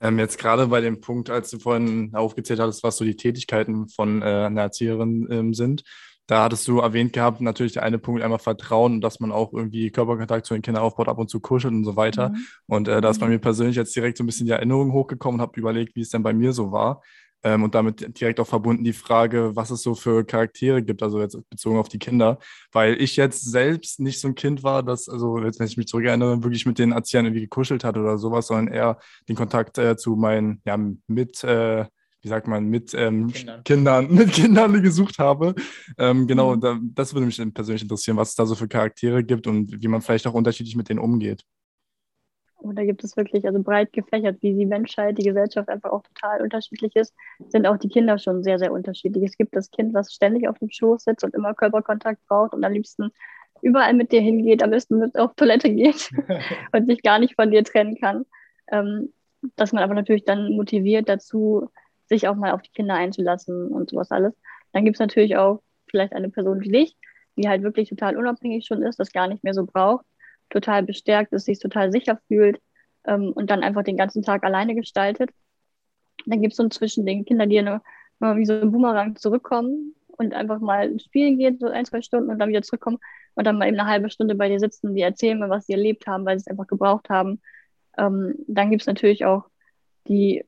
Ähm, 0.00 0.18
jetzt 0.18 0.38
gerade 0.38 0.66
bei 0.66 0.80
dem 0.80 1.00
Punkt, 1.00 1.30
als 1.30 1.50
du 1.50 1.58
vorhin 1.58 2.14
aufgezählt 2.14 2.60
hattest, 2.60 2.82
was 2.82 2.96
so 2.96 3.04
die 3.04 3.16
Tätigkeiten 3.16 3.88
von 3.88 4.22
äh, 4.22 4.24
einer 4.24 4.62
Erzieherin 4.62 5.26
ähm, 5.30 5.54
sind, 5.54 5.84
da 6.26 6.42
hattest 6.42 6.66
du 6.66 6.80
erwähnt 6.80 7.12
gehabt, 7.12 7.40
natürlich 7.40 7.72
der 7.72 7.84
eine 7.84 7.98
Punkt 7.98 8.20
einmal 8.20 8.40
Vertrauen 8.40 8.94
und 8.94 9.00
dass 9.00 9.20
man 9.20 9.30
auch 9.30 9.52
irgendwie 9.52 9.90
Körperkontakt 9.90 10.44
zu 10.44 10.54
den 10.54 10.62
Kindern 10.62 10.82
aufbaut, 10.82 11.08
ab 11.08 11.18
und 11.18 11.30
zu 11.30 11.38
kuschelt 11.38 11.72
und 11.72 11.84
so 11.84 11.94
weiter. 11.94 12.30
Mhm. 12.30 12.46
Und 12.66 12.88
äh, 12.88 13.00
da 13.00 13.10
ist 13.10 13.20
bei 13.20 13.26
mhm. 13.26 13.34
mir 13.34 13.38
persönlich 13.38 13.76
jetzt 13.76 13.94
direkt 13.94 14.18
so 14.18 14.24
ein 14.24 14.26
bisschen 14.26 14.46
die 14.46 14.52
Erinnerung 14.52 14.92
hochgekommen 14.92 15.40
und 15.40 15.42
habe 15.42 15.58
überlegt, 15.58 15.94
wie 15.94 16.00
es 16.00 16.10
denn 16.10 16.24
bei 16.24 16.32
mir 16.32 16.52
so 16.52 16.72
war. 16.72 17.02
Ähm, 17.46 17.62
und 17.62 17.76
damit 17.76 18.20
direkt 18.20 18.40
auch 18.40 18.46
verbunden 18.48 18.82
die 18.82 18.92
Frage, 18.92 19.54
was 19.54 19.70
es 19.70 19.80
so 19.80 19.94
für 19.94 20.24
Charaktere 20.24 20.82
gibt, 20.82 21.00
also 21.00 21.20
jetzt 21.20 21.38
bezogen 21.48 21.78
auf 21.78 21.88
die 21.88 22.00
Kinder, 22.00 22.40
weil 22.72 23.00
ich 23.00 23.14
jetzt 23.14 23.48
selbst 23.48 24.00
nicht 24.00 24.18
so 24.18 24.26
ein 24.26 24.34
Kind 24.34 24.64
war, 24.64 24.82
das, 24.82 25.08
also 25.08 25.38
jetzt, 25.38 25.60
wenn 25.60 25.68
ich 25.68 25.76
mich 25.76 25.86
zurückerinnere, 25.86 26.42
wirklich 26.42 26.66
mit 26.66 26.80
den 26.80 26.90
Erziehern 26.90 27.26
irgendwie 27.26 27.42
gekuschelt 27.42 27.84
hat 27.84 27.96
oder 27.96 28.18
sowas, 28.18 28.48
sondern 28.48 28.74
eher 28.74 28.98
den 29.28 29.36
Kontakt 29.36 29.78
äh, 29.78 29.96
zu 29.96 30.16
meinen, 30.16 30.60
ja, 30.66 30.76
mit, 31.06 31.44
äh, 31.44 31.84
wie 32.20 32.28
sagt 32.28 32.48
man, 32.48 32.64
mit 32.64 32.92
ähm, 32.94 33.28
Kindern. 33.28 33.62
Kindern. 33.62 34.10
mit 34.12 34.32
Kindern 34.32 34.82
gesucht 34.82 35.20
habe. 35.20 35.54
Ähm, 35.98 36.26
genau, 36.26 36.56
mhm. 36.56 36.60
da, 36.60 36.80
das 36.82 37.14
würde 37.14 37.26
mich 37.26 37.40
persönlich 37.54 37.82
interessieren, 37.82 38.16
was 38.16 38.30
es 38.30 38.34
da 38.34 38.44
so 38.44 38.56
für 38.56 38.66
Charaktere 38.66 39.22
gibt 39.22 39.46
und 39.46 39.80
wie 39.80 39.88
man 39.88 40.02
vielleicht 40.02 40.26
auch 40.26 40.34
unterschiedlich 40.34 40.74
mit 40.74 40.88
denen 40.88 40.98
umgeht. 40.98 41.44
Und 42.58 42.76
da 42.76 42.84
gibt 42.84 43.04
es 43.04 43.16
wirklich, 43.16 43.46
also 43.46 43.62
breit 43.62 43.92
gefächert, 43.92 44.38
wie 44.42 44.54
die 44.54 44.66
Menschheit, 44.66 45.18
die 45.18 45.24
Gesellschaft 45.24 45.68
einfach 45.68 45.90
auch 45.90 46.02
total 46.02 46.42
unterschiedlich 46.42 46.96
ist, 46.96 47.14
sind 47.48 47.66
auch 47.66 47.76
die 47.76 47.88
Kinder 47.88 48.18
schon 48.18 48.42
sehr, 48.42 48.58
sehr 48.58 48.72
unterschiedlich. 48.72 49.24
Es 49.24 49.36
gibt 49.36 49.54
das 49.54 49.70
Kind, 49.70 49.94
was 49.94 50.12
ständig 50.12 50.48
auf 50.48 50.58
dem 50.58 50.70
Schoß 50.70 51.04
sitzt 51.04 51.22
und 51.22 51.34
immer 51.34 51.54
Körperkontakt 51.54 52.26
braucht 52.26 52.54
und 52.54 52.64
am 52.64 52.72
liebsten 52.72 53.10
überall 53.62 53.94
mit 53.94 54.10
dir 54.12 54.20
hingeht, 54.20 54.62
am 54.62 54.70
besten 54.70 54.98
mit 54.98 55.18
auf 55.18 55.34
Toilette 55.34 55.72
geht 55.72 56.10
und 56.72 56.86
sich 56.86 57.02
gar 57.02 57.18
nicht 57.18 57.34
von 57.34 57.50
dir 57.50 57.62
trennen 57.62 57.96
kann. 58.00 58.24
Ähm, 58.68 59.12
dass 59.54 59.72
man 59.72 59.82
aber 59.82 59.94
natürlich 59.94 60.24
dann 60.24 60.56
motiviert 60.56 61.08
dazu, 61.08 61.68
sich 62.06 62.26
auch 62.26 62.36
mal 62.36 62.52
auf 62.52 62.62
die 62.62 62.72
Kinder 62.72 62.94
einzulassen 62.94 63.68
und 63.68 63.90
sowas 63.90 64.10
alles. 64.10 64.34
Dann 64.72 64.84
gibt 64.84 64.96
es 64.96 65.00
natürlich 65.00 65.36
auch 65.36 65.62
vielleicht 65.88 66.14
eine 66.14 66.30
Person 66.30 66.60
wie 66.62 66.70
dich, 66.70 66.96
die 67.36 67.48
halt 67.48 67.62
wirklich 67.62 67.88
total 67.88 68.16
unabhängig 68.16 68.66
schon 68.66 68.82
ist, 68.82 68.98
das 68.98 69.12
gar 69.12 69.28
nicht 69.28 69.44
mehr 69.44 69.54
so 69.54 69.66
braucht 69.66 70.04
total 70.50 70.82
bestärkt 70.82 71.32
ist, 71.32 71.44
sich 71.46 71.58
total 71.58 71.92
sicher 71.92 72.20
fühlt 72.28 72.60
ähm, 73.06 73.32
und 73.32 73.50
dann 73.50 73.62
einfach 73.62 73.82
den 73.82 73.96
ganzen 73.96 74.22
Tag 74.22 74.44
alleine 74.44 74.74
gestaltet. 74.74 75.30
Dann 76.26 76.42
gibt 76.42 76.52
es 76.52 76.56
so 76.56 76.62
ein 76.62 76.70
Zwischending, 76.70 77.24
Kinder, 77.24 77.46
die 77.46 77.58
eine, 77.58 77.82
wie 78.20 78.46
so 78.46 78.54
ein 78.54 78.72
Boomerang 78.72 79.16
zurückkommen 79.16 79.94
und 80.08 80.34
einfach 80.34 80.60
mal 80.60 80.98
spielen 80.98 81.38
gehen, 81.38 81.58
so 81.58 81.66
ein, 81.66 81.84
zwei 81.84 82.00
Stunden 82.02 82.30
und 82.30 82.38
dann 82.38 82.48
wieder 82.48 82.62
zurückkommen 82.62 82.98
und 83.34 83.44
dann 83.44 83.58
mal 83.58 83.68
eben 83.68 83.78
eine 83.78 83.88
halbe 83.88 84.10
Stunde 84.10 84.34
bei 84.34 84.48
dir 84.48 84.58
sitzen, 84.58 84.94
die 84.94 85.02
erzählen 85.02 85.38
mir, 85.38 85.50
was 85.50 85.66
sie 85.66 85.74
erlebt 85.74 86.06
haben, 86.06 86.24
weil 86.24 86.38
sie 86.38 86.44
es 86.46 86.50
einfach 86.50 86.66
gebraucht 86.66 87.08
haben. 87.10 87.40
Ähm, 87.98 88.34
dann 88.46 88.70
gibt 88.70 88.82
es 88.82 88.86
natürlich 88.86 89.24
auch 89.24 89.44
die, 90.08 90.44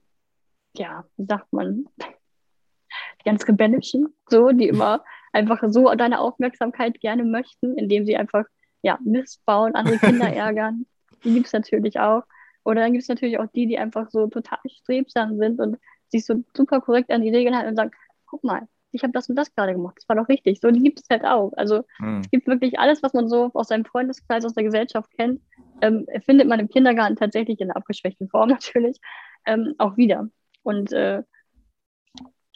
ja, 0.74 1.04
wie 1.16 1.26
sagt 1.26 1.52
man, 1.52 1.86
die 1.98 3.24
ganz 3.24 3.46
rebellischen, 3.46 4.14
so, 4.28 4.50
die 4.50 4.68
immer 4.68 5.04
einfach 5.32 5.62
so 5.68 5.92
deine 5.94 6.20
Aufmerksamkeit 6.20 7.00
gerne 7.00 7.24
möchten, 7.24 7.76
indem 7.76 8.06
sie 8.06 8.16
einfach 8.16 8.44
ja, 8.82 8.98
Mist 9.04 9.44
bauen, 9.44 9.74
andere 9.74 9.98
Kinder 9.98 10.32
ärgern. 10.32 10.86
Die 11.24 11.34
gibt 11.34 11.46
es 11.46 11.52
natürlich 11.52 11.98
auch. 11.98 12.22
Oder 12.64 12.82
dann 12.82 12.92
gibt 12.92 13.02
es 13.02 13.08
natürlich 13.08 13.38
auch 13.38 13.46
die, 13.54 13.66
die 13.66 13.78
einfach 13.78 14.10
so 14.10 14.26
total 14.26 14.58
strebsam 14.66 15.38
sind 15.38 15.60
und 15.60 15.78
sich 16.08 16.24
so 16.24 16.42
super 16.54 16.80
korrekt 16.80 17.10
an 17.10 17.22
die 17.22 17.30
Regeln 17.30 17.56
halten 17.56 17.70
und 17.70 17.76
sagen, 17.76 17.90
guck 18.26 18.44
mal, 18.44 18.68
ich 18.92 19.02
habe 19.02 19.12
das 19.12 19.28
und 19.28 19.36
das 19.36 19.54
gerade 19.54 19.72
gemacht, 19.72 19.96
das 19.98 20.08
war 20.08 20.16
doch 20.16 20.28
richtig. 20.28 20.60
So, 20.60 20.70
die 20.70 20.82
gibt 20.82 21.00
es 21.00 21.06
halt 21.10 21.24
auch. 21.24 21.52
Also 21.56 21.84
mhm. 21.98 22.20
es 22.20 22.30
gibt 22.30 22.46
wirklich 22.46 22.78
alles, 22.78 23.02
was 23.02 23.12
man 23.12 23.28
so 23.28 23.50
aus 23.54 23.68
seinem 23.68 23.84
Freundeskreis, 23.84 24.44
aus 24.44 24.54
der 24.54 24.64
Gesellschaft 24.64 25.10
kennt, 25.16 25.40
ähm, 25.82 26.06
findet 26.24 26.48
man 26.48 26.60
im 26.60 26.68
Kindergarten 26.68 27.16
tatsächlich 27.16 27.60
in 27.60 27.70
einer 27.70 27.76
abgeschwächten 27.76 28.28
Form 28.28 28.48
natürlich 28.48 28.98
ähm, 29.46 29.74
auch 29.78 29.96
wieder. 29.96 30.28
Und 30.62 30.92
äh, 30.92 31.22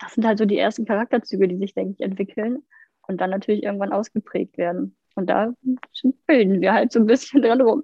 das 0.01 0.15
sind 0.15 0.27
halt 0.27 0.39
so 0.39 0.45
die 0.45 0.59
ersten 0.59 0.85
Charakterzüge, 0.85 1.47
die 1.49 1.59
sich, 1.59 1.75
denke 1.75 1.95
ich, 1.99 2.01
entwickeln. 2.01 2.63
und 3.07 3.21
dann 3.21 3.31
natürlich 3.31 3.63
irgendwann 3.63 3.93
ausgeprägt 3.93 4.59
werden. 4.59 4.97
Und 5.15 5.27
da 5.29 5.53
bilden 6.27 6.61
wir 6.61 6.73
halt 6.73 6.93
so 6.93 7.01
ein 7.01 7.07
bisschen 7.07 7.43
dran 7.43 7.61
rum. 7.61 7.83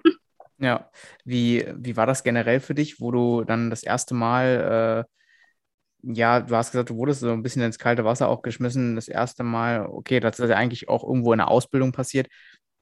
Ja, 0.59 0.91
wie, 1.25 1.65
wie 1.77 1.97
war 1.97 2.07
das 2.07 2.25
generell 2.25 2.61
für 2.61 2.75
dich, 2.75 3.01
wo 3.01 3.13
du 3.13 3.45
dann 3.45 3.71
das 3.71 3.83
erste 3.85 4.15
Mal, 4.15 5.07
äh, 5.07 6.13
ja, 6.15 6.41
du 6.41 6.57
hast 6.57 6.73
gesagt, 6.73 6.91
du 6.91 6.97
wurdest 6.97 7.21
so 7.21 7.31
ein 7.31 7.43
bisschen 7.43 7.63
ins 7.63 7.79
kalte 7.79 8.05
Wasser 8.05 8.29
auch 8.29 8.43
geschmissen, 8.43 8.97
das 8.97 9.09
erste 9.09 9.45
Mal, 9.45 9.87
okay, 9.87 10.21
das 10.21 10.41
ist 10.41 10.49
ja 10.51 10.57
eigentlich 10.57 10.89
auch 10.89 11.05
irgendwo 11.05 11.33
in 11.33 11.39
der 11.39 11.49
Ausbildung 11.49 11.93
passiert. 11.93 12.29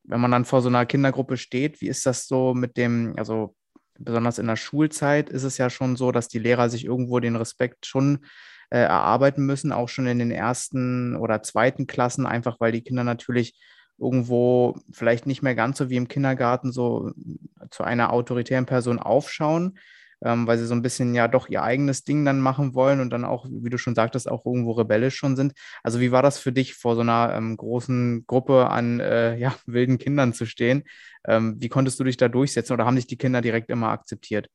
Wenn 0.05 0.21
man 0.21 0.31
dann 0.31 0.45
vor 0.45 0.63
so 0.63 0.69
einer 0.69 0.87
Kindergruppe 0.87 1.37
steht, 1.37 1.81
wie 1.81 1.89
ist 1.89 2.07
das 2.07 2.27
so 2.27 2.55
mit 2.55 2.77
dem, 2.77 3.15
also 3.19 3.55
besonders 3.99 4.39
in 4.39 4.47
der 4.47 4.57
Schulzeit 4.57 5.31
ist 5.31 5.43
es 5.43 5.59
ja 5.59 5.71
schon 5.71 5.97
so, 5.97 6.13
dass 6.13 6.29
die 6.29 6.39
Lehrer 6.39 6.69
sich 6.69 6.85
irgendwo 6.85 7.21
den 7.21 7.37
Respekt 7.37 7.87
schon 7.87 8.25
äh, 8.71 8.79
erarbeiten 8.79 9.45
müssen, 9.45 9.73
auch 9.73 9.89
schon 9.89 10.07
in 10.07 10.19
den 10.19 10.31
ersten 10.31 11.17
oder 11.17 11.43
zweiten 11.43 11.87
Klassen, 11.87 12.27
einfach 12.27 12.61
weil 12.61 12.73
die 12.73 12.83
Kinder 12.83 13.05
natürlich 13.05 13.55
irgendwo 13.99 14.77
vielleicht 14.91 15.27
nicht 15.27 15.43
mehr 15.43 15.55
ganz 15.55 15.79
so 15.79 15.91
wie 15.91 15.97
im 15.97 16.09
Kindergarten 16.09 16.73
so 16.73 17.13
zu 17.71 17.83
einer 17.85 18.13
autoritären 18.13 18.67
Person 18.67 18.99
aufschauen, 18.99 19.79
ähm, 20.23 20.47
weil 20.47 20.59
sie 20.59 20.67
so 20.67 20.75
ein 20.75 20.83
bisschen 20.83 21.15
ja 21.15 21.29
doch 21.29 21.49
ihr 21.49 21.63
eigenes 21.63 22.05
Ding 22.05 22.25
dann 22.25 22.41
machen 22.41 22.75
wollen 22.75 23.01
und 23.01 23.11
dann 23.11 23.25
auch, 23.25 23.47
wie 23.51 23.71
du 23.71 23.79
schon 23.79 23.95
sagtest, 23.95 24.31
auch 24.31 24.45
irgendwo 24.45 24.73
rebellisch 24.73 25.17
schon 25.17 25.37
sind. 25.37 25.55
Also 25.83 26.01
wie 26.01 26.13
war 26.13 26.23
das 26.23 26.39
für 26.39 26.53
dich, 26.53 26.75
vor 26.75 26.95
so 26.95 27.03
einer 27.03 27.33
ähm, 27.35 27.57
großen 27.57 28.27
Gruppe 28.27 28.69
an 28.69 29.01
äh, 29.01 29.37
ja, 29.37 29.55
wilden 29.67 29.99
Kindern 29.99 30.33
zu 30.33 30.47
stehen? 30.47 30.85
Ähm, 31.27 31.57
wie 31.59 31.69
konntest 31.69 31.99
du 31.99 32.05
dich 32.05 32.17
da 32.17 32.29
durchsetzen 32.29 32.75
oder 32.75 32.87
haben 32.87 32.97
dich 32.97 33.07
die 33.07 33.19
Kinder 33.19 33.41
direkt 33.41 33.71
immer 33.71 33.89
akzeptiert? 33.89 34.49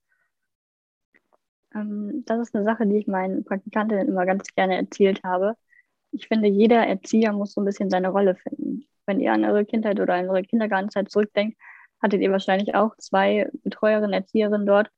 Ähm, 1.74 2.24
das 2.26 2.40
ist 2.40 2.56
eine 2.56 2.64
Sache, 2.64 2.86
die 2.86 2.98
ich 2.98 3.08
meinen 3.08 3.44
Praktikantinnen 3.44 4.08
immer 4.08 4.26
ganz 4.26 4.44
gerne 4.56 4.78
erzählt 4.78 5.24
habe. 5.24 5.56
Ich 6.12 6.28
finde, 6.28 6.50
jeder 6.50 6.86
Erzieher 6.86 7.32
muss 7.32 7.54
so 7.54 7.62
ein 7.62 7.66
bisschen 7.66 7.90
seine 7.90 8.10
Rolle 8.10 8.36
finden 8.36 8.86
wenn 9.06 9.20
ihr 9.20 9.34
an 9.34 9.46
eure 9.46 9.66
Kindheit 9.66 10.00
oder 10.00 10.16
an 10.16 10.30
eure 10.30 10.44
Kindergartenzeit 10.44 11.10
zurückdenkt, 11.10 11.58
hattet 12.02 12.22
ihr 12.22 12.32
wahrscheinlich 12.32 12.76
auch 12.76 12.96
zwei 12.98 13.50
Betreuerinnen, 13.64 14.14
Erzieherinnen 14.14 14.66
dort, 14.66 14.90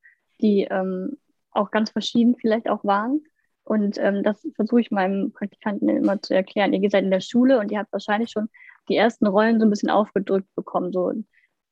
die 0.42 0.68
ähm, 0.70 1.18
auch 1.52 1.72
ganz 1.72 1.92
verschieden 1.92 2.36
vielleicht 2.40 2.70
auch 2.70 2.84
waren. 2.84 3.22
Und 3.64 3.98
ähm, 3.98 4.24
das 4.24 4.46
versuche 4.56 4.82
ich 4.82 4.92
meinem 4.92 5.32
Praktikanten 5.32 5.88
immer 5.90 6.22
zu 6.22 6.34
erklären. 6.34 6.74
Ihr 6.74 6.90
seid 6.90 7.04
in 7.04 7.12
der 7.12 7.22
Schule 7.22 7.60
und 7.60 7.72
ihr 7.72 7.80
habt 7.80 7.94
wahrscheinlich 7.94 8.32
schon 8.32 8.50
die 8.90 8.96
ersten 8.96 9.28
Rollen 9.28 9.60
so 9.60 9.66
ein 9.66 9.70
bisschen 9.70 9.90
aufgedrückt 9.90 10.54
bekommen, 10.56 10.92
so, 10.92 11.14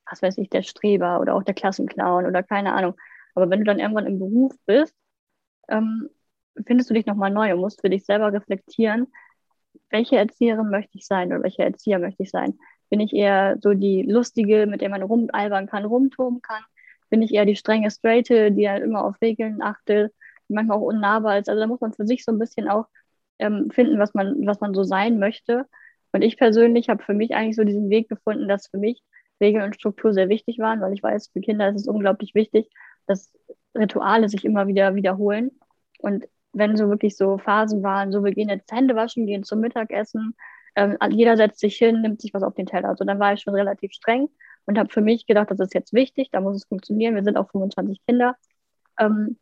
was 0.09 0.21
weiß 0.21 0.37
ich, 0.37 0.49
der 0.49 0.63
Streber 0.63 1.19
oder 1.19 1.35
auch 1.35 1.43
der 1.43 1.53
Klassenclown 1.53 2.25
oder 2.25 2.43
keine 2.43 2.73
Ahnung. 2.73 2.95
Aber 3.35 3.49
wenn 3.49 3.59
du 3.59 3.65
dann 3.65 3.79
irgendwann 3.79 4.07
im 4.07 4.19
Beruf 4.19 4.53
bist, 4.65 4.95
ähm, 5.67 6.09
findest 6.65 6.89
du 6.89 6.93
dich 6.93 7.05
nochmal 7.05 7.31
neu 7.31 7.53
und 7.53 7.59
musst 7.59 7.81
für 7.81 7.89
dich 7.89 8.05
selber 8.05 8.31
reflektieren, 8.31 9.07
welche 9.91 10.17
Erzieherin 10.17 10.69
möchte 10.69 10.97
ich 10.97 11.05
sein 11.05 11.31
oder 11.31 11.43
welcher 11.43 11.65
Erzieher 11.65 11.99
möchte 11.99 12.23
ich 12.23 12.31
sein? 12.31 12.57
Bin 12.89 12.99
ich 12.99 13.13
eher 13.13 13.57
so 13.61 13.73
die 13.73 14.03
Lustige, 14.03 14.65
mit 14.67 14.81
der 14.81 14.89
man 14.89 15.03
rumalbern 15.03 15.67
kann, 15.67 15.85
rumtoben 15.85 16.41
kann? 16.41 16.63
Bin 17.09 17.21
ich 17.21 17.33
eher 17.33 17.45
die 17.45 17.55
strenge 17.55 17.91
Straighte, 17.91 18.51
die 18.51 18.69
halt 18.69 18.83
immer 18.83 19.05
auf 19.05 19.15
Regeln 19.21 19.61
achtet, 19.61 20.13
die 20.49 20.53
manchmal 20.53 20.77
auch 20.77 20.81
unnahbar 20.81 21.39
ist? 21.39 21.49
Also 21.49 21.59
da 21.59 21.67
muss 21.67 21.81
man 21.81 21.93
für 21.93 22.05
sich 22.05 22.23
so 22.25 22.31
ein 22.31 22.39
bisschen 22.39 22.69
auch 22.69 22.87
ähm, 23.39 23.69
finden, 23.71 23.99
was 23.99 24.13
man, 24.13 24.45
was 24.45 24.61
man 24.61 24.73
so 24.73 24.83
sein 24.83 25.19
möchte. 25.19 25.65
Und 26.13 26.21
ich 26.21 26.37
persönlich 26.37 26.89
habe 26.89 27.03
für 27.03 27.13
mich 27.13 27.35
eigentlich 27.35 27.55
so 27.55 27.63
diesen 27.63 27.89
Weg 27.89 28.09
gefunden, 28.09 28.47
dass 28.47 28.67
für 28.67 28.77
mich 28.77 29.01
Regeln 29.41 29.63
und 29.63 29.75
Struktur 29.75 30.13
sehr 30.13 30.29
wichtig 30.29 30.59
waren, 30.59 30.81
weil 30.81 30.93
ich 30.93 31.03
weiß, 31.03 31.29
für 31.33 31.41
Kinder 31.41 31.69
ist 31.69 31.81
es 31.81 31.87
unglaublich 31.87 32.35
wichtig, 32.35 32.69
dass 33.07 33.33
Rituale 33.75 34.29
sich 34.29 34.45
immer 34.45 34.67
wieder 34.67 34.95
wiederholen. 34.95 35.51
Und 35.99 36.27
wenn 36.53 36.77
so 36.77 36.89
wirklich 36.89 37.15
so 37.15 37.37
Phasen 37.37 37.83
waren, 37.83 38.11
so 38.11 38.23
wir 38.23 38.31
gehen 38.31 38.49
jetzt 38.49 38.71
Hände 38.71 38.95
waschen, 38.95 39.25
gehen 39.25 39.43
zum 39.43 39.59
Mittagessen, 39.59 40.35
ähm, 40.75 40.97
jeder 41.09 41.37
setzt 41.37 41.59
sich 41.59 41.77
hin, 41.77 42.01
nimmt 42.01 42.21
sich 42.21 42.33
was 42.33 42.43
auf 42.43 42.55
den 42.55 42.65
Teller. 42.65 42.89
Also 42.89 43.03
dann 43.03 43.19
war 43.19 43.33
ich 43.33 43.41
schon 43.41 43.55
relativ 43.55 43.91
streng 43.93 44.29
und 44.65 44.77
habe 44.77 44.89
für 44.91 45.01
mich 45.01 45.25
gedacht, 45.25 45.51
das 45.51 45.59
ist 45.59 45.73
jetzt 45.73 45.93
wichtig, 45.93 46.29
da 46.31 46.41
muss 46.41 46.55
es 46.55 46.65
funktionieren. 46.65 47.15
Wir 47.15 47.23
sind 47.23 47.37
auch 47.37 47.49
25 47.51 48.01
Kinder. 48.05 48.35
Ähm, 48.99 49.37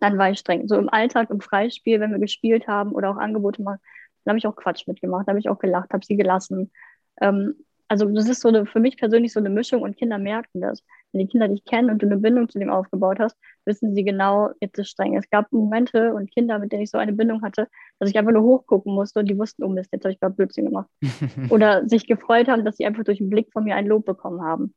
dann 0.00 0.18
war 0.18 0.30
ich 0.30 0.38
streng. 0.38 0.66
So 0.66 0.76
im 0.76 0.88
Alltag, 0.88 1.30
im 1.30 1.40
Freispiel, 1.40 2.00
wenn 2.00 2.12
wir 2.12 2.18
gespielt 2.18 2.66
haben 2.66 2.92
oder 2.92 3.10
auch 3.10 3.16
Angebote 3.16 3.62
machen, 3.62 3.80
dann 4.24 4.32
habe 4.32 4.38
ich 4.38 4.46
auch 4.46 4.56
Quatsch 4.56 4.86
mitgemacht, 4.88 5.28
habe 5.28 5.38
ich 5.38 5.48
auch 5.48 5.58
gelacht, 5.58 5.92
habe 5.92 6.04
sie 6.04 6.16
gelassen. 6.16 6.72
Ähm, 7.20 7.54
also 7.88 8.06
das 8.06 8.28
ist 8.28 8.40
so 8.40 8.48
eine, 8.48 8.66
für 8.66 8.80
mich 8.80 8.96
persönlich 8.96 9.32
so 9.32 9.40
eine 9.40 9.50
Mischung 9.50 9.82
und 9.82 9.96
Kinder 9.96 10.18
merken 10.18 10.60
das. 10.60 10.82
Wenn 11.12 11.20
die 11.20 11.28
Kinder 11.28 11.48
dich 11.48 11.64
kennen 11.64 11.90
und 11.90 12.02
du 12.02 12.06
eine 12.06 12.16
Bindung 12.16 12.48
zu 12.48 12.58
dem 12.58 12.70
aufgebaut 12.70 13.18
hast, 13.20 13.36
wissen 13.66 13.94
sie 13.94 14.04
genau, 14.04 14.50
jetzt 14.60 14.78
ist 14.78 14.88
streng. 14.88 15.16
Es 15.16 15.28
gab 15.30 15.52
Momente 15.52 16.14
und 16.14 16.30
Kinder, 16.30 16.58
mit 16.58 16.72
denen 16.72 16.82
ich 16.82 16.90
so 16.90 16.98
eine 16.98 17.12
Bindung 17.12 17.42
hatte, 17.42 17.68
dass 17.98 18.10
ich 18.10 18.18
einfach 18.18 18.32
nur 18.32 18.42
hochgucken 18.42 18.94
musste 18.94 19.20
und 19.20 19.30
die 19.30 19.38
wussten, 19.38 19.64
oh 19.64 19.68
Mist, 19.68 19.90
jetzt 19.92 20.04
habe 20.04 20.12
ich 20.12 20.20
gerade 20.20 20.34
Blödsinn 20.34 20.66
gemacht. 20.66 20.88
Oder 21.50 21.86
sich 21.88 22.06
gefreut 22.06 22.48
haben, 22.48 22.64
dass 22.64 22.76
sie 22.76 22.86
einfach 22.86 23.04
durch 23.04 23.20
einen 23.20 23.30
Blick 23.30 23.52
von 23.52 23.64
mir 23.64 23.76
ein 23.76 23.86
Lob 23.86 24.04
bekommen 24.04 24.42
haben. 24.42 24.74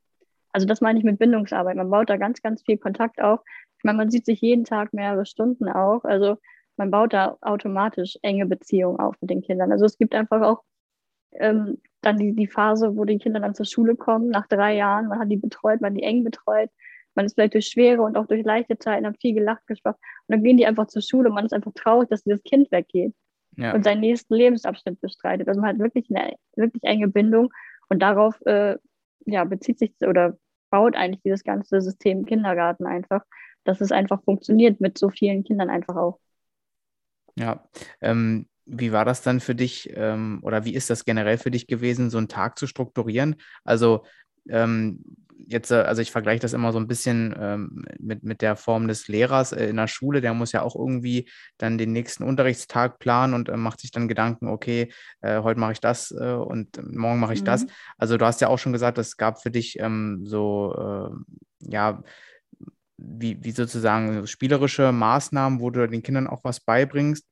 Also 0.52 0.66
das 0.66 0.80
meine 0.80 0.98
ich 0.98 1.04
mit 1.04 1.18
Bindungsarbeit. 1.18 1.76
Man 1.76 1.90
baut 1.90 2.10
da 2.10 2.16
ganz, 2.16 2.42
ganz 2.42 2.62
viel 2.62 2.78
Kontakt 2.78 3.20
auf. 3.20 3.40
Ich 3.78 3.84
meine, 3.84 3.98
man 3.98 4.10
sieht 4.10 4.26
sich 4.26 4.40
jeden 4.40 4.64
Tag 4.64 4.92
mehrere 4.92 5.26
Stunden 5.26 5.68
auch. 5.68 6.04
Also 6.04 6.36
man 6.76 6.90
baut 6.90 7.12
da 7.12 7.36
automatisch 7.40 8.18
enge 8.22 8.46
Beziehungen 8.46 8.98
auf 8.98 9.16
mit 9.20 9.30
den 9.30 9.42
Kindern. 9.42 9.72
Also 9.72 9.84
es 9.84 9.98
gibt 9.98 10.14
einfach 10.14 10.42
auch 10.42 10.62
ähm, 11.32 11.78
dann 12.00 12.16
die, 12.16 12.34
die 12.34 12.46
Phase, 12.46 12.96
wo 12.96 13.04
die 13.04 13.18
Kinder 13.18 13.40
dann 13.40 13.54
zur 13.54 13.66
Schule 13.66 13.96
kommen, 13.96 14.28
nach 14.28 14.46
drei 14.46 14.76
Jahren. 14.76 15.08
Man 15.08 15.18
hat 15.18 15.30
die 15.30 15.36
betreut, 15.36 15.80
man 15.80 15.92
hat 15.92 15.98
die 15.98 16.04
eng 16.04 16.24
betreut. 16.24 16.70
Man 17.14 17.26
ist 17.26 17.34
vielleicht 17.34 17.54
durch 17.54 17.66
schwere 17.66 18.02
und 18.02 18.16
auch 18.16 18.26
durch 18.26 18.44
leichte 18.44 18.78
Zeiten, 18.78 19.06
hat 19.06 19.20
viel 19.20 19.34
gelacht, 19.34 19.66
gesprochen. 19.66 19.98
Und 20.26 20.34
dann 20.34 20.44
gehen 20.44 20.56
die 20.56 20.66
einfach 20.66 20.86
zur 20.86 21.02
Schule 21.02 21.28
und 21.28 21.34
man 21.34 21.44
ist 21.44 21.52
einfach 21.52 21.72
traurig, 21.74 22.08
dass 22.08 22.22
dieses 22.22 22.42
Kind 22.44 22.70
weggeht 22.70 23.12
ja. 23.56 23.74
und 23.74 23.82
seinen 23.82 24.00
nächsten 24.00 24.34
Lebensabschnitt 24.34 25.00
bestreitet. 25.00 25.48
Also 25.48 25.60
man 25.60 25.70
hat 25.70 25.78
wirklich 25.80 26.06
eine 26.10 26.36
wirklich 26.54 26.84
enge 26.84 27.08
Bindung 27.08 27.52
und 27.88 28.00
darauf 28.00 28.40
äh, 28.46 28.76
ja, 29.26 29.44
bezieht 29.44 29.78
sich 29.78 29.92
oder 30.00 30.38
baut 30.70 30.96
eigentlich 30.96 31.22
dieses 31.22 31.44
ganze 31.44 31.80
System 31.80 32.24
Kindergarten 32.24 32.86
einfach, 32.86 33.24
dass 33.64 33.80
es 33.80 33.90
einfach 33.92 34.22
funktioniert 34.22 34.80
mit 34.80 34.98
so 34.98 35.10
vielen 35.10 35.44
Kindern 35.44 35.70
einfach 35.70 35.96
auch. 35.96 36.20
Ja, 37.36 37.68
ähm, 38.00 38.47
wie 38.68 38.92
war 38.92 39.04
das 39.04 39.22
dann 39.22 39.40
für 39.40 39.54
dich 39.54 39.90
ähm, 39.94 40.40
oder 40.42 40.64
wie 40.64 40.74
ist 40.74 40.90
das 40.90 41.04
generell 41.04 41.38
für 41.38 41.50
dich 41.50 41.66
gewesen, 41.66 42.10
so 42.10 42.18
einen 42.18 42.28
Tag 42.28 42.58
zu 42.58 42.66
strukturieren? 42.66 43.36
Also 43.64 44.04
ähm, 44.48 45.02
jetzt, 45.46 45.70
äh, 45.70 45.76
also 45.76 46.02
ich 46.02 46.10
vergleiche 46.10 46.40
das 46.40 46.52
immer 46.52 46.72
so 46.72 46.78
ein 46.78 46.86
bisschen 46.86 47.34
ähm, 47.38 47.84
mit, 47.98 48.22
mit 48.22 48.42
der 48.42 48.56
Form 48.56 48.86
des 48.88 49.08
Lehrers 49.08 49.52
äh, 49.52 49.66
in 49.66 49.76
der 49.76 49.88
Schule, 49.88 50.20
der 50.20 50.34
muss 50.34 50.52
ja 50.52 50.62
auch 50.62 50.76
irgendwie 50.76 51.28
dann 51.56 51.78
den 51.78 51.92
nächsten 51.92 52.24
Unterrichtstag 52.24 52.98
planen 52.98 53.34
und 53.34 53.48
äh, 53.48 53.56
macht 53.56 53.80
sich 53.80 53.90
dann 53.90 54.08
Gedanken, 54.08 54.48
okay, 54.48 54.92
äh, 55.20 55.40
heute 55.40 55.58
mache 55.58 55.72
ich 55.72 55.80
das 55.80 56.10
äh, 56.10 56.32
und 56.32 56.78
morgen 56.94 57.20
mache 57.20 57.34
ich 57.34 57.40
mhm. 57.40 57.46
das. 57.46 57.66
Also 57.96 58.16
du 58.16 58.26
hast 58.26 58.40
ja 58.40 58.48
auch 58.48 58.58
schon 58.58 58.72
gesagt, 58.72 58.98
es 58.98 59.16
gab 59.16 59.42
für 59.42 59.50
dich 59.50 59.78
ähm, 59.80 60.20
so, 60.24 60.74
äh, 60.76 61.70
ja, 61.70 62.02
wie, 62.98 63.42
wie 63.42 63.52
sozusagen 63.52 64.26
spielerische 64.26 64.92
Maßnahmen, 64.92 65.60
wo 65.60 65.70
du 65.70 65.86
den 65.88 66.02
Kindern 66.02 66.26
auch 66.26 66.42
was 66.42 66.60
beibringst. 66.60 67.24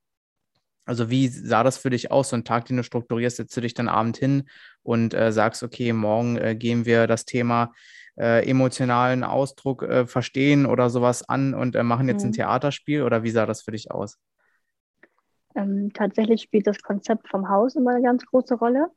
Also 0.86 1.10
wie 1.10 1.28
sah 1.28 1.64
das 1.64 1.76
für 1.76 1.90
dich 1.90 2.10
aus, 2.10 2.30
so 2.30 2.36
ein 2.36 2.44
Tag, 2.44 2.64
den 2.66 2.76
du 2.76 2.84
strukturierst, 2.84 3.36
setzt 3.36 3.56
du 3.56 3.60
dich 3.60 3.74
dann 3.74 3.88
Abend 3.88 4.16
hin 4.16 4.44
und 4.82 5.14
äh, 5.14 5.32
sagst, 5.32 5.62
okay, 5.62 5.92
morgen 5.92 6.36
äh, 6.36 6.54
gehen 6.54 6.86
wir 6.86 7.06
das 7.06 7.24
Thema 7.24 7.72
äh, 8.18 8.48
emotionalen 8.48 9.24
Ausdruck 9.24 9.82
äh, 9.82 10.06
verstehen 10.06 10.64
oder 10.64 10.88
sowas 10.88 11.28
an 11.28 11.54
und 11.54 11.74
äh, 11.76 11.82
machen 11.82 12.08
jetzt 12.08 12.22
mhm. 12.22 12.30
ein 12.30 12.32
Theaterspiel 12.34 13.02
oder 13.02 13.24
wie 13.24 13.30
sah 13.30 13.46
das 13.46 13.62
für 13.62 13.72
dich 13.72 13.90
aus? 13.90 14.18
Ähm, 15.56 15.90
tatsächlich 15.92 16.42
spielt 16.42 16.66
das 16.66 16.80
Konzept 16.80 17.28
vom 17.28 17.48
Haus 17.48 17.74
immer 17.74 17.92
eine 17.92 18.02
ganz 18.02 18.24
große 18.24 18.54
Rolle. 18.54 18.88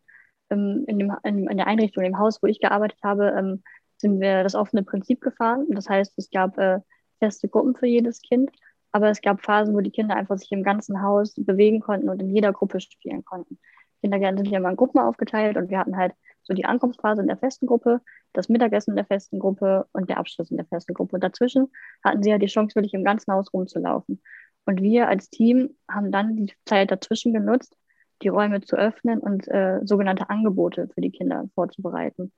Ähm, 0.50 0.86
in, 0.88 1.00
dem, 1.00 1.16
in, 1.24 1.48
in, 1.48 1.58
der 1.58 1.68
Einrichtung, 1.68 2.04
im 2.04 2.20
Haus, 2.20 2.42
wo 2.44 2.48
ich 2.48 2.60
gearbeitet 2.60 3.00
habe, 3.04 3.34
ähm, 3.38 3.64
sind 3.98 4.20
wir 4.20 4.44
das 4.44 4.56
offene 4.56 4.84
Prinzip 4.84 5.22
gefahren. 5.22 5.66
Das 5.70 5.90
heißt, 5.90 6.14
es 6.18 6.30
gab 6.30 6.58
äh, 6.58 6.80
feste 7.20 7.50
Gruppen 7.50 7.76
für 7.76 7.88
jedes 7.88 8.22
Kind 8.22 8.52
aber 8.92 9.10
es 9.10 9.22
gab 9.22 9.42
Phasen, 9.44 9.76
wo 9.76 9.82
die 9.82 9.92
Kinder 9.92 10.16
einfach 10.16 10.38
sich 10.38 10.52
im 10.52 10.64
ganzen 10.64 11.02
Haus 11.02 11.36
bewegen 11.36 11.80
konnten 11.80 12.10
und 12.10 12.22
in 12.22 12.30
jeder 12.30 12.52
Gruppe 12.54 12.80
spielen 12.80 13.24
konnten. 13.24 13.60
Kindergärten 14.02 14.38
sind 14.38 14.52
ja 14.52 14.60
immer 14.60 14.70
in 14.70 14.76
Gruppen 14.76 15.00
aufgeteilt 15.00 15.58
und 15.58 15.70
wir 15.70 15.80
hatten 15.80 15.98
halt 15.98 16.14
so 16.44 16.54
die 16.54 16.66
Ankunftsphase 16.66 17.22
in 17.22 17.28
der 17.28 17.38
festen 17.38 17.68
Gruppe, 17.68 18.02
das 18.34 18.50
Mittagessen 18.50 18.92
in 18.92 18.96
der 18.96 19.06
festen 19.06 19.40
Gruppe 19.40 19.88
und 19.92 20.10
der 20.10 20.18
Abschluss 20.18 20.52
in 20.52 20.58
der 20.58 20.66
festen 20.66 20.94
Gruppe. 20.94 21.16
Und 21.16 21.24
dazwischen 21.24 21.72
hatten 22.04 22.24
sie 22.24 22.30
ja 22.30 22.38
die 22.38 22.48
Chance, 22.48 22.76
wirklich 22.76 22.94
im 22.94 23.04
ganzen 23.04 23.34
Haus 23.34 23.54
rumzulaufen. 23.54 24.22
Und 24.66 24.82
wir 24.82 25.08
als 25.08 25.30
Team 25.30 25.76
haben 25.90 26.12
dann 26.12 26.36
die 26.36 26.54
Zeit 26.66 26.92
dazwischen 26.92 27.34
genutzt, 27.34 27.76
die 28.22 28.28
Räume 28.28 28.62
zu 28.62 28.76
öffnen 28.76 29.20
und 29.20 29.48
äh, 29.48 29.80
sogenannte 29.84 30.30
Angebote 30.30 30.90
für 30.94 31.02
die 31.02 31.12
Kinder 31.12 31.50
vorzubereiten, 31.56 32.32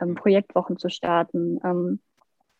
ähm, 0.00 0.14
Projektwochen 0.14 0.78
zu 0.78 0.88
starten. 0.88 1.58
Ähm, 1.64 2.00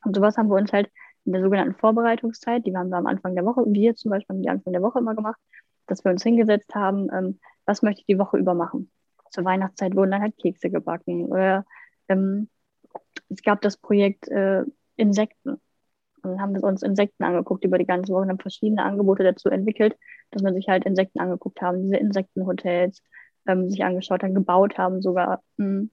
und 0.04 0.14
sowas 0.14 0.36
haben 0.36 0.48
wir 0.48 0.56
uns 0.56 0.72
halt 0.72 0.90
in 1.26 1.32
der 1.32 1.42
sogenannten 1.42 1.74
Vorbereitungszeit, 1.74 2.64
die 2.66 2.76
haben 2.76 2.90
wir 2.90 2.96
am 2.96 3.06
Anfang 3.06 3.34
der 3.34 3.44
Woche, 3.44 3.64
wir 3.66 3.94
zum 3.96 4.10
Beispiel 4.10 4.34
haben 4.34 4.42
die 4.42 4.48
Anfang 4.48 4.72
der 4.72 4.82
Woche 4.82 5.00
immer 5.00 5.14
gemacht, 5.14 5.40
dass 5.86 6.04
wir 6.04 6.12
uns 6.12 6.22
hingesetzt 6.22 6.74
haben, 6.74 7.08
ähm, 7.12 7.40
was 7.64 7.82
möchte 7.82 8.00
ich 8.00 8.06
die 8.06 8.18
Woche 8.18 8.38
über 8.38 8.54
machen. 8.54 8.90
Zur 9.30 9.44
Weihnachtszeit 9.44 9.94
wurden 9.96 10.12
dann 10.12 10.22
halt 10.22 10.38
Kekse 10.38 10.70
gebacken 10.70 11.26
oder 11.26 11.66
ähm, 12.08 12.48
es 13.28 13.42
gab 13.42 13.60
das 13.60 13.76
Projekt 13.76 14.28
äh, 14.28 14.62
Insekten. 14.96 15.60
Und 16.22 16.32
dann 16.32 16.40
haben 16.40 16.54
wir 16.54 16.64
uns 16.64 16.82
Insekten 16.82 17.24
angeguckt 17.24 17.64
über 17.64 17.78
die 17.78 17.86
ganze 17.86 18.12
Woche 18.12 18.22
und 18.22 18.30
haben 18.30 18.38
verschiedene 18.38 18.82
Angebote 18.84 19.22
dazu 19.24 19.48
entwickelt, 19.48 19.96
dass 20.30 20.42
man 20.42 20.54
sich 20.54 20.68
halt 20.68 20.84
Insekten 20.84 21.20
angeguckt 21.20 21.60
haben, 21.60 21.82
diese 21.82 21.96
Insektenhotels, 21.96 23.02
ähm, 23.46 23.70
sich 23.70 23.84
angeschaut 23.84 24.22
haben, 24.22 24.34
gebaut 24.34 24.78
haben 24.78 25.02
sogar. 25.02 25.42
Mh, 25.56 25.66
hm, 25.66 25.90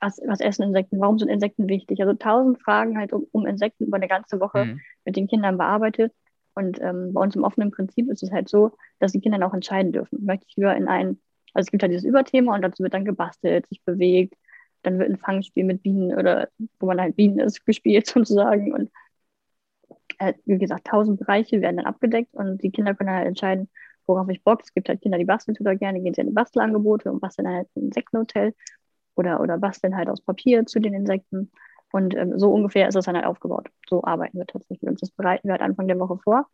was, 0.00 0.20
was 0.26 0.40
essen 0.40 0.64
Insekten, 0.64 1.00
warum 1.00 1.18
sind 1.18 1.28
Insekten 1.28 1.68
wichtig? 1.68 2.00
Also 2.00 2.14
tausend 2.14 2.60
Fragen 2.60 2.98
halt 2.98 3.12
um, 3.12 3.26
um 3.32 3.46
Insekten 3.46 3.86
über 3.86 3.96
eine 3.96 4.08
ganze 4.08 4.40
Woche 4.40 4.64
mhm. 4.64 4.80
mit 5.04 5.16
den 5.16 5.26
Kindern 5.26 5.58
bearbeitet. 5.58 6.12
Und 6.54 6.80
ähm, 6.80 7.12
bei 7.12 7.20
uns 7.20 7.36
im 7.36 7.44
offenen 7.44 7.70
Prinzip 7.70 8.10
ist 8.10 8.22
es 8.22 8.32
halt 8.32 8.48
so, 8.48 8.72
dass 8.98 9.12
die 9.12 9.20
Kinder 9.20 9.44
auch 9.46 9.54
entscheiden 9.54 9.92
dürfen. 9.92 10.24
Möchte 10.24 10.46
ich 10.48 10.56
lieber 10.56 10.74
in 10.74 10.88
ein, 10.88 11.20
also 11.52 11.66
es 11.66 11.70
gibt 11.70 11.82
halt 11.82 11.92
dieses 11.92 12.04
Überthema 12.04 12.54
und 12.54 12.62
dazu 12.62 12.82
wird 12.82 12.94
dann 12.94 13.04
gebastelt, 13.04 13.66
sich 13.68 13.82
bewegt, 13.84 14.34
dann 14.82 14.98
wird 14.98 15.10
ein 15.10 15.18
Fangspiel 15.18 15.64
mit 15.64 15.82
Bienen 15.82 16.16
oder 16.16 16.48
wo 16.78 16.86
man 16.86 17.00
halt 17.00 17.16
Bienen 17.16 17.40
ist, 17.40 17.64
gespielt 17.66 18.06
sozusagen. 18.06 18.72
Und 18.72 18.90
äh, 20.18 20.34
wie 20.44 20.58
gesagt, 20.58 20.86
tausend 20.86 21.20
Bereiche 21.20 21.60
werden 21.60 21.76
dann 21.76 21.86
abgedeckt 21.86 22.32
und 22.34 22.62
die 22.62 22.70
Kinder 22.70 22.94
können 22.94 23.10
halt 23.10 23.26
entscheiden, 23.26 23.68
worauf 24.06 24.28
ich 24.28 24.42
Bock. 24.42 24.62
Es 24.62 24.72
gibt 24.72 24.88
halt 24.88 25.02
Kinder, 25.02 25.18
die 25.18 25.24
basteln 25.24 25.56
total 25.56 25.76
gerne, 25.76 26.00
gehen 26.00 26.14
sie 26.14 26.22
in 26.22 26.28
die 26.28 26.32
Bastelangebote 26.32 27.10
und 27.10 27.20
basteln 27.20 27.48
halt 27.48 27.68
ein 27.76 27.86
Insektenhotel 27.86 28.54
oder, 29.16 29.40
oder 29.40 29.58
basteln 29.58 29.96
halt 29.96 30.08
aus 30.08 30.20
Papier 30.20 30.66
zu 30.66 30.80
den 30.80 30.94
Insekten. 30.94 31.50
Und 31.92 32.14
ähm, 32.14 32.38
so 32.38 32.52
ungefähr 32.52 32.88
ist 32.88 32.94
das 32.94 33.06
dann 33.06 33.16
halt 33.16 33.26
aufgebaut. 33.26 33.68
So 33.88 34.04
arbeiten 34.04 34.38
wir 34.38 34.46
tatsächlich. 34.46 34.88
Und 34.88 35.00
das 35.02 35.10
bereiten 35.10 35.48
wir 35.48 35.52
halt 35.52 35.62
Anfang 35.62 35.88
der 35.88 35.98
Woche 35.98 36.18
vor. 36.18 36.46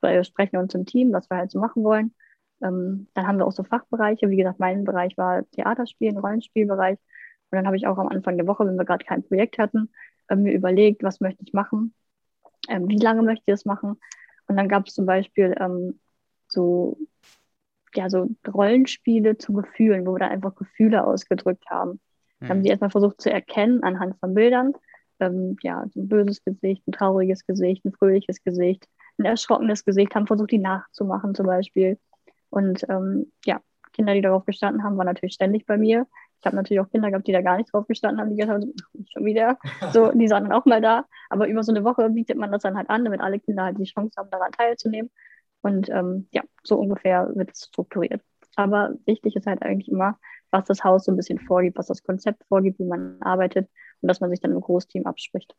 Wir 0.00 0.24
sprechen 0.24 0.56
uns 0.56 0.74
im 0.74 0.86
Team, 0.86 1.12
was 1.12 1.28
wir 1.30 1.36
halt 1.36 1.50
so 1.50 1.58
machen 1.58 1.84
wollen. 1.84 2.14
Ähm, 2.62 3.08
dann 3.14 3.26
haben 3.26 3.38
wir 3.38 3.46
auch 3.46 3.52
so 3.52 3.64
Fachbereiche. 3.64 4.30
Wie 4.30 4.36
gesagt, 4.36 4.58
mein 4.58 4.84
Bereich 4.84 5.16
war 5.16 5.48
Theaterspielen, 5.50 6.18
Rollenspielbereich. 6.18 6.98
Und 7.50 7.56
dann 7.56 7.66
habe 7.66 7.76
ich 7.76 7.86
auch 7.86 7.98
am 7.98 8.08
Anfang 8.08 8.36
der 8.36 8.46
Woche, 8.46 8.66
wenn 8.66 8.76
wir 8.76 8.84
gerade 8.84 9.04
kein 9.04 9.22
Projekt 9.22 9.58
hatten, 9.58 9.90
äh, 10.28 10.36
mir 10.36 10.52
überlegt, 10.52 11.02
was 11.02 11.20
möchte 11.20 11.42
ich 11.44 11.52
machen, 11.52 11.94
ähm, 12.68 12.88
wie 12.88 12.98
lange 12.98 13.22
möchte 13.22 13.44
ich 13.46 13.52
das 13.52 13.64
machen. 13.64 13.98
Und 14.46 14.56
dann 14.56 14.68
gab 14.68 14.86
es 14.86 14.94
zum 14.94 15.06
Beispiel 15.06 15.54
ähm, 15.60 15.98
so 16.48 16.98
ja, 17.98 18.08
so 18.08 18.28
Rollenspiele 18.46 19.38
zu 19.38 19.52
Gefühlen, 19.52 20.06
wo 20.06 20.14
wir 20.14 20.20
dann 20.20 20.30
einfach 20.30 20.54
Gefühle 20.54 21.04
ausgedrückt 21.04 21.64
haben. 21.68 21.98
Mhm. 22.38 22.48
Haben 22.48 22.62
sie 22.62 22.68
erstmal 22.68 22.90
versucht 22.90 23.20
zu 23.20 23.28
erkennen 23.28 23.82
anhand 23.82 24.16
von 24.20 24.34
Bildern. 24.34 24.74
Ähm, 25.18 25.56
ja, 25.62 25.84
so 25.92 26.00
ein 26.00 26.08
böses 26.08 26.44
Gesicht, 26.44 26.86
ein 26.86 26.92
trauriges 26.92 27.44
Gesicht, 27.44 27.84
ein 27.84 27.92
fröhliches 27.92 28.44
Gesicht, 28.44 28.86
ein 29.18 29.24
erschrockenes 29.24 29.84
Gesicht, 29.84 30.14
haben 30.14 30.28
versucht, 30.28 30.52
die 30.52 30.58
nachzumachen 30.58 31.34
zum 31.34 31.46
Beispiel. 31.46 31.98
Und 32.50 32.88
ähm, 32.88 33.32
ja, 33.44 33.60
Kinder, 33.92 34.14
die 34.14 34.22
darauf 34.22 34.44
gestanden 34.44 34.84
haben, 34.84 34.96
waren 34.96 35.06
natürlich 35.06 35.34
ständig 35.34 35.66
bei 35.66 35.76
mir. 35.76 36.06
Ich 36.38 36.46
habe 36.46 36.54
natürlich 36.54 36.78
auch 36.78 36.90
Kinder 36.90 37.10
gehabt, 37.10 37.26
die 37.26 37.32
da 37.32 37.42
gar 37.42 37.56
nicht 37.56 37.72
drauf 37.72 37.88
gestanden 37.88 38.20
haben, 38.20 38.30
die 38.30 38.36
gesagt 38.36 38.62
haben, 38.62 38.72
schon 39.12 39.24
wieder. 39.24 39.58
So, 39.92 40.12
die 40.12 40.30
waren 40.30 40.44
dann 40.44 40.52
auch 40.52 40.66
mal 40.66 40.80
da. 40.80 41.04
Aber 41.30 41.48
über 41.48 41.64
so 41.64 41.72
eine 41.72 41.82
Woche 41.82 42.08
bietet 42.10 42.36
man 42.36 42.52
das 42.52 42.62
dann 42.62 42.76
halt 42.76 42.88
an, 42.90 43.04
damit 43.04 43.20
alle 43.20 43.40
Kinder 43.40 43.64
halt 43.64 43.76
die 43.76 43.90
Chance 43.92 44.12
haben, 44.16 44.30
daran 44.30 44.52
teilzunehmen. 44.52 45.10
Und 45.62 45.88
ähm, 45.90 46.28
ja, 46.32 46.42
so 46.62 46.76
ungefähr 46.78 47.30
wird 47.34 47.52
es 47.52 47.66
strukturiert. 47.66 48.22
Aber 48.56 48.94
wichtig 49.06 49.36
ist 49.36 49.46
halt 49.46 49.62
eigentlich 49.62 49.88
immer, 49.88 50.18
was 50.50 50.64
das 50.64 50.82
Haus 50.84 51.04
so 51.04 51.12
ein 51.12 51.16
bisschen 51.16 51.38
vorgibt, 51.38 51.78
was 51.78 51.86
das 51.86 52.02
Konzept 52.02 52.44
vorgibt, 52.48 52.78
wie 52.78 52.84
man 52.84 53.20
arbeitet 53.20 53.68
und 54.00 54.08
dass 54.08 54.20
man 54.20 54.30
sich 54.30 54.40
dann 54.40 54.52
im 54.52 54.60
Großteam 54.60 55.06
abspricht. 55.06 55.54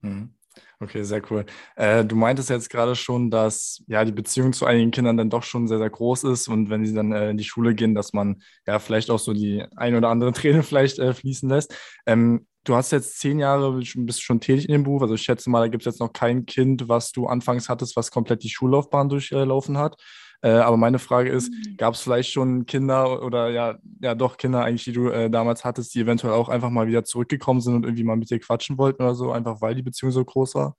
Mhm. 0.00 0.34
Okay, 0.80 1.04
sehr 1.04 1.22
cool. 1.30 1.44
Äh, 1.76 2.04
du 2.04 2.16
meintest 2.16 2.50
jetzt 2.50 2.70
gerade 2.70 2.96
schon, 2.96 3.30
dass 3.30 3.84
ja 3.86 4.04
die 4.04 4.12
Beziehung 4.12 4.52
zu 4.52 4.66
einigen 4.66 4.90
Kindern 4.90 5.16
dann 5.16 5.30
doch 5.30 5.42
schon 5.42 5.68
sehr, 5.68 5.78
sehr 5.78 5.90
groß 5.90 6.24
ist 6.24 6.48
und 6.48 6.70
wenn 6.70 6.84
sie 6.84 6.94
dann 6.94 7.12
äh, 7.12 7.30
in 7.30 7.36
die 7.36 7.44
Schule 7.44 7.74
gehen, 7.74 7.94
dass 7.94 8.12
man 8.12 8.42
ja 8.66 8.78
vielleicht 8.78 9.10
auch 9.10 9.18
so 9.18 9.32
die 9.32 9.64
ein 9.76 9.94
oder 9.94 10.08
andere 10.08 10.32
Träne 10.32 10.62
vielleicht 10.62 10.98
äh, 10.98 11.14
fließen 11.14 11.48
lässt. 11.48 11.74
Ähm, 12.06 12.46
du 12.64 12.74
hast 12.74 12.90
jetzt 12.92 13.18
zehn 13.18 13.38
Jahre, 13.38 13.80
bist 13.96 14.22
schon 14.22 14.40
tätig 14.40 14.68
in 14.68 14.72
dem 14.72 14.84
Beruf. 14.84 15.02
Also 15.02 15.14
ich 15.14 15.22
schätze 15.22 15.50
mal, 15.50 15.60
da 15.60 15.68
gibt 15.68 15.82
es 15.82 15.92
jetzt 15.92 16.00
noch 16.00 16.12
kein 16.12 16.46
Kind, 16.46 16.88
was 16.88 17.12
du 17.12 17.26
anfangs 17.26 17.68
hattest, 17.68 17.96
was 17.96 18.10
komplett 18.10 18.42
die 18.42 18.50
Schullaufbahn 18.50 19.08
durchlaufen 19.08 19.78
hat. 19.78 19.96
Äh, 20.42 20.50
aber 20.52 20.76
meine 20.76 20.98
Frage 20.98 21.30
ist, 21.30 21.52
mhm. 21.52 21.76
gab 21.76 21.94
es 21.94 22.00
vielleicht 22.00 22.30
schon 22.30 22.64
Kinder 22.64 23.22
oder 23.22 23.50
ja, 23.50 23.78
ja 24.00 24.14
doch 24.14 24.36
Kinder 24.38 24.64
eigentlich, 24.64 24.84
die 24.84 24.92
du 24.92 25.08
äh, 25.08 25.30
damals 25.30 25.64
hattest, 25.64 25.94
die 25.94 26.00
eventuell 26.00 26.32
auch 26.32 26.48
einfach 26.48 26.70
mal 26.70 26.86
wieder 26.86 27.04
zurückgekommen 27.04 27.60
sind 27.60 27.74
und 27.74 27.84
irgendwie 27.84 28.04
mal 28.04 28.16
mit 28.16 28.30
dir 28.30 28.40
quatschen 28.40 28.78
wollten 28.78 29.02
oder 29.02 29.14
so, 29.14 29.32
einfach 29.32 29.60
weil 29.60 29.74
die 29.74 29.82
Beziehung 29.82 30.12
so 30.12 30.24
groß 30.24 30.54
war? 30.54 30.76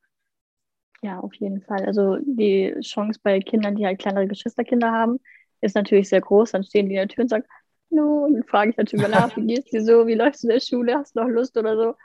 Ja, 1.03 1.19
auf 1.19 1.33
jeden 1.35 1.61
Fall. 1.61 1.85
Also 1.85 2.17
die 2.17 2.75
Chance 2.81 3.19
bei 3.23 3.39
Kindern, 3.39 3.75
die 3.75 3.85
halt 3.85 3.99
kleinere 3.99 4.27
Geschwisterkinder 4.27 4.91
haben, 4.91 5.19
ist 5.61 5.75
natürlich 5.75 6.09
sehr 6.09 6.21
groß. 6.21 6.51
Dann 6.51 6.63
stehen 6.63 6.89
die 6.89 6.95
in 6.95 6.99
der 6.99 7.07
Tür 7.07 7.23
und 7.23 7.29
sagen, 7.29 7.45
no, 7.91 8.25
und 8.25 8.49
frage 8.49 8.71
ich 8.71 8.77
natürlich 8.77 9.07
nach, 9.07 9.35
wie 9.37 9.45
geht's 9.45 9.69
dir 9.69 9.83
so, 9.83 10.07
wie 10.07 10.15
läufst 10.15 10.43
du 10.43 10.47
in 10.47 10.53
der 10.53 10.59
Schule, 10.59 10.95
hast 10.95 11.15
du 11.15 11.21
noch 11.21 11.29
Lust 11.29 11.57
oder 11.57 11.75
so. 11.75 11.95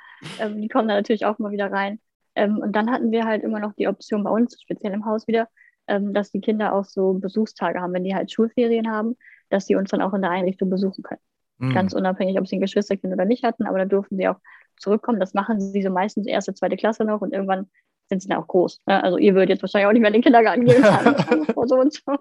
Ähm, 0.41 0.61
die 0.61 0.69
kommen 0.69 0.89
dann 0.89 0.99
natürlich 0.99 1.25
auch 1.25 1.39
mal 1.39 1.51
wieder 1.53 1.71
rein. 1.71 2.01
Ähm, 2.35 2.59
und 2.59 2.75
dann 2.75 2.91
hatten 2.91 3.11
wir 3.11 3.25
halt 3.25 3.43
immer 3.43 3.61
noch 3.61 3.73
die 3.75 3.89
Option 3.89 4.25
bei 4.25 4.31
uns, 4.31 4.61
speziell 4.61 4.93
im 4.93 5.07
Haus 5.07 5.27
wieder, 5.27 5.49
ähm, 5.87 6.13
dass 6.13 6.31
die 6.31 6.41
Kinder 6.41 6.75
auch 6.75 6.85
so 6.85 7.15
Besuchstage 7.15 7.81
haben, 7.81 7.93
wenn 7.93 8.05
die 8.05 8.15
halt 8.15 8.31
Schulferien 8.31 8.91
haben, 8.91 9.17
dass 9.49 9.67
sie 9.67 9.77
uns 9.77 9.91
dann 9.91 10.03
auch 10.03 10.13
in 10.15 10.23
der 10.23 10.31
Einrichtung 10.31 10.69
besuchen 10.69 11.03
können. 11.03 11.21
Mhm. 11.59 11.73
Ganz 11.73 11.93
unabhängig, 11.95 12.39
ob 12.39 12.47
sie 12.47 12.57
ein 12.57 12.61
Geschwisterkind 12.61 13.13
oder 13.13 13.25
nicht 13.25 13.45
hatten, 13.45 13.67
aber 13.67 13.79
da 13.79 13.85
durften 13.85 14.17
sie 14.17 14.29
auch 14.29 14.39
zurückkommen. 14.79 15.21
Das 15.21 15.35
machen 15.35 15.61
sie 15.61 15.83
so 15.83 15.91
meistens 15.91 16.27
erste, 16.27 16.55
zweite 16.55 16.77
Klasse 16.77 17.05
noch 17.05 17.23
und 17.23 17.33
irgendwann 17.33 17.71
sind 18.09 18.23
sie 18.23 18.29
dann 18.29 18.39
auch 18.39 18.47
groß. 18.47 18.83
Ne? 18.87 19.03
Also 19.03 19.19
ihr 19.19 19.35
würdet 19.35 19.51
jetzt 19.51 19.63
wahrscheinlich 19.63 19.89
auch 19.89 19.93
nicht 19.93 20.03
mehr 20.03 20.09
in 20.09 20.15
den 20.15 20.23
Kindergarten 20.23 20.65
gehen 20.65 20.83
so 21.67 21.77
und 21.77 21.93
so. 21.93 22.17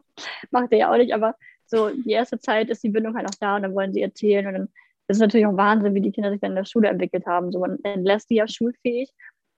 Macht 0.51 0.71
ihr 0.71 0.79
ja 0.79 0.91
auch 0.91 0.97
nicht, 0.97 1.13
aber 1.13 1.35
so 1.65 1.89
die 1.89 2.11
erste 2.11 2.39
Zeit 2.39 2.69
ist 2.69 2.83
die 2.83 2.89
Bindung 2.89 3.15
halt 3.15 3.27
auch 3.27 3.39
da 3.39 3.55
und 3.55 3.63
dann 3.63 3.75
wollen 3.75 3.93
sie 3.93 4.01
erzählen 4.01 4.47
und 4.47 4.53
dann 4.53 4.63
ist 5.07 5.17
es 5.17 5.19
natürlich 5.19 5.45
auch 5.45 5.57
Wahnsinn, 5.57 5.93
wie 5.93 6.01
die 6.01 6.11
Kinder 6.11 6.31
sich 6.31 6.41
dann 6.41 6.51
in 6.51 6.57
der 6.57 6.65
Schule 6.65 6.89
entwickelt 6.89 7.25
haben. 7.25 7.51
So 7.51 7.59
man 7.59 7.77
entlässt 7.83 8.29
die 8.29 8.35
ja 8.35 8.47
schulfähig 8.47 9.11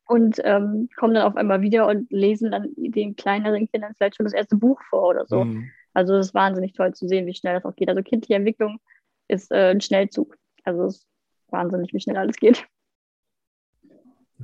und 0.07 0.41
ähm, 0.43 0.89
kommen 0.95 1.13
dann 1.13 1.23
auf 1.23 1.35
einmal 1.35 1.61
wieder 1.61 1.87
und 1.87 2.11
lesen 2.11 2.51
dann 2.51 2.69
den 2.77 3.15
kleineren 3.15 3.67
Kindern 3.69 3.93
vielleicht 3.95 4.15
schon 4.15 4.25
das 4.25 4.33
erste 4.33 4.55
Buch 4.55 4.81
vor 4.89 5.09
oder 5.09 5.25
so. 5.25 5.43
Mhm. 5.43 5.69
Also 5.93 6.15
es 6.15 6.27
ist 6.27 6.33
wahnsinnig 6.33 6.73
toll 6.73 6.93
zu 6.93 7.07
sehen, 7.07 7.25
wie 7.25 7.33
schnell 7.33 7.55
das 7.55 7.65
auch 7.65 7.75
geht. 7.75 7.89
Also 7.89 8.01
kindliche 8.03 8.35
Entwicklung 8.35 8.79
ist 9.27 9.51
äh, 9.51 9.71
ein 9.71 9.81
Schnellzug. 9.81 10.37
Also 10.63 10.85
es 10.85 10.97
ist 10.97 11.07
wahnsinnig, 11.49 11.93
wie 11.93 11.99
schnell 11.99 12.17
alles 12.17 12.35
geht. 12.37 12.67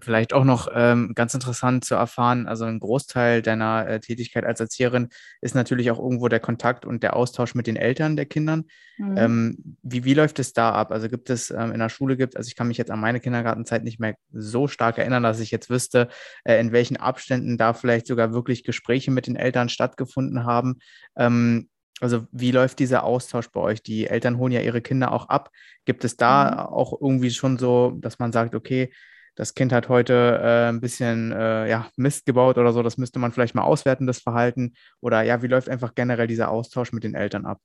Vielleicht 0.04 0.34
auch 0.34 0.44
noch 0.44 0.68
ähm, 0.74 1.14
ganz 1.16 1.34
interessant 1.34 1.86
zu 1.86 1.96
erfahren, 1.96 2.46
also 2.48 2.66
ein 2.66 2.80
Großteil 2.80 3.42
deiner 3.42 3.88
äh, 3.88 4.00
Tätigkeit 4.02 4.44
als 4.44 4.60
Erzieherin 4.60 5.08
ist 5.40 5.56
natürlich 5.56 5.90
auch 5.92 6.00
irgendwo 6.00 6.28
der 6.28 6.42
Kontakt 6.42 6.86
und 6.86 7.04
der 7.04 7.16
Austausch 7.16 7.56
mit 7.56 7.68
den 7.68 7.78
Eltern 7.78 8.18
der 8.18 8.26
Kindern. 8.26 8.66
Mhm. 8.98 9.18
Ähm, 9.18 9.78
wie, 9.82 10.04
wie 10.04 10.14
läuft 10.14 10.40
es 10.40 10.52
da 10.52 10.72
ab? 10.74 10.92
Also 10.92 11.08
gibt 11.08 11.30
es 11.30 11.52
ähm, 11.52 11.72
in 11.72 11.80
der 11.80 11.88
Schule 11.88 12.18
gibt, 12.18 12.36
also 12.36 12.48
ich 12.48 12.56
kann 12.56 12.68
mich 12.68 12.78
jetzt 12.78 12.92
an 12.92 13.00
meine 13.00 13.22
Kindergartenzeit 13.22 13.84
nicht 13.86 14.00
mehr 14.00 14.16
so 14.32 14.68
stark 14.68 14.98
erinnern, 14.98 15.24
dass 15.24 15.40
ich 15.40 15.52
jetzt 15.52 15.70
wüsste, 15.70 16.10
äh, 16.44 16.60
in 16.60 16.74
welchen 16.74 16.98
Abständen 16.98 17.58
da 17.58 17.74
vielleicht 17.74 18.08
sogar 18.08 18.34
wirklich 18.34 18.66
Gespräche 18.66 19.10
mit 19.10 19.28
den 19.28 19.38
Eltern 19.38 19.70
stattgefunden 19.70 20.44
haben. 20.44 20.80
Ähm, 21.16 21.70
also 22.02 22.28
wie 22.34 22.52
läuft 22.52 22.80
dieser 22.80 23.04
Austausch 23.04 23.50
bei 23.52 23.62
euch? 23.62 23.82
Die 23.82 24.08
Eltern 24.08 24.38
holen 24.38 24.52
ja 24.52 24.60
ihre 24.60 24.82
Kinder 24.82 25.14
auch 25.14 25.30
ab. 25.30 25.50
Gibt 25.86 26.04
es 26.04 26.18
da 26.18 26.52
mhm. 26.52 26.74
auch 26.76 27.00
irgendwie 27.00 27.32
schon 27.32 27.58
so, 27.58 27.94
dass 28.02 28.20
man 28.20 28.34
sagt, 28.34 28.56
okay, 28.56 28.92
das 29.36 29.56
Kind 29.56 29.74
hat 29.74 29.90
heute 29.90 30.40
äh, 30.42 30.70
ein 30.70 30.82
bisschen 30.82 31.32
äh, 31.32 31.70
ja, 31.70 31.88
Mist 31.96 32.26
gebaut 32.26 32.58
oder 32.58 32.72
so, 32.72 32.84
das 32.84 32.98
müsste 32.98 33.20
man 33.20 33.32
vielleicht 33.32 33.56
mal 33.56 33.64
auswerten, 33.64 34.08
das 34.08 34.20
Verhalten. 34.20 34.74
Oder 35.02 35.22
ja, 35.24 35.42
wie 35.42 35.48
läuft 35.48 35.70
einfach 35.70 35.96
generell 35.96 36.28
dieser 36.28 36.52
Austausch 36.52 36.92
mit 36.92 37.04
den 37.04 37.16
Eltern 37.16 37.46
ab? 37.46 37.60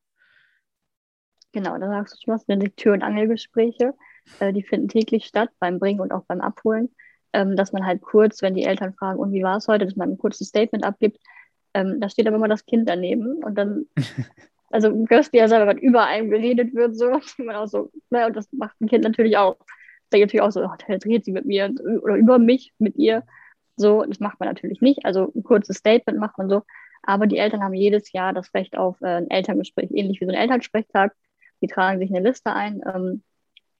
Genau, 1.52 1.78
da 1.78 1.88
sagst 1.88 2.14
du 2.14 2.18
schon 2.24 2.34
was, 2.34 2.46
die 2.46 2.70
Tür- 2.70 2.94
und 2.94 3.02
Angelgespräche. 3.02 3.94
Äh, 4.40 4.52
die 4.52 4.62
finden 4.62 4.88
täglich 4.88 5.26
statt, 5.26 5.50
beim 5.58 5.78
Bringen 5.78 6.00
und 6.00 6.12
auch 6.12 6.24
beim 6.26 6.40
Abholen. 6.40 6.94
Ähm, 7.32 7.56
dass 7.56 7.72
man 7.72 7.84
halt 7.84 8.00
kurz, 8.00 8.40
wenn 8.40 8.54
die 8.54 8.64
Eltern 8.64 8.94
fragen, 8.94 9.18
und 9.18 9.32
wie 9.32 9.42
war 9.42 9.58
es 9.58 9.68
heute, 9.68 9.84
dass 9.84 9.96
man 9.96 10.10
ein 10.10 10.18
kurzes 10.18 10.48
Statement 10.48 10.84
abgibt. 10.84 11.18
Ähm, 11.74 12.00
da 12.00 12.08
steht 12.08 12.26
aber 12.26 12.36
immer 12.36 12.48
das 12.48 12.64
Kind 12.64 12.88
daneben 12.88 13.44
und 13.44 13.54
dann 13.54 13.84
also 14.70 14.90
du 14.90 15.06
hörst 15.08 15.34
ja 15.34 15.48
selber, 15.48 15.66
wenn 15.66 15.78
über 15.78 16.04
einem 16.04 16.30
geredet 16.30 16.74
wird, 16.74 16.96
so, 16.96 17.20
man 17.38 17.56
auch 17.56 17.66
so, 17.66 17.90
ne, 18.10 18.26
und 18.26 18.36
das 18.36 18.50
macht 18.52 18.80
ein 18.80 18.88
Kind 18.88 19.04
natürlich 19.04 19.36
auch 19.36 19.56
denke 20.08 20.26
natürlich 20.26 20.42
auch 20.42 20.52
so, 20.52 20.62
oh, 20.64 20.76
der 20.88 20.98
dreht 20.98 21.24
sie 21.24 21.32
mit 21.32 21.46
mir 21.46 21.74
oder 22.02 22.16
über 22.16 22.38
mich 22.38 22.72
mit 22.78 22.96
ihr. 22.96 23.24
So, 23.76 24.04
das 24.04 24.20
macht 24.20 24.40
man 24.40 24.48
natürlich 24.48 24.80
nicht. 24.80 25.04
Also 25.04 25.32
ein 25.34 25.42
kurzes 25.42 25.78
Statement 25.78 26.18
macht 26.18 26.38
man 26.38 26.48
so. 26.48 26.62
Aber 27.02 27.26
die 27.26 27.38
Eltern 27.38 27.62
haben 27.62 27.74
jedes 27.74 28.12
Jahr 28.12 28.32
das 28.32 28.52
Recht 28.54 28.76
auf 28.76 29.00
äh, 29.00 29.06
ein 29.06 29.30
Elterngespräch, 29.30 29.90
ähnlich 29.92 30.20
wie 30.20 30.26
so 30.26 30.32
ein 30.32 30.38
Elternsprechtag. 30.38 31.14
Die 31.62 31.68
tragen 31.68 31.98
sich 31.98 32.10
eine 32.10 32.28
Liste 32.28 32.52
ein 32.52 32.82
ähm, 32.86 33.22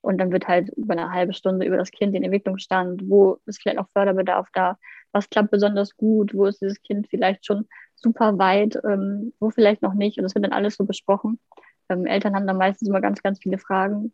und 0.01 0.18
dann 0.18 0.33
wird 0.33 0.49
halt 0.49 0.70
über 0.70 0.93
eine 0.95 1.12
halbe 1.12 1.33
Stunde 1.33 1.66
über 1.66 1.76
das 1.76 1.91
Kind, 1.91 2.14
den 2.14 2.22
Entwicklungsstand, 2.22 3.03
wo 3.09 3.39
ist 3.47 3.61
vielleicht 3.61 3.79
noch 3.79 3.91
Förderbedarf 3.93 4.49
da, 4.53 4.79
was 5.12 5.29
klappt 5.29 5.51
besonders 5.51 5.97
gut, 5.97 6.35
wo 6.35 6.47
ist 6.47 6.61
dieses 6.62 6.81
Kind 6.83 7.09
vielleicht 7.09 7.45
schon 7.45 7.66
super 7.97 8.39
weit, 8.39 8.79
ähm, 8.85 9.33
wo 9.41 9.51
vielleicht 9.51 9.83
noch 9.83 9.95
nicht. 9.95 10.18
Und 10.18 10.24
das 10.24 10.35
wird 10.35 10.45
dann 10.45 10.53
alles 10.53 10.76
so 10.76 10.85
besprochen. 10.85 11.41
Ähm, 11.89 12.07
Eltern 12.07 12.35
haben 12.35 12.47
dann 12.47 12.59
meistens 12.59 12.89
immer 12.89 13.01
ganz, 13.01 13.22
ganz 13.22 13.41
viele 13.41 13.59
Fragen 13.59 14.12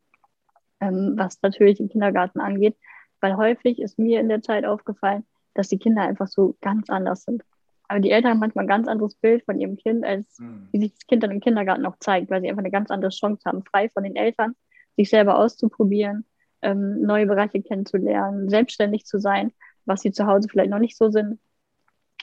ähm, 0.84 1.14
was 1.16 1.40
natürlich 1.42 1.78
den 1.78 1.88
Kindergarten 1.88 2.40
angeht, 2.40 2.76
weil 3.20 3.36
häufig 3.36 3.80
ist 3.80 3.98
mir 3.98 4.20
in 4.20 4.28
der 4.28 4.42
Zeit 4.42 4.64
aufgefallen, 4.64 5.24
dass 5.54 5.68
die 5.68 5.78
Kinder 5.78 6.02
einfach 6.02 6.28
so 6.28 6.56
ganz 6.60 6.90
anders 6.90 7.24
sind. 7.24 7.42
Aber 7.88 8.00
die 8.00 8.10
Eltern 8.10 8.32
haben 8.32 8.40
manchmal 8.40 8.64
ein 8.64 8.68
ganz 8.68 8.88
anderes 8.88 9.14
Bild 9.14 9.44
von 9.44 9.60
ihrem 9.60 9.76
Kind, 9.76 10.04
als 10.04 10.38
mhm. 10.38 10.68
wie 10.72 10.80
sich 10.80 10.92
das 10.94 11.06
Kind 11.06 11.22
dann 11.22 11.30
im 11.30 11.40
Kindergarten 11.40 11.82
noch 11.82 11.98
zeigt, 11.98 12.30
weil 12.30 12.40
sie 12.40 12.48
einfach 12.48 12.62
eine 12.62 12.70
ganz 12.70 12.90
andere 12.90 13.10
Chance 13.10 13.42
haben, 13.44 13.62
frei 13.62 13.88
von 13.90 14.04
den 14.04 14.16
Eltern, 14.16 14.54
sich 14.96 15.10
selber 15.10 15.38
auszuprobieren, 15.38 16.24
ähm, 16.62 17.02
neue 17.02 17.26
Bereiche 17.26 17.62
kennenzulernen, 17.62 18.48
selbstständig 18.48 19.04
zu 19.04 19.18
sein, 19.18 19.52
was 19.84 20.00
sie 20.00 20.12
zu 20.12 20.26
Hause 20.26 20.48
vielleicht 20.50 20.70
noch 20.70 20.78
nicht 20.78 20.96
so 20.96 21.10
sind. 21.10 21.38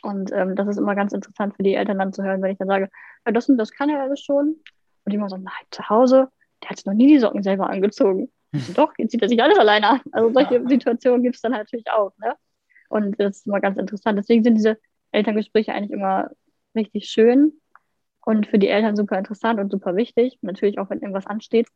Und 0.01 0.31
ähm, 0.33 0.55
das 0.55 0.67
ist 0.67 0.77
immer 0.77 0.95
ganz 0.95 1.13
interessant 1.13 1.55
für 1.55 1.63
die 1.63 1.75
Eltern 1.75 1.99
dann 1.99 2.11
zu 2.11 2.23
hören, 2.23 2.41
wenn 2.41 2.51
ich 2.51 2.57
dann 2.57 2.67
sage, 2.67 2.89
ja, 3.25 3.31
das 3.31 3.49
und 3.49 3.57
das 3.57 3.71
kann 3.71 3.89
er 3.89 4.01
alles 4.01 4.19
schon. 4.19 4.55
Und 5.03 5.11
die 5.11 5.15
immer 5.15 5.29
so, 5.29 5.37
nein, 5.37 5.53
zu 5.69 5.87
Hause 5.89 6.29
der 6.61 6.69
hat 6.69 6.85
noch 6.85 6.93
nie 6.93 7.07
die 7.07 7.19
Socken 7.19 7.43
selber 7.43 7.69
angezogen. 7.69 8.31
Doch, 8.75 8.93
jetzt 8.97 9.11
zieht 9.11 9.21
er 9.21 9.29
sich 9.29 9.41
alles 9.41 9.57
alleine 9.57 9.89
an. 9.89 10.01
Also 10.11 10.33
solche 10.33 10.67
Situationen 10.67 11.23
gibt 11.23 11.35
es 11.35 11.41
dann 11.41 11.53
natürlich 11.53 11.89
auch. 11.89 12.11
Ne? 12.17 12.35
Und 12.89 13.19
das 13.19 13.37
ist 13.37 13.47
immer 13.47 13.61
ganz 13.61 13.77
interessant. 13.77 14.19
Deswegen 14.19 14.43
sind 14.43 14.55
diese 14.55 14.77
Elterngespräche 15.11 15.73
eigentlich 15.73 15.91
immer 15.91 16.29
richtig 16.75 17.09
schön 17.09 17.53
und 18.25 18.47
für 18.47 18.59
die 18.59 18.67
Eltern 18.67 18.95
super 18.95 19.17
interessant 19.17 19.59
und 19.59 19.71
super 19.71 19.95
wichtig. 19.95 20.37
Natürlich 20.41 20.79
auch, 20.79 20.89
wenn 20.89 20.99
irgendwas 20.99 21.27
ansteht. 21.27 21.67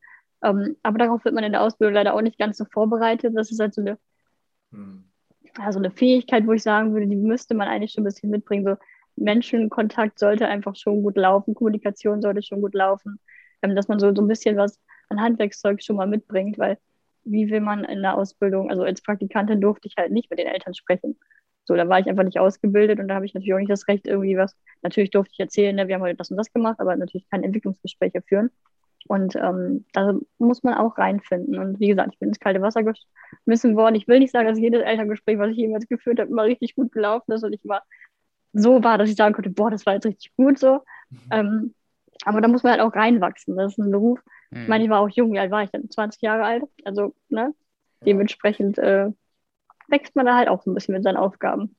Ähm, 0.44 0.76
aber 0.84 0.98
darauf 0.98 1.24
wird 1.26 1.34
man 1.34 1.44
in 1.44 1.54
der 1.54 1.62
Ausbildung 1.62 1.96
leider 1.96 2.14
auch 2.14 2.22
nicht 2.22 2.38
ganz 2.38 2.58
so 2.58 2.66
vorbereitet. 2.66 3.34
Das 3.36 3.52
ist 3.52 3.60
halt 3.60 3.74
so 3.74 3.82
eine, 3.82 3.98
hm. 4.72 5.06
also 5.58 5.80
eine 5.80 5.92
Fähigkeit, 5.92 6.46
wo 6.46 6.54
ich 6.54 6.64
sagen 6.64 6.94
würde, 6.94 7.08
die 7.08 7.16
müsste 7.16 7.56
man 7.56 7.68
eigentlich 7.68 7.94
schon 7.94 8.04
ein 8.04 8.06
bisschen 8.06 8.30
mitbringen. 8.30 8.66
So 8.66 8.76
Menschenkontakt 9.16 10.20
sollte 10.20 10.48
einfach 10.48 10.76
schon 10.76 11.02
gut 11.02 11.16
laufen, 11.16 11.56
Kommunikation 11.56 12.22
sollte 12.22 12.44
schon 12.44 12.62
gut 12.62 12.74
laufen, 12.74 13.20
ähm, 13.62 13.76
dass 13.76 13.88
man 13.88 14.00
so, 14.00 14.14
so 14.14 14.22
ein 14.22 14.28
bisschen 14.28 14.58
was 14.58 14.80
an 15.10 15.22
Handwerkszeug 15.22 15.82
schon 15.84 15.96
mal 15.96 16.08
mitbringt, 16.08 16.58
weil 16.58 16.78
wie 17.24 17.50
will 17.50 17.62
man 17.62 17.84
in 17.84 18.02
der 18.02 18.18
Ausbildung, 18.18 18.70
also 18.70 18.84
als 18.84 19.02
Praktikantin 19.02 19.62
durfte 19.62 19.88
ich 19.88 19.96
halt 19.98 20.12
nicht 20.12 20.30
mit 20.30 20.40
den 20.40 20.48
Eltern 20.48 20.76
sprechen. 20.76 21.18
So, 21.66 21.76
da 21.76 21.90
war 21.90 22.00
ich 22.00 22.08
einfach 22.08 22.24
nicht 22.24 22.40
ausgebildet 22.40 23.00
und 23.00 23.08
da 23.08 23.16
habe 23.16 23.26
ich 23.26 23.34
natürlich 23.34 23.54
auch 23.54 23.60
nicht 23.60 23.72
das 23.72 23.88
Recht, 23.88 24.06
irgendwie 24.06 24.38
was, 24.38 24.56
natürlich 24.84 25.10
durfte 25.10 25.34
ich 25.34 25.40
erzählen, 25.40 25.76
ne, 25.76 25.88
wir 25.88 25.96
haben 25.96 26.04
heute 26.04 26.16
das 26.16 26.30
und 26.30 26.38
das 26.38 26.54
gemacht, 26.54 26.80
aber 26.80 26.96
natürlich 26.96 27.28
keine 27.30 27.46
Entwicklungsgespräche 27.46 28.22
führen. 28.22 28.52
Und 29.08 29.36
ähm, 29.36 29.86
da 29.94 30.16
muss 30.40 30.64
man 30.64 30.76
auch 30.76 30.98
reinfinden. 30.98 31.60
Und 31.60 31.80
wie 31.80 31.90
gesagt, 31.90 32.10
ich 32.14 32.20
bin 32.20 32.30
ins 32.30 32.40
kalte 32.40 32.62
Wasser 32.62 32.82
geschmissen 32.84 33.76
worden. 33.76 33.96
Ich 33.96 34.08
will 34.08 34.20
nicht 34.20 34.32
sagen, 34.32 34.48
dass 34.48 34.58
jedes 34.58 34.82
Elterngespräch, 34.82 35.38
was 35.38 35.52
ich 35.52 35.58
jemals 35.58 35.88
geführt 35.88 36.20
habe, 36.20 36.30
immer 36.30 36.44
richtig 36.44 36.76
gut 36.76 36.92
gelaufen 36.92 37.32
ist 37.32 37.44
und 37.44 37.54
ich 37.54 37.64
immer 37.64 37.82
so 38.54 38.84
war, 38.84 38.98
dass 38.98 39.10
ich 39.10 39.16
sagen 39.16 39.36
konnte, 39.36 39.52
boah, 39.52 39.70
das 39.70 39.86
war 39.86 39.94
jetzt 39.94 40.06
richtig 40.08 40.36
gut 40.36 40.58
so. 40.58 40.82
Mhm. 41.10 41.20
Ähm, 41.32 41.74
aber 42.24 42.42
da 42.42 42.48
muss 42.48 42.64
man 42.64 42.72
halt 42.72 42.82
auch 42.82 42.96
reinwachsen. 42.96 43.56
Das 43.56 43.74
ist 43.74 43.78
ein 43.78 43.92
Beruf. 43.92 44.20
Mhm. 44.52 44.62
Ich 44.62 44.68
meine, 44.68 44.84
ich 44.84 44.90
war 44.90 45.00
auch 45.00 45.10
jung, 45.10 45.34
wie 45.34 45.40
alt 45.40 45.52
war 45.52 45.64
ich 45.64 45.72
dann? 45.72 45.90
20 45.90 46.22
Jahre 46.22 46.44
alt. 46.44 46.64
Also, 46.84 47.16
ne? 47.30 47.54
Dementsprechend 48.06 48.78
äh, 48.78 49.10
wächst 49.88 50.16
man 50.16 50.26
da 50.26 50.36
halt 50.36 50.50
auch 50.50 50.62
so 50.64 50.72
ein 50.72 50.76
bisschen 50.76 50.94
mit 50.94 51.04
seinen 51.04 51.18
Aufgaben. 51.18 51.76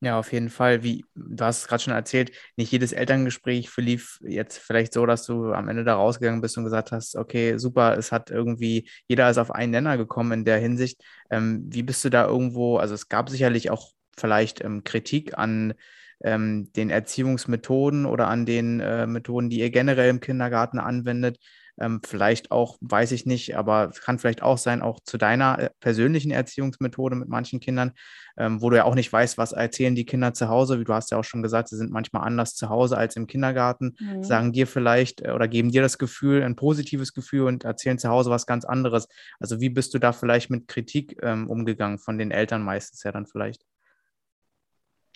Ja, 0.00 0.18
auf 0.18 0.32
jeden 0.32 0.50
Fall. 0.50 0.82
Wie 0.82 1.04
du 1.14 1.44
hast 1.44 1.62
es 1.62 1.68
gerade 1.68 1.82
schon 1.82 1.94
erzählt, 1.94 2.30
nicht 2.56 2.70
jedes 2.70 2.92
Elterngespräch 2.92 3.70
verlief 3.70 4.18
jetzt 4.22 4.58
vielleicht 4.58 4.92
so, 4.92 5.06
dass 5.06 5.24
du 5.24 5.52
am 5.52 5.68
Ende 5.68 5.84
da 5.84 5.94
rausgegangen 5.94 6.42
bist 6.42 6.58
und 6.58 6.64
gesagt 6.64 6.92
hast, 6.92 7.16
okay, 7.16 7.56
super, 7.56 7.96
es 7.96 8.12
hat 8.12 8.30
irgendwie, 8.30 8.88
jeder 9.08 9.30
ist 9.30 9.38
auf 9.38 9.50
einen 9.50 9.72
Nenner 9.72 9.96
gekommen 9.96 10.32
in 10.32 10.44
der 10.44 10.58
Hinsicht. 10.58 11.02
Ähm, 11.30 11.64
wie 11.68 11.82
bist 11.82 12.04
du 12.04 12.10
da 12.10 12.26
irgendwo, 12.26 12.76
also 12.76 12.94
es 12.94 13.08
gab 13.08 13.30
sicherlich 13.30 13.70
auch 13.70 13.92
vielleicht 14.18 14.62
ähm, 14.62 14.84
Kritik 14.84 15.38
an 15.38 15.74
ähm, 16.22 16.70
den 16.74 16.90
Erziehungsmethoden 16.90 18.04
oder 18.04 18.28
an 18.28 18.44
den 18.44 18.80
äh, 18.80 19.06
Methoden, 19.06 19.48
die 19.48 19.60
ihr 19.60 19.70
generell 19.70 20.10
im 20.10 20.20
Kindergarten 20.20 20.78
anwendet. 20.78 21.38
Ähm, 21.78 22.00
vielleicht 22.04 22.50
auch, 22.50 22.78
weiß 22.80 23.12
ich 23.12 23.26
nicht, 23.26 23.56
aber 23.56 23.90
kann 23.90 24.18
vielleicht 24.18 24.42
auch 24.42 24.58
sein, 24.58 24.82
auch 24.82 25.00
zu 25.04 25.18
deiner 25.18 25.58
äh, 25.58 25.70
persönlichen 25.80 26.30
Erziehungsmethode 26.30 27.16
mit 27.16 27.28
manchen 27.28 27.60
Kindern, 27.60 27.92
ähm, 28.38 28.62
wo 28.62 28.70
du 28.70 28.76
ja 28.76 28.84
auch 28.84 28.94
nicht 28.94 29.12
weißt, 29.12 29.36
was 29.36 29.52
erzählen 29.52 29.94
die 29.94 30.06
Kinder 30.06 30.32
zu 30.32 30.48
Hause. 30.48 30.80
Wie 30.80 30.84
du 30.84 30.94
hast 30.94 31.10
ja 31.10 31.18
auch 31.18 31.24
schon 31.24 31.42
gesagt, 31.42 31.68
sie 31.68 31.76
sind 31.76 31.90
manchmal 31.90 32.26
anders 32.26 32.54
zu 32.54 32.68
Hause 32.68 32.96
als 32.96 33.16
im 33.16 33.26
Kindergarten, 33.26 33.96
mhm. 34.00 34.24
sagen 34.24 34.52
dir 34.52 34.66
vielleicht 34.66 35.20
äh, 35.20 35.32
oder 35.32 35.48
geben 35.48 35.70
dir 35.70 35.82
das 35.82 35.98
Gefühl, 35.98 36.42
ein 36.42 36.56
positives 36.56 37.12
Gefühl 37.12 37.46
und 37.46 37.64
erzählen 37.64 37.98
zu 37.98 38.08
Hause 38.08 38.30
was 38.30 38.46
ganz 38.46 38.64
anderes. 38.64 39.08
Also 39.38 39.60
wie 39.60 39.68
bist 39.68 39.92
du 39.94 39.98
da 39.98 40.12
vielleicht 40.12 40.50
mit 40.50 40.68
Kritik 40.68 41.18
ähm, 41.22 41.48
umgegangen 41.50 41.98
von 41.98 42.18
den 42.18 42.30
Eltern 42.30 42.62
meistens 42.62 43.02
ja 43.02 43.12
dann 43.12 43.26
vielleicht? 43.26 43.62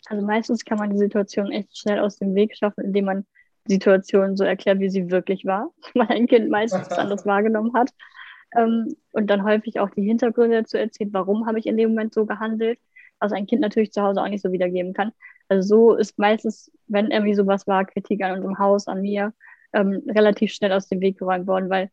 Also 0.06 0.26
meistens 0.26 0.64
kann 0.64 0.78
man 0.78 0.90
die 0.90 0.98
Situation 0.98 1.52
echt 1.52 1.78
schnell 1.78 2.00
aus 2.00 2.16
dem 2.16 2.34
Weg 2.34 2.56
schaffen, 2.56 2.84
indem 2.84 3.04
man 3.04 3.26
Situation 3.66 4.36
so 4.36 4.44
erklärt, 4.44 4.80
wie 4.80 4.90
sie 4.90 5.10
wirklich 5.10 5.44
war, 5.44 5.70
weil 5.94 6.08
ein 6.08 6.26
Kind 6.26 6.50
meistens 6.50 6.90
was 6.90 6.98
anderes 6.98 7.26
wahrgenommen 7.26 7.72
hat. 7.74 7.90
Ähm, 8.56 8.96
und 9.12 9.28
dann 9.28 9.44
häufig 9.44 9.78
auch 9.80 9.90
die 9.90 10.02
Hintergründe 10.02 10.62
dazu 10.62 10.76
erzählt, 10.76 11.12
warum 11.12 11.46
habe 11.46 11.58
ich 11.58 11.66
in 11.66 11.76
dem 11.76 11.90
Moment 11.90 12.14
so 12.14 12.26
gehandelt, 12.26 12.78
was 13.20 13.32
ein 13.32 13.46
Kind 13.46 13.60
natürlich 13.60 13.92
zu 13.92 14.02
Hause 14.02 14.22
auch 14.22 14.28
nicht 14.28 14.42
so 14.42 14.50
wiedergeben 14.50 14.92
kann. 14.92 15.12
Also 15.48 15.68
so 15.68 15.94
ist 15.94 16.18
meistens, 16.18 16.72
wenn 16.86 17.10
irgendwie 17.10 17.34
sowas 17.34 17.66
war, 17.66 17.84
Kritik 17.84 18.22
an 18.22 18.36
unserem 18.36 18.58
Haus, 18.58 18.88
an 18.88 19.02
mir, 19.02 19.32
ähm, 19.72 20.02
relativ 20.08 20.52
schnell 20.52 20.72
aus 20.72 20.88
dem 20.88 21.00
Weg 21.00 21.18
geräumt 21.18 21.46
worden, 21.46 21.70
weil 21.70 21.90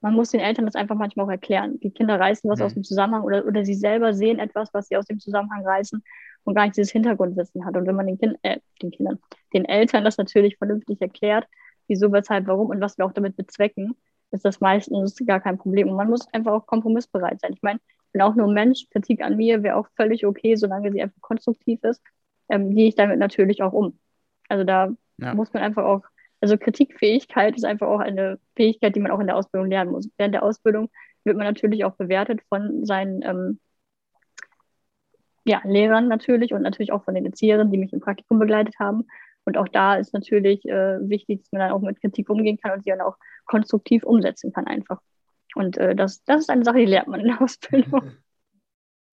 man 0.00 0.14
muss 0.14 0.30
den 0.30 0.40
Eltern 0.40 0.64
das 0.64 0.74
einfach 0.74 0.94
manchmal 0.94 1.26
auch 1.26 1.30
erklären. 1.30 1.80
Die 1.80 1.90
Kinder 1.90 2.20
reißen 2.20 2.48
was 2.48 2.60
mhm. 2.60 2.64
aus 2.64 2.74
dem 2.74 2.84
Zusammenhang 2.84 3.22
oder, 3.22 3.44
oder 3.46 3.64
sie 3.64 3.74
selber 3.74 4.14
sehen 4.14 4.38
etwas, 4.38 4.72
was 4.72 4.88
sie 4.88 4.96
aus 4.96 5.06
dem 5.06 5.18
Zusammenhang 5.18 5.66
reißen 5.66 6.02
und 6.44 6.54
gar 6.54 6.64
nicht 6.64 6.76
dieses 6.76 6.92
Hintergrundwissen 6.92 7.64
hat. 7.64 7.76
Und 7.76 7.86
wenn 7.86 7.96
man 7.96 8.06
den, 8.06 8.18
kind, 8.18 8.36
äh, 8.42 8.58
den 8.80 8.90
Kindern, 8.90 9.18
den 9.52 9.64
Eltern 9.64 10.04
das 10.04 10.16
natürlich 10.16 10.56
vernünftig 10.56 11.00
erklärt, 11.02 11.46
wieso, 11.88 12.12
weshalb, 12.12 12.46
warum 12.46 12.68
und 12.68 12.80
was 12.80 12.96
wir 12.98 13.06
auch 13.06 13.12
damit 13.12 13.36
bezwecken, 13.36 13.96
ist 14.30 14.44
das 14.44 14.60
meistens 14.60 15.16
gar 15.26 15.40
kein 15.40 15.58
Problem. 15.58 15.88
Und 15.88 15.96
man 15.96 16.08
muss 16.08 16.32
einfach 16.32 16.52
auch 16.52 16.66
kompromissbereit 16.66 17.40
sein. 17.40 17.52
Ich 17.54 17.62
meine, 17.62 17.80
ich 18.06 18.12
bin 18.12 18.22
auch 18.22 18.34
nur 18.34 18.46
ein 18.46 18.54
Mensch, 18.54 18.86
Kritik 18.90 19.22
an 19.22 19.36
mir 19.36 19.62
wäre 19.62 19.76
auch 19.76 19.88
völlig 19.96 20.24
okay, 20.24 20.54
solange 20.54 20.92
sie 20.92 21.02
einfach 21.02 21.20
konstruktiv 21.20 21.82
ist, 21.82 22.02
ähm, 22.48 22.74
gehe 22.74 22.88
ich 22.88 22.94
damit 22.94 23.18
natürlich 23.18 23.62
auch 23.62 23.72
um. 23.72 23.98
Also 24.48 24.64
da 24.64 24.90
ja. 25.18 25.34
muss 25.34 25.52
man 25.52 25.62
einfach 25.62 25.84
auch, 25.84 26.02
also 26.40 26.56
Kritikfähigkeit 26.56 27.56
ist 27.56 27.64
einfach 27.64 27.88
auch 27.88 28.00
eine 28.00 28.38
Fähigkeit, 28.56 28.94
die 28.94 29.00
man 29.00 29.10
auch 29.10 29.20
in 29.20 29.26
der 29.26 29.36
Ausbildung 29.36 29.70
lernen 29.70 29.90
muss. 29.90 30.08
Während 30.16 30.34
der 30.34 30.42
Ausbildung 30.42 30.90
wird 31.24 31.36
man 31.36 31.46
natürlich 31.46 31.84
auch 31.84 31.96
bewertet 31.96 32.40
von 32.48 32.84
seinen 32.84 33.22
ähm, 33.22 33.60
ja, 35.44 35.60
Lehrern 35.64 36.08
natürlich 36.08 36.52
und 36.52 36.62
natürlich 36.62 36.92
auch 36.92 37.04
von 37.04 37.14
den 37.14 37.26
Erzieherinnen, 37.26 37.72
die 37.72 37.78
mich 37.78 37.92
im 37.92 38.00
Praktikum 38.00 38.38
begleitet 38.38 38.78
haben. 38.78 39.06
Und 39.44 39.56
auch 39.56 39.68
da 39.68 39.96
ist 39.96 40.12
natürlich 40.12 40.64
äh, 40.66 40.98
wichtig, 41.08 41.40
dass 41.40 41.52
man 41.52 41.60
dann 41.60 41.72
auch 41.72 41.80
mit 41.80 42.00
Kritik 42.00 42.28
umgehen 42.28 42.58
kann 42.58 42.72
und 42.72 42.84
sie 42.84 42.90
dann 42.90 43.00
auch 43.00 43.16
konstruktiv 43.46 44.04
umsetzen 44.04 44.52
kann 44.52 44.66
einfach. 44.66 45.00
Und 45.54 45.78
äh, 45.78 45.96
das, 45.96 46.22
das 46.24 46.42
ist 46.42 46.50
eine 46.50 46.64
Sache, 46.64 46.78
die 46.78 46.84
lernt 46.84 47.08
man 47.08 47.20
in 47.20 47.28
der 47.28 47.40
Ausbildung. 47.40 48.12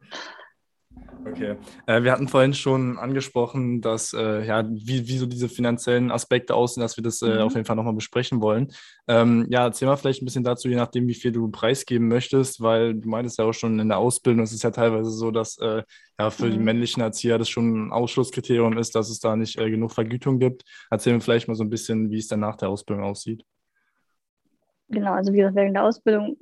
Okay. 1.26 1.56
Äh, 1.88 2.04
wir 2.04 2.12
hatten 2.12 2.28
vorhin 2.28 2.54
schon 2.54 3.00
angesprochen, 3.00 3.82
dass 3.82 4.14
äh, 4.14 4.46
ja, 4.46 4.64
wie, 4.70 5.08
wie 5.08 5.18
so 5.18 5.26
diese 5.26 5.50
finanziellen 5.50 6.12
Aspekte 6.12 6.54
aussehen, 6.54 6.82
dass 6.82 6.98
wir 6.98 7.04
das 7.04 7.22
äh, 7.22 7.36
mhm. 7.36 7.42
auf 7.42 7.54
jeden 7.56 7.66
Fall 7.66 7.76
nochmal 7.76 7.94
besprechen 7.94 8.42
wollen. 8.42 8.72
Ähm, 9.08 9.48
ja, 9.50 9.66
erzähl 9.66 9.88
mal 9.88 9.96
vielleicht 9.96 10.22
ein 10.22 10.26
bisschen 10.26 10.44
dazu, 10.44 10.70
je 10.70 10.76
nachdem, 10.76 11.08
wie 11.08 11.16
viel 11.16 11.32
du 11.32 11.50
preisgeben 11.50 12.08
möchtest, 12.08 12.62
weil 12.62 12.94
du 12.94 13.10
meintest 13.10 13.40
ja 13.40 13.46
auch 13.46 13.54
schon 13.54 13.80
in 13.80 13.88
der 13.88 13.98
Ausbildung, 13.98 14.44
es 14.44 14.54
ist 14.54 14.64
ja 14.64 14.72
teilweise 14.72 15.10
so, 15.10 15.32
dass 15.32 15.58
äh, 15.58 15.84
ja 16.20 16.30
für 16.30 16.46
mhm. 16.46 16.52
die 16.52 16.60
männlichen 16.60 17.02
Erzieher 17.02 17.40
das 17.40 17.50
schon 17.50 17.88
ein 17.88 17.92
Ausschlusskriterium 17.92 18.78
ist, 18.78 18.94
dass 18.94 19.10
es 19.10 19.20
da 19.20 19.36
nicht 19.36 19.58
äh, 19.58 19.70
genug 19.72 19.94
Vergütung 19.94 20.38
gibt. 20.38 20.64
Erzähl 20.92 21.14
mir 21.14 21.22
vielleicht 21.22 21.48
mal 21.48 21.56
so 21.56 21.64
ein 21.64 21.70
bisschen, 21.72 22.12
wie 22.12 22.20
es 22.20 22.28
dann 22.28 22.42
nach 22.42 22.56
der 22.56 22.70
Ausbildung 22.70 23.04
aussieht. 23.04 23.44
Genau, 24.90 25.14
also 25.14 25.34
wie 25.34 25.38
gesagt, 25.38 25.56
während 25.56 25.76
der 25.76 25.84
Ausbildung 25.84 26.38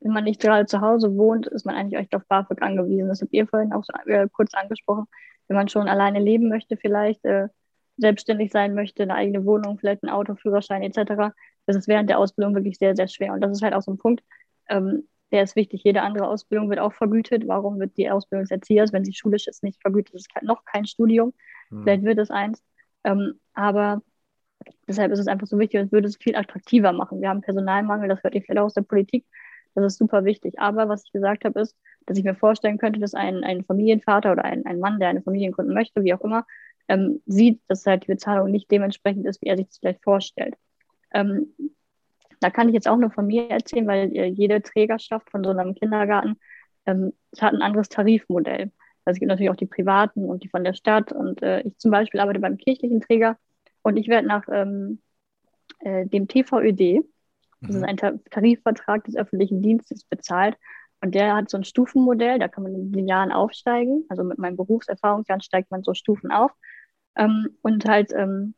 wenn 0.00 0.12
man 0.12 0.24
nicht 0.24 0.40
gerade 0.40 0.66
zu 0.66 0.80
Hause 0.80 1.16
wohnt, 1.16 1.46
ist 1.46 1.66
man 1.66 1.74
eigentlich 1.74 2.00
echt 2.00 2.14
auf 2.14 2.26
BAföG 2.26 2.62
angewiesen. 2.62 3.08
Das 3.08 3.22
habt 3.22 3.32
ihr 3.32 3.46
vorhin 3.46 3.72
auch 3.72 3.84
so, 3.84 3.92
äh, 4.10 4.28
kurz 4.32 4.54
angesprochen. 4.54 5.06
Wenn 5.48 5.56
man 5.56 5.68
schon 5.68 5.88
alleine 5.88 6.20
leben 6.20 6.48
möchte, 6.48 6.76
vielleicht 6.76 7.24
äh, 7.24 7.48
selbstständig 7.96 8.50
sein 8.52 8.74
möchte, 8.74 9.02
eine 9.02 9.14
eigene 9.14 9.44
Wohnung, 9.44 9.78
vielleicht 9.78 10.02
ein 10.02 10.08
Auto, 10.08 10.34
Führerschein 10.34 10.82
etc., 10.82 11.32
das 11.66 11.76
ist 11.76 11.88
während 11.88 12.10
der 12.10 12.18
Ausbildung 12.18 12.54
wirklich 12.54 12.78
sehr, 12.78 12.94
sehr 12.94 13.08
schwer. 13.08 13.32
Und 13.32 13.40
das 13.40 13.52
ist 13.52 13.62
halt 13.62 13.74
auch 13.74 13.82
so 13.82 13.92
ein 13.92 13.98
Punkt, 13.98 14.22
ähm, 14.68 15.08
der 15.32 15.42
ist 15.42 15.56
wichtig. 15.56 15.82
Jede 15.82 16.02
andere 16.02 16.28
Ausbildung 16.28 16.70
wird 16.70 16.78
auch 16.78 16.92
vergütet. 16.92 17.48
Warum 17.48 17.80
wird 17.80 17.96
die 17.96 18.10
Ausbildung 18.10 18.44
des 18.44 18.50
Erziehers, 18.50 18.92
wenn 18.92 19.04
sie 19.04 19.14
schulisch 19.14 19.46
ist, 19.46 19.62
nicht 19.62 19.80
vergütet? 19.80 20.14
Das 20.14 20.22
ist 20.22 20.42
noch 20.42 20.64
kein 20.64 20.86
Studium. 20.86 21.32
Hm. 21.70 21.82
Vielleicht 21.82 22.04
wird 22.04 22.18
es 22.18 22.30
eins. 22.30 22.62
Ähm, 23.04 23.40
aber 23.54 24.02
deshalb 24.86 25.12
ist 25.12 25.18
es 25.18 25.26
einfach 25.26 25.46
so 25.46 25.58
wichtig 25.58 25.80
und 25.80 25.92
würde 25.92 26.08
es 26.08 26.16
viel 26.16 26.36
attraktiver 26.36 26.92
machen. 26.92 27.20
Wir 27.20 27.30
haben 27.30 27.40
Personalmangel, 27.40 28.08
das 28.08 28.22
hört 28.22 28.34
ihr 28.34 28.42
vielleicht 28.42 28.60
auch 28.60 28.66
aus 28.66 28.74
der 28.74 28.82
Politik. 28.82 29.26
Das 29.74 29.84
ist 29.84 29.98
super 29.98 30.24
wichtig. 30.24 30.58
Aber 30.58 30.88
was 30.88 31.04
ich 31.04 31.12
gesagt 31.12 31.44
habe, 31.44 31.60
ist, 31.60 31.76
dass 32.06 32.18
ich 32.18 32.24
mir 32.24 32.34
vorstellen 32.34 32.78
könnte, 32.78 33.00
dass 33.00 33.14
ein, 33.14 33.44
ein 33.44 33.64
Familienvater 33.64 34.32
oder 34.32 34.44
ein, 34.44 34.66
ein 34.66 34.78
Mann, 34.78 35.00
der 35.00 35.08
eine 35.08 35.22
Familie 35.22 35.52
möchte, 35.56 36.04
wie 36.04 36.14
auch 36.14 36.20
immer, 36.20 36.46
ähm, 36.88 37.22
sieht, 37.26 37.60
dass 37.68 37.86
halt 37.86 38.04
die 38.04 38.12
Bezahlung 38.12 38.50
nicht 38.50 38.70
dementsprechend 38.70 39.26
ist, 39.26 39.40
wie 39.42 39.46
er 39.46 39.56
sich 39.56 39.66
das 39.66 39.78
vielleicht 39.78 40.02
vorstellt. 40.02 40.54
Ähm, 41.12 41.54
da 42.40 42.50
kann 42.50 42.68
ich 42.68 42.74
jetzt 42.74 42.88
auch 42.88 42.98
nur 42.98 43.10
von 43.10 43.26
mir 43.26 43.48
erzählen, 43.50 43.86
weil 43.86 44.14
äh, 44.16 44.26
jede 44.26 44.60
Trägerschaft 44.60 45.30
von 45.30 45.42
so 45.42 45.50
einem 45.50 45.74
Kindergarten 45.74 46.36
ähm, 46.86 47.12
hat 47.40 47.54
ein 47.54 47.62
anderes 47.62 47.88
Tarifmodell. 47.88 48.70
Also 49.04 49.16
es 49.16 49.20
gibt 49.20 49.28
natürlich 49.28 49.50
auch 49.50 49.56
die 49.56 49.66
privaten 49.66 50.26
und 50.26 50.42
die 50.42 50.48
von 50.48 50.64
der 50.64 50.74
Stadt. 50.74 51.12
Und 51.12 51.42
äh, 51.42 51.62
ich 51.62 51.78
zum 51.78 51.90
Beispiel 51.90 52.20
arbeite 52.20 52.40
beim 52.40 52.58
kirchlichen 52.58 53.00
Träger 53.00 53.38
und 53.82 53.96
ich 53.96 54.08
werde 54.08 54.26
nach 54.28 54.46
ähm, 54.50 55.00
äh, 55.80 56.06
dem 56.06 56.28
TVÖD, 56.28 57.04
das 57.66 57.76
ist 57.76 57.82
mhm. 57.82 57.88
ein 57.88 58.20
Tarifvertrag 58.30 59.04
des 59.04 59.16
öffentlichen 59.16 59.62
Dienstes 59.62 60.04
bezahlt. 60.04 60.56
Und 61.00 61.14
der 61.14 61.34
hat 61.34 61.50
so 61.50 61.58
ein 61.58 61.64
Stufenmodell, 61.64 62.38
da 62.38 62.48
kann 62.48 62.62
man 62.62 62.74
in 62.74 62.92
den 62.92 63.06
Jahren 63.06 63.30
aufsteigen. 63.30 64.04
Also 64.08 64.24
mit 64.24 64.38
meinem 64.38 64.56
Berufserfahrungsjahr 64.56 65.40
steigt 65.42 65.70
man 65.70 65.82
so 65.82 65.92
Stufen 65.92 66.30
auf. 66.30 66.52
Ähm, 67.16 67.50
und 67.62 67.86
halt 67.86 68.12
ähm, 68.12 68.54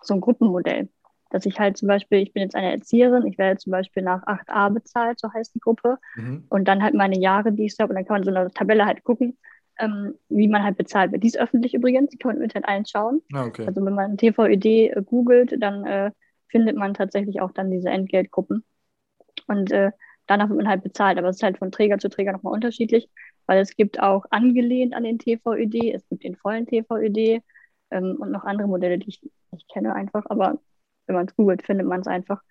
so 0.00 0.14
ein 0.14 0.20
Gruppenmodell. 0.20 0.88
Dass 1.30 1.46
ich 1.46 1.58
halt 1.58 1.76
zum 1.76 1.88
Beispiel, 1.88 2.18
ich 2.18 2.32
bin 2.32 2.42
jetzt 2.42 2.54
eine 2.54 2.70
Erzieherin, 2.70 3.26
ich 3.26 3.38
werde 3.38 3.58
zum 3.58 3.70
Beispiel 3.70 4.02
nach 4.02 4.22
8a 4.26 4.70
bezahlt, 4.70 5.18
so 5.18 5.32
heißt 5.32 5.54
die 5.54 5.60
Gruppe. 5.60 5.98
Mhm. 6.14 6.44
Und 6.48 6.68
dann 6.68 6.82
halt 6.82 6.94
meine 6.94 7.18
Jahre, 7.18 7.52
die 7.52 7.66
ich 7.66 7.74
habe. 7.80 7.90
Und 7.90 7.96
dann 7.96 8.04
kann 8.04 8.16
man 8.16 8.24
so 8.24 8.30
eine 8.30 8.50
Tabelle 8.52 8.86
halt 8.86 9.02
gucken, 9.02 9.38
ähm, 9.78 10.14
wie 10.28 10.48
man 10.48 10.62
halt 10.62 10.76
bezahlt 10.76 11.12
wird. 11.12 11.22
Die 11.22 11.28
ist 11.28 11.38
öffentlich 11.38 11.74
übrigens, 11.74 12.10
die 12.10 12.18
kann 12.18 12.30
man 12.30 12.36
im 12.36 12.42
Internet 12.44 12.68
einschauen. 12.68 13.22
Ah, 13.32 13.46
okay. 13.46 13.66
Also 13.66 13.84
wenn 13.84 13.94
man 13.94 14.16
TVÖD 14.16 14.64
äh, 14.64 15.02
googelt, 15.04 15.60
dann 15.60 15.84
äh, 15.84 16.10
findet 16.52 16.76
man 16.76 16.94
tatsächlich 16.94 17.40
auch 17.40 17.50
dann 17.50 17.70
diese 17.70 17.88
Entgeltgruppen. 17.90 18.64
Und 19.48 19.72
äh, 19.72 19.90
danach 20.26 20.48
wird 20.48 20.58
man 20.58 20.68
halt 20.68 20.84
bezahlt. 20.84 21.18
Aber 21.18 21.28
es 21.28 21.36
ist 21.36 21.42
halt 21.42 21.58
von 21.58 21.72
Träger 21.72 21.98
zu 21.98 22.08
Träger 22.08 22.32
nochmal 22.32 22.52
unterschiedlich, 22.52 23.10
weil 23.46 23.60
es 23.60 23.74
gibt 23.76 24.00
auch 24.00 24.26
angelehnt 24.30 24.94
an 24.94 25.04
den 25.04 25.18
TVÖD, 25.18 25.94
es 25.94 26.06
gibt 26.08 26.22
den 26.24 26.36
vollen 26.36 26.66
TVÖD 26.66 27.42
ähm, 27.90 28.16
und 28.20 28.30
noch 28.30 28.44
andere 28.44 28.68
Modelle, 28.68 28.98
die 28.98 29.08
ich 29.08 29.20
nicht 29.50 29.68
kenne 29.72 29.94
einfach, 29.94 30.24
aber 30.28 30.58
wenn 31.06 31.16
man 31.16 31.26
es 31.26 31.34
googelt, 31.34 31.62
findet 31.62 31.86
man 31.86 32.00
es 32.00 32.06
einfach. 32.06 32.42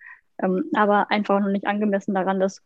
Ähm, 0.42 0.64
aber 0.74 1.10
einfach 1.10 1.40
noch 1.40 1.48
nicht 1.48 1.66
angemessen 1.66 2.14
daran, 2.14 2.40
dass, 2.40 2.62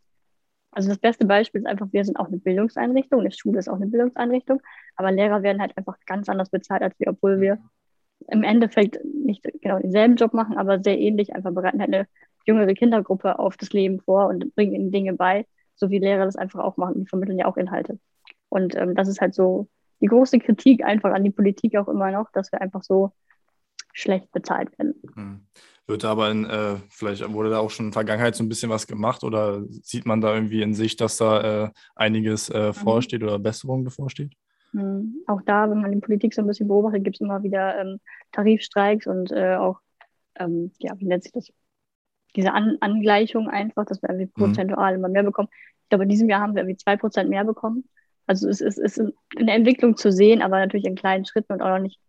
also 0.71 0.89
das 0.89 0.97
beste 0.99 1.25
Beispiel 1.25 1.61
ist 1.61 1.67
einfach, 1.67 1.87
wir 1.91 2.03
sind 2.03 2.17
auch 2.17 2.27
eine 2.27 2.37
Bildungseinrichtung, 2.37 3.21
eine 3.21 3.31
Schule 3.31 3.59
ist 3.59 3.69
auch 3.69 3.75
eine 3.77 3.87
Bildungseinrichtung, 3.87 4.61
aber 4.95 5.11
Lehrer 5.11 5.43
werden 5.43 5.61
halt 5.61 5.77
einfach 5.77 5.97
ganz 6.05 6.29
anders 6.29 6.49
bezahlt 6.49 6.81
als 6.81 6.99
wir, 6.99 7.09
obwohl 7.09 7.39
wir 7.41 7.59
im 8.29 8.43
Endeffekt 8.43 9.03
nicht 9.03 9.47
genau 9.61 9.79
denselben 9.79 10.15
Job 10.15 10.33
machen, 10.33 10.57
aber 10.57 10.81
sehr 10.81 10.99
ähnlich, 10.99 11.35
einfach 11.35 11.51
bereiten 11.53 11.79
halt 11.79 11.93
eine 11.93 12.07
jüngere 12.45 12.73
Kindergruppe 12.73 13.39
auf 13.39 13.57
das 13.57 13.71
Leben 13.71 13.99
vor 13.99 14.27
und 14.27 14.55
bringen 14.55 14.73
ihnen 14.73 14.91
Dinge 14.91 15.13
bei, 15.13 15.45
so 15.75 15.89
wie 15.89 15.99
Lehrer 15.99 16.25
das 16.25 16.35
einfach 16.35 16.59
auch 16.59 16.77
machen. 16.77 17.01
Die 17.01 17.05
vermitteln 17.07 17.37
ja 17.37 17.45
auch 17.45 17.57
Inhalte. 17.57 17.99
Und 18.49 18.75
ähm, 18.75 18.95
das 18.95 19.07
ist 19.07 19.21
halt 19.21 19.35
so 19.35 19.67
die 20.01 20.07
große 20.07 20.39
Kritik 20.39 20.83
einfach 20.83 21.11
an 21.11 21.23
die 21.23 21.31
Politik 21.31 21.75
auch 21.77 21.87
immer 21.87 22.11
noch, 22.11 22.31
dass 22.31 22.51
wir 22.51 22.61
einfach 22.61 22.83
so 22.83 23.11
schlecht 23.93 24.31
bezahlt 24.31 24.77
werden. 24.77 25.01
Hm. 25.15 25.47
Wird 25.87 26.03
aber 26.03 26.29
in, 26.29 26.45
äh, 26.45 26.75
vielleicht 26.89 27.27
wurde 27.31 27.49
da 27.49 27.59
auch 27.59 27.71
schon 27.71 27.87
in 27.87 27.91
der 27.91 27.93
Vergangenheit 27.93 28.35
so 28.35 28.43
ein 28.43 28.49
bisschen 28.49 28.69
was 28.69 28.87
gemacht 28.87 29.23
oder 29.23 29.63
sieht 29.69 30.05
man 30.05 30.19
da 30.21 30.33
irgendwie 30.33 30.61
in 30.61 30.73
sich, 30.73 30.97
dass 30.97 31.17
da 31.17 31.65
äh, 31.65 31.71
einiges 31.95 32.49
äh, 32.49 32.67
mhm. 32.67 32.73
vorsteht 32.73 33.23
oder 33.23 33.39
Besserung 33.39 33.85
bevorsteht? 33.85 34.33
Mhm. 34.77 35.23
Auch 35.25 35.41
da, 35.41 35.69
wenn 35.69 35.81
man 35.81 35.91
die 35.91 35.99
Politik 35.99 36.33
so 36.33 36.41
ein 36.41 36.47
bisschen 36.47 36.67
beobachtet, 36.67 37.03
gibt 37.03 37.15
es 37.15 37.21
immer 37.21 37.41
wieder 37.41 37.79
ähm, 37.79 37.99
Tarifstreiks 38.31 39.07
und 39.07 39.31
äh, 39.31 39.55
auch, 39.55 39.79
ähm, 40.35 40.71
ja, 40.77 40.93
wie 40.99 41.05
nennt 41.05 41.23
sich 41.23 41.31
das? 41.31 41.51
Diese 42.35 42.53
An 42.53 42.77
Angleichung 42.79 43.49
einfach, 43.49 43.85
dass 43.85 44.01
wir 44.03 44.09
irgendwie 44.09 44.31
mhm. 44.35 44.45
prozentual 44.45 44.93
immer 44.93 45.09
mehr 45.09 45.23
bekommen. 45.23 45.49
Ich 45.83 45.89
glaube, 45.89 46.03
in 46.03 46.09
diesem 46.09 46.29
Jahr 46.29 46.41
haben 46.41 46.53
wir 46.53 46.61
irgendwie 46.61 46.77
zwei 46.77 46.95
Prozent 46.95 47.29
mehr 47.29 47.43
bekommen. 47.43 47.85
Also 48.27 48.47
es 48.49 48.61
ist, 48.61 48.77
ist 48.77 48.99
in 48.99 49.47
der 49.47 49.55
Entwicklung 49.55 49.97
zu 49.97 50.11
sehen, 50.11 50.43
aber 50.43 50.59
natürlich 50.59 50.85
in 50.85 50.95
kleinen 50.95 51.25
Schritten 51.25 51.53
und 51.53 51.61
auch 51.61 51.69
noch 51.69 51.79
nicht. 51.79 51.99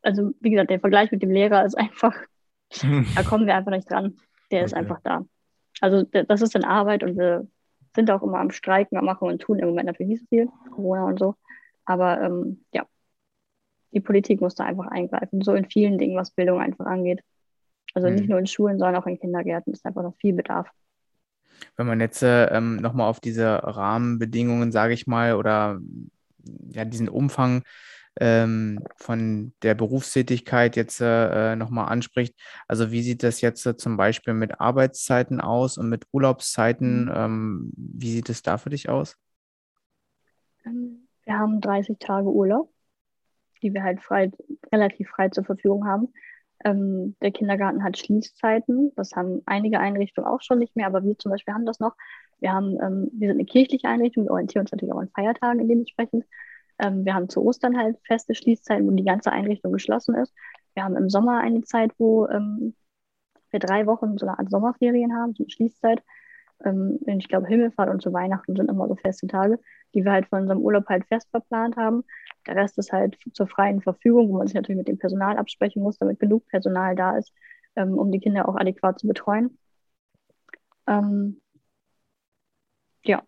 Also 0.00 0.30
wie 0.40 0.50
gesagt, 0.50 0.70
der 0.70 0.80
Vergleich 0.80 1.10
mit 1.10 1.22
dem 1.22 1.30
Lehrer 1.30 1.66
ist 1.66 1.76
einfach, 1.76 2.14
da 3.14 3.22
kommen 3.24 3.46
wir 3.46 3.56
einfach 3.56 3.72
nicht 3.72 3.90
dran. 3.90 4.16
Der 4.50 4.60
okay. 4.60 4.64
ist 4.64 4.74
einfach 4.74 5.00
da. 5.02 5.26
Also 5.82 6.04
das 6.04 6.40
ist 6.40 6.54
dann 6.54 6.64
Arbeit 6.64 7.02
und 7.02 7.18
wir 7.18 7.46
sind 7.94 8.10
auch 8.10 8.22
immer 8.22 8.38
am 8.38 8.50
Streiken, 8.50 8.96
am 8.96 9.04
Machen 9.04 9.28
und 9.28 9.42
Tun. 9.42 9.58
Im 9.58 9.68
Moment 9.68 9.86
natürlich 9.86 10.10
nicht 10.10 10.20
so 10.20 10.26
viel, 10.28 10.48
Corona 10.70 11.04
und 11.04 11.18
so. 11.18 11.34
Aber 11.86 12.20
ähm, 12.20 12.64
ja, 12.72 12.86
die 13.92 14.00
Politik 14.00 14.40
muss 14.40 14.54
da 14.54 14.64
einfach 14.64 14.88
eingreifen, 14.88 15.40
so 15.40 15.54
in 15.54 15.70
vielen 15.70 15.98
Dingen, 15.98 16.16
was 16.16 16.30
Bildung 16.30 16.60
einfach 16.60 16.86
angeht. 16.86 17.22
Also 17.94 18.08
mhm. 18.08 18.14
nicht 18.16 18.28
nur 18.28 18.38
in 18.38 18.46
Schulen, 18.46 18.78
sondern 18.78 19.02
auch 19.02 19.06
in 19.06 19.18
Kindergärten 19.18 19.72
ist 19.72 19.86
einfach 19.86 20.02
noch 20.02 20.16
viel 20.16 20.34
Bedarf. 20.34 20.68
Wenn 21.76 21.86
man 21.86 22.00
jetzt 22.00 22.22
äh, 22.22 22.46
ähm, 22.46 22.76
nochmal 22.76 23.08
auf 23.08 23.20
diese 23.20 23.46
Rahmenbedingungen, 23.46 24.72
sage 24.72 24.92
ich 24.92 25.06
mal, 25.06 25.34
oder 25.34 25.80
ja, 26.68 26.84
diesen 26.84 27.08
Umfang 27.08 27.62
ähm, 28.20 28.82
von 28.96 29.52
der 29.62 29.74
Berufstätigkeit 29.74 30.76
jetzt 30.76 31.00
äh, 31.00 31.52
äh 31.52 31.56
nochmal 31.56 31.88
anspricht. 31.88 32.34
Also 32.66 32.90
wie 32.90 33.02
sieht 33.02 33.22
das 33.22 33.40
jetzt 33.40 33.64
äh, 33.66 33.76
zum 33.76 33.96
Beispiel 33.96 34.34
mit 34.34 34.60
Arbeitszeiten 34.60 35.40
aus 35.40 35.76
und 35.78 35.88
mit 35.88 36.06
Urlaubszeiten? 36.12 37.06
Mhm. 37.06 37.12
Ähm, 37.14 37.72
wie 37.76 38.12
sieht 38.12 38.28
es 38.28 38.42
da 38.42 38.58
für 38.58 38.70
dich 38.70 38.88
aus? 38.88 39.16
Ähm, 40.64 41.05
wir 41.26 41.38
haben 41.38 41.60
30 41.60 41.98
Tage 41.98 42.28
Urlaub, 42.28 42.72
die 43.62 43.74
wir 43.74 43.82
halt 43.82 44.00
frei, 44.00 44.32
relativ 44.72 45.10
frei 45.10 45.28
zur 45.28 45.44
Verfügung 45.44 45.86
haben. 45.86 46.12
Ähm, 46.64 47.16
der 47.20 47.32
Kindergarten 47.32 47.84
hat 47.84 47.98
Schließzeiten. 47.98 48.92
Das 48.96 49.12
haben 49.12 49.42
einige 49.44 49.78
Einrichtungen 49.78 50.28
auch 50.28 50.40
schon 50.40 50.58
nicht 50.58 50.74
mehr, 50.74 50.86
aber 50.86 51.04
wir 51.04 51.18
zum 51.18 51.30
Beispiel 51.32 51.52
haben 51.52 51.66
das 51.66 51.80
noch. 51.80 51.94
Wir, 52.38 52.52
haben, 52.52 52.78
ähm, 52.80 53.10
wir 53.12 53.28
sind 53.28 53.38
eine 53.38 53.44
kirchliche 53.44 53.88
Einrichtung, 53.88 54.24
wir 54.24 54.30
orientieren 54.30 54.62
uns 54.62 54.72
natürlich 54.72 54.94
auch 54.94 55.00
an 55.00 55.10
Feiertagen 55.10 55.68
dementsprechend. 55.68 56.24
Ähm, 56.78 57.04
wir 57.04 57.14
haben 57.14 57.28
zu 57.28 57.42
Ostern 57.44 57.76
halt 57.76 57.98
feste 58.06 58.34
Schließzeiten, 58.34 58.86
wo 58.86 58.90
die 58.92 59.04
ganze 59.04 59.32
Einrichtung 59.32 59.72
geschlossen 59.72 60.14
ist. 60.14 60.34
Wir 60.74 60.84
haben 60.84 60.96
im 60.96 61.10
Sommer 61.10 61.40
eine 61.40 61.62
Zeit, 61.62 61.92
wo 61.98 62.26
ähm, 62.26 62.74
wir 63.50 63.60
drei 63.60 63.86
Wochen 63.86 64.18
so 64.18 64.26
eine 64.26 64.38
Art 64.38 64.50
Sommerferien 64.50 65.14
haben, 65.14 65.34
so 65.34 65.44
eine 65.44 65.50
Schließzeit. 65.50 66.02
Ähm, 66.64 66.98
ich 67.06 67.28
glaube, 67.28 67.46
Himmelfahrt 67.48 67.90
und 67.90 68.02
zu 68.02 68.12
Weihnachten 68.12 68.56
sind 68.56 68.70
immer 68.70 68.88
so 68.88 68.96
feste 68.96 69.26
Tage, 69.26 69.58
die 69.94 70.04
wir 70.04 70.12
halt 70.12 70.26
von 70.28 70.42
unserem 70.42 70.60
Urlaub 70.60 70.86
halt 70.88 71.06
fest 71.06 71.28
verplant 71.30 71.76
haben. 71.76 72.04
Der 72.46 72.56
Rest 72.56 72.78
ist 72.78 72.92
halt 72.92 73.16
zur 73.32 73.46
freien 73.46 73.80
Verfügung, 73.82 74.28
wo 74.30 74.38
man 74.38 74.46
sich 74.46 74.54
natürlich 74.54 74.78
mit 74.78 74.88
dem 74.88 74.98
Personal 74.98 75.36
absprechen 75.36 75.82
muss, 75.82 75.98
damit 75.98 76.18
genug 76.20 76.46
Personal 76.48 76.94
da 76.94 77.16
ist, 77.18 77.32
ähm, 77.76 77.98
um 77.98 78.10
die 78.12 78.20
Kinder 78.20 78.48
auch 78.48 78.56
adäquat 78.56 78.98
zu 78.98 79.06
betreuen. 79.06 79.58
Ähm, 80.86 81.40
ja, 83.04 83.22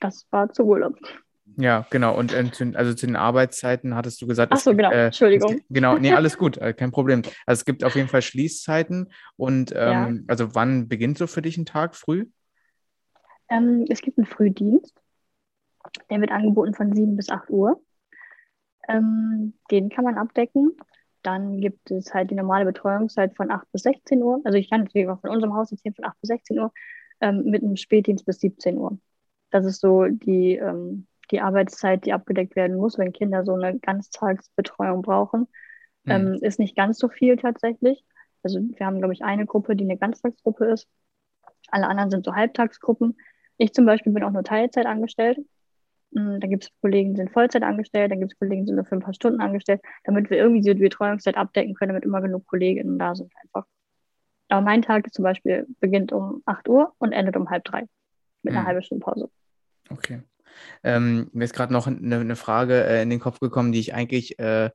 das 0.00 0.26
war 0.30 0.52
zu 0.52 0.64
Urlaub. 0.64 0.98
Ja, 1.60 1.86
genau. 1.90 2.16
Und 2.16 2.32
äh, 2.32 2.50
zu, 2.50 2.72
also 2.74 2.94
zu 2.94 3.06
den 3.06 3.16
Arbeitszeiten 3.16 3.94
hattest 3.94 4.20
du 4.22 4.26
gesagt. 4.26 4.52
Ach 4.54 4.58
so, 4.58 4.74
genau. 4.74 4.90
Äh, 4.90 5.06
Entschuldigung. 5.06 5.58
Es, 5.58 5.62
genau, 5.68 5.98
nee, 5.98 6.12
alles 6.12 6.38
gut, 6.38 6.56
äh, 6.58 6.72
kein 6.72 6.90
Problem. 6.90 7.22
Also 7.44 7.60
es 7.60 7.64
gibt 7.66 7.84
auf 7.84 7.94
jeden 7.94 8.08
Fall 8.08 8.22
Schließzeiten. 8.22 9.10
Und 9.36 9.72
ähm, 9.72 9.76
ja. 9.76 10.12
also 10.28 10.54
wann 10.54 10.88
beginnt 10.88 11.18
so 11.18 11.26
für 11.26 11.42
dich 11.42 11.58
ein 11.58 11.66
Tag 11.66 11.94
früh? 11.94 12.26
Ähm, 13.50 13.84
es 13.90 14.00
gibt 14.00 14.16
einen 14.16 14.26
Frühdienst. 14.26 14.94
Der 16.08 16.20
wird 16.20 16.30
angeboten 16.30 16.74
von 16.74 16.94
7 16.94 17.16
bis 17.16 17.28
8 17.28 17.50
Uhr. 17.50 17.82
Ähm, 18.88 19.54
den 19.70 19.90
kann 19.90 20.04
man 20.04 20.16
abdecken. 20.16 20.76
Dann 21.22 21.60
gibt 21.60 21.90
es 21.90 22.14
halt 22.14 22.30
die 22.30 22.34
normale 22.34 22.64
Betreuungszeit 22.64 23.36
von 23.36 23.50
8 23.50 23.70
bis 23.72 23.82
16 23.82 24.22
Uhr. 24.22 24.40
Also 24.44 24.56
ich 24.56 24.70
kann 24.70 24.82
natürlich 24.84 25.08
auch 25.08 25.20
von 25.20 25.30
unserem 25.30 25.54
Haus 25.54 25.70
erzählen 25.70 25.94
von 25.94 26.06
8 26.06 26.20
bis 26.22 26.28
16 26.28 26.58
Uhr 26.58 26.72
ähm, 27.20 27.44
mit 27.44 27.62
einem 27.62 27.76
Spätdienst 27.76 28.24
bis 28.24 28.40
17 28.40 28.78
Uhr. 28.78 28.98
Das 29.50 29.66
ist 29.66 29.80
so 29.80 30.06
die, 30.06 30.54
ähm, 30.54 31.06
die 31.30 31.40
Arbeitszeit, 31.40 32.04
die 32.04 32.12
abgedeckt 32.12 32.56
werden 32.56 32.76
muss, 32.76 32.98
wenn 32.98 33.12
Kinder 33.12 33.44
so 33.44 33.54
eine 33.54 33.78
Ganztagsbetreuung 33.78 35.02
brauchen. 35.02 35.48
Mhm. 36.04 36.12
Ähm, 36.12 36.38
ist 36.40 36.58
nicht 36.58 36.76
ganz 36.76 36.98
so 36.98 37.08
viel 37.08 37.36
tatsächlich. 37.36 38.04
Also 38.42 38.60
wir 38.60 38.86
haben, 38.86 38.98
glaube 38.98 39.14
ich, 39.14 39.22
eine 39.22 39.46
Gruppe, 39.46 39.76
die 39.76 39.84
eine 39.84 39.98
Ganztagsgruppe 39.98 40.66
ist. 40.66 40.88
Alle 41.68 41.88
anderen 41.88 42.10
sind 42.10 42.24
so 42.24 42.34
Halbtagsgruppen. 42.34 43.16
Ich 43.58 43.72
zum 43.72 43.84
Beispiel 43.84 44.12
bin 44.12 44.24
auch 44.24 44.30
nur 44.30 44.42
Teilzeit 44.42 44.86
angestellt. 44.86 45.38
Hm, 46.14 46.40
da 46.40 46.48
gibt 46.48 46.64
es 46.64 46.70
Kollegen, 46.80 47.10
die 47.10 47.18
sind 47.18 47.30
Vollzeit 47.30 47.62
angestellt, 47.62 48.10
dann 48.10 48.18
gibt 48.18 48.32
es 48.32 48.38
Kollegen, 48.38 48.62
die 48.62 48.68
sind 48.68 48.76
nur 48.76 48.84
für 48.84 48.96
ein 48.96 49.02
paar 49.02 49.14
Stunden 49.14 49.40
angestellt, 49.40 49.80
damit 50.04 50.30
wir 50.30 50.38
irgendwie 50.38 50.60
die 50.60 50.74
Betreuungszeit 50.74 51.36
abdecken 51.36 51.74
können, 51.74 51.90
damit 51.90 52.04
immer 52.04 52.20
genug 52.20 52.46
Kolleginnen 52.46 52.98
da 52.98 53.14
sind 53.14 53.32
einfach. 53.42 53.66
Aber 54.48 54.62
mein 54.62 54.82
Tag 54.82 55.12
zum 55.12 55.22
Beispiel 55.22 55.66
beginnt 55.78 56.12
um 56.12 56.42
8 56.46 56.68
Uhr 56.68 56.94
und 56.98 57.12
endet 57.12 57.36
um 57.36 57.50
halb 57.50 57.64
drei 57.64 57.86
mit 58.42 58.52
einer 58.52 58.62
mhm. 58.62 58.66
halben 58.66 58.82
Stunde 58.82 59.04
Pause. 59.04 59.30
Okay. 59.90 60.22
Ähm, 60.82 61.28
mir 61.32 61.44
ist 61.44 61.54
gerade 61.54 61.72
noch 61.72 61.86
eine, 61.86 62.20
eine 62.20 62.36
Frage 62.36 62.84
äh, 62.84 63.02
in 63.02 63.10
den 63.10 63.20
Kopf 63.20 63.40
gekommen, 63.40 63.72
die 63.72 63.80
ich 63.80 63.94
eigentlich 63.94 64.38
äh, 64.38 64.70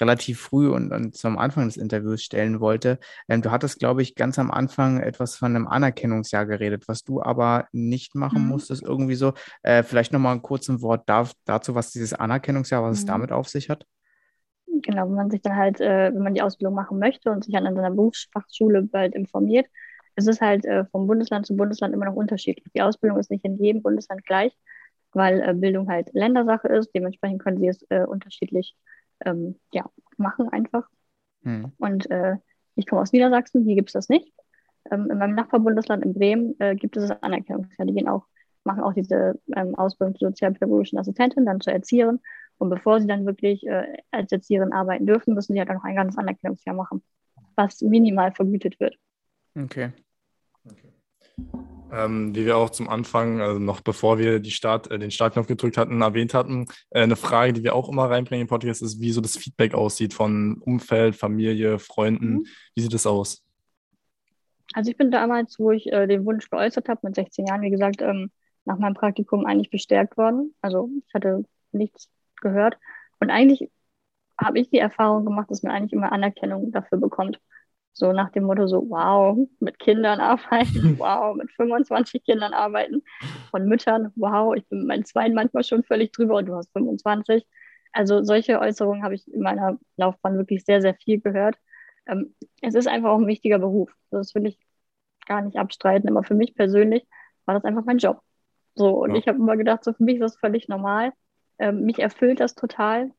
relativ 0.00 0.40
früh 0.40 0.70
und, 0.70 0.92
und, 0.92 1.14
zum 1.14 1.38
Anfang 1.38 1.66
des 1.66 1.76
Interviews 1.76 2.22
stellen 2.22 2.60
wollte. 2.60 2.98
Ähm, 3.28 3.42
du 3.42 3.50
hattest, 3.50 3.78
glaube 3.78 4.02
ich, 4.02 4.14
ganz 4.14 4.38
am 4.38 4.50
Anfang 4.50 5.00
etwas 5.00 5.36
von 5.36 5.54
einem 5.54 5.66
Anerkennungsjahr 5.66 6.46
geredet, 6.46 6.88
was 6.88 7.04
du 7.04 7.22
aber 7.22 7.68
nicht 7.72 8.14
machen 8.14 8.42
mhm. 8.42 8.48
musstest, 8.48 8.82
irgendwie 8.82 9.14
so. 9.14 9.34
Äh, 9.62 9.82
vielleicht 9.82 10.12
nochmal 10.12 10.34
ein 10.34 10.42
kurzes 10.42 10.80
Wort 10.82 11.08
darf, 11.08 11.32
dazu, 11.44 11.74
was 11.74 11.90
dieses 11.90 12.14
Anerkennungsjahr, 12.14 12.82
was 12.82 12.90
mhm. 12.90 13.00
es 13.00 13.06
damit 13.06 13.32
auf 13.32 13.48
sich 13.48 13.68
hat. 13.70 13.86
Genau, 14.82 15.08
wenn 15.08 15.16
man 15.16 15.30
sich 15.30 15.42
dann 15.42 15.56
halt, 15.56 15.80
äh, 15.80 16.12
wenn 16.14 16.22
man 16.22 16.34
die 16.34 16.42
Ausbildung 16.42 16.74
machen 16.74 16.98
möchte 16.98 17.30
und 17.30 17.44
sich 17.44 17.54
an 17.56 17.64
seiner 17.64 17.90
Berufsfachschule 17.90 18.82
bald 18.82 19.14
informiert, 19.14 19.66
es 20.14 20.26
ist 20.26 20.40
halt 20.40 20.64
äh, 20.64 20.84
vom 20.86 21.06
Bundesland 21.06 21.46
zu 21.46 21.56
Bundesland 21.56 21.94
immer 21.94 22.06
noch 22.06 22.14
unterschiedlich. 22.14 22.66
Die 22.74 22.82
Ausbildung 22.82 23.18
ist 23.18 23.30
nicht 23.30 23.44
in 23.44 23.56
jedem 23.56 23.82
Bundesland 23.82 24.24
gleich 24.24 24.56
weil 25.12 25.40
äh, 25.40 25.54
Bildung 25.54 25.88
halt 25.88 26.12
Ländersache 26.12 26.68
ist. 26.68 26.90
Dementsprechend 26.94 27.42
können 27.42 27.58
sie 27.58 27.68
es 27.68 27.84
äh, 27.90 28.04
unterschiedlich 28.04 28.76
ähm, 29.24 29.56
ja, 29.72 29.84
machen 30.16 30.48
einfach. 30.48 30.88
Hm. 31.42 31.72
Und 31.78 32.10
äh, 32.10 32.36
ich 32.76 32.86
komme 32.86 33.02
aus 33.02 33.12
Niedersachsen, 33.12 33.64
hier 33.64 33.76
gibt 33.76 33.90
es 33.90 33.94
das 33.94 34.08
nicht. 34.08 34.32
Ähm, 34.90 35.08
in 35.10 35.18
meinem 35.18 35.34
Nachbarbundesland 35.34 36.04
in 36.04 36.14
Bremen 36.14 36.54
äh, 36.58 36.74
gibt 36.74 36.96
es 36.96 37.08
das 37.08 37.22
Anerkennungsjahr. 37.22 37.86
Die 37.86 37.94
gehen 37.94 38.08
auch, 38.08 38.26
machen 38.64 38.82
auch 38.82 38.94
diese 38.94 39.38
ähm, 39.56 39.74
Ausbildung 39.74 40.16
zur 40.16 40.28
sozialpädagogischen 40.28 40.98
Assistentin, 40.98 41.46
dann 41.46 41.60
zur 41.60 41.72
Erzieherin. 41.72 42.20
Und 42.58 42.70
bevor 42.70 43.00
sie 43.00 43.06
dann 43.06 43.26
wirklich 43.26 43.66
äh, 43.66 43.86
als 44.10 44.32
Erzieherin 44.32 44.72
arbeiten 44.72 45.06
dürfen, 45.06 45.34
müssen 45.34 45.54
sie 45.54 45.58
halt 45.58 45.70
auch 45.70 45.74
noch 45.74 45.84
ein 45.84 45.96
ganzes 45.96 46.18
Anerkennungsjahr 46.18 46.76
machen, 46.76 47.02
was 47.56 47.80
minimal 47.80 48.32
vergütet 48.32 48.78
wird. 48.80 48.96
Okay. 49.58 49.92
Ähm, 51.92 52.34
wie 52.36 52.46
wir 52.46 52.56
auch 52.56 52.70
zum 52.70 52.88
Anfang, 52.88 53.40
also 53.40 53.58
noch 53.58 53.80
bevor 53.80 54.18
wir 54.18 54.44
Start, 54.44 54.90
äh, 54.90 54.98
den 54.98 55.10
Startknopf 55.10 55.48
gedrückt 55.48 55.76
hatten, 55.76 56.00
erwähnt 56.02 56.34
hatten, 56.34 56.66
äh, 56.90 57.02
eine 57.02 57.16
Frage, 57.16 57.52
die 57.52 57.64
wir 57.64 57.74
auch 57.74 57.88
immer 57.88 58.08
reinbringen 58.08 58.42
im 58.42 58.48
Podcast, 58.48 58.82
ist, 58.82 59.00
wie 59.00 59.10
so 59.10 59.20
das 59.20 59.36
Feedback 59.36 59.74
aussieht 59.74 60.14
von 60.14 60.58
Umfeld, 60.60 61.16
Familie, 61.16 61.80
Freunden. 61.80 62.32
Mhm. 62.32 62.46
Wie 62.74 62.80
sieht 62.82 62.94
es 62.94 63.06
aus? 63.06 63.42
Also 64.72 64.90
ich 64.90 64.96
bin 64.96 65.10
damals, 65.10 65.58
wo 65.58 65.72
ich 65.72 65.90
äh, 65.92 66.06
den 66.06 66.24
Wunsch 66.24 66.48
geäußert 66.48 66.88
habe, 66.88 67.00
mit 67.02 67.16
16 67.16 67.46
Jahren, 67.46 67.62
wie 67.62 67.70
gesagt, 67.70 68.02
ähm, 68.02 68.30
nach 68.64 68.78
meinem 68.78 68.94
Praktikum 68.94 69.44
eigentlich 69.46 69.70
bestärkt 69.70 70.16
worden. 70.16 70.54
Also 70.60 70.88
ich 71.06 71.14
hatte 71.14 71.44
nichts 71.72 72.08
gehört. 72.40 72.78
Und 73.18 73.30
eigentlich 73.30 73.68
habe 74.38 74.58
ich 74.60 74.70
die 74.70 74.78
Erfahrung 74.78 75.24
gemacht, 75.24 75.50
dass 75.50 75.62
man 75.62 75.72
eigentlich 75.72 75.92
immer 75.92 76.12
Anerkennung 76.12 76.70
dafür 76.70 76.98
bekommt. 76.98 77.40
So 77.92 78.12
nach 78.12 78.30
dem 78.30 78.44
Motto 78.44 78.66
so, 78.66 78.88
wow, 78.88 79.36
mit 79.58 79.78
Kindern 79.78 80.20
arbeiten, 80.20 80.98
wow, 80.98 81.34
mit 81.36 81.50
25 81.52 82.24
Kindern 82.24 82.52
arbeiten, 82.54 83.02
von 83.50 83.66
Müttern, 83.66 84.12
wow, 84.16 84.54
ich 84.54 84.66
bin 84.68 84.80
mit 84.80 84.88
meinen 84.88 85.04
Zweien 85.04 85.34
manchmal 85.34 85.64
schon 85.64 85.82
völlig 85.82 86.12
drüber 86.12 86.36
und 86.36 86.46
du 86.46 86.54
hast 86.54 86.72
25. 86.72 87.46
Also 87.92 88.22
solche 88.22 88.60
Äußerungen 88.60 89.02
habe 89.02 89.14
ich 89.14 89.26
in 89.32 89.42
meiner 89.42 89.78
Laufbahn 89.96 90.36
wirklich 90.36 90.64
sehr, 90.64 90.80
sehr 90.80 90.94
viel 90.94 91.20
gehört. 91.20 91.56
Ähm, 92.06 92.34
es 92.62 92.74
ist 92.74 92.88
einfach 92.88 93.10
auch 93.10 93.18
ein 93.18 93.26
wichtiger 93.26 93.58
Beruf. 93.58 93.92
Das 94.10 94.34
will 94.34 94.46
ich 94.46 94.58
gar 95.26 95.42
nicht 95.42 95.58
abstreiten, 95.58 96.08
aber 96.08 96.22
für 96.22 96.34
mich 96.34 96.54
persönlich 96.54 97.06
war 97.44 97.54
das 97.54 97.64
einfach 97.64 97.84
mein 97.84 97.98
Job. 97.98 98.22
So, 98.74 99.02
und 99.02 99.10
ja. 99.10 99.16
ich 99.16 99.28
habe 99.28 99.38
immer 99.38 99.56
gedacht, 99.56 99.84
so 99.84 99.92
für 99.92 100.04
mich 100.04 100.16
ist 100.16 100.22
das 100.22 100.36
völlig 100.38 100.68
normal. 100.68 101.12
Ähm, 101.58 101.82
mich 101.82 101.98
erfüllt 101.98 102.40
das 102.40 102.54
total. 102.54 103.10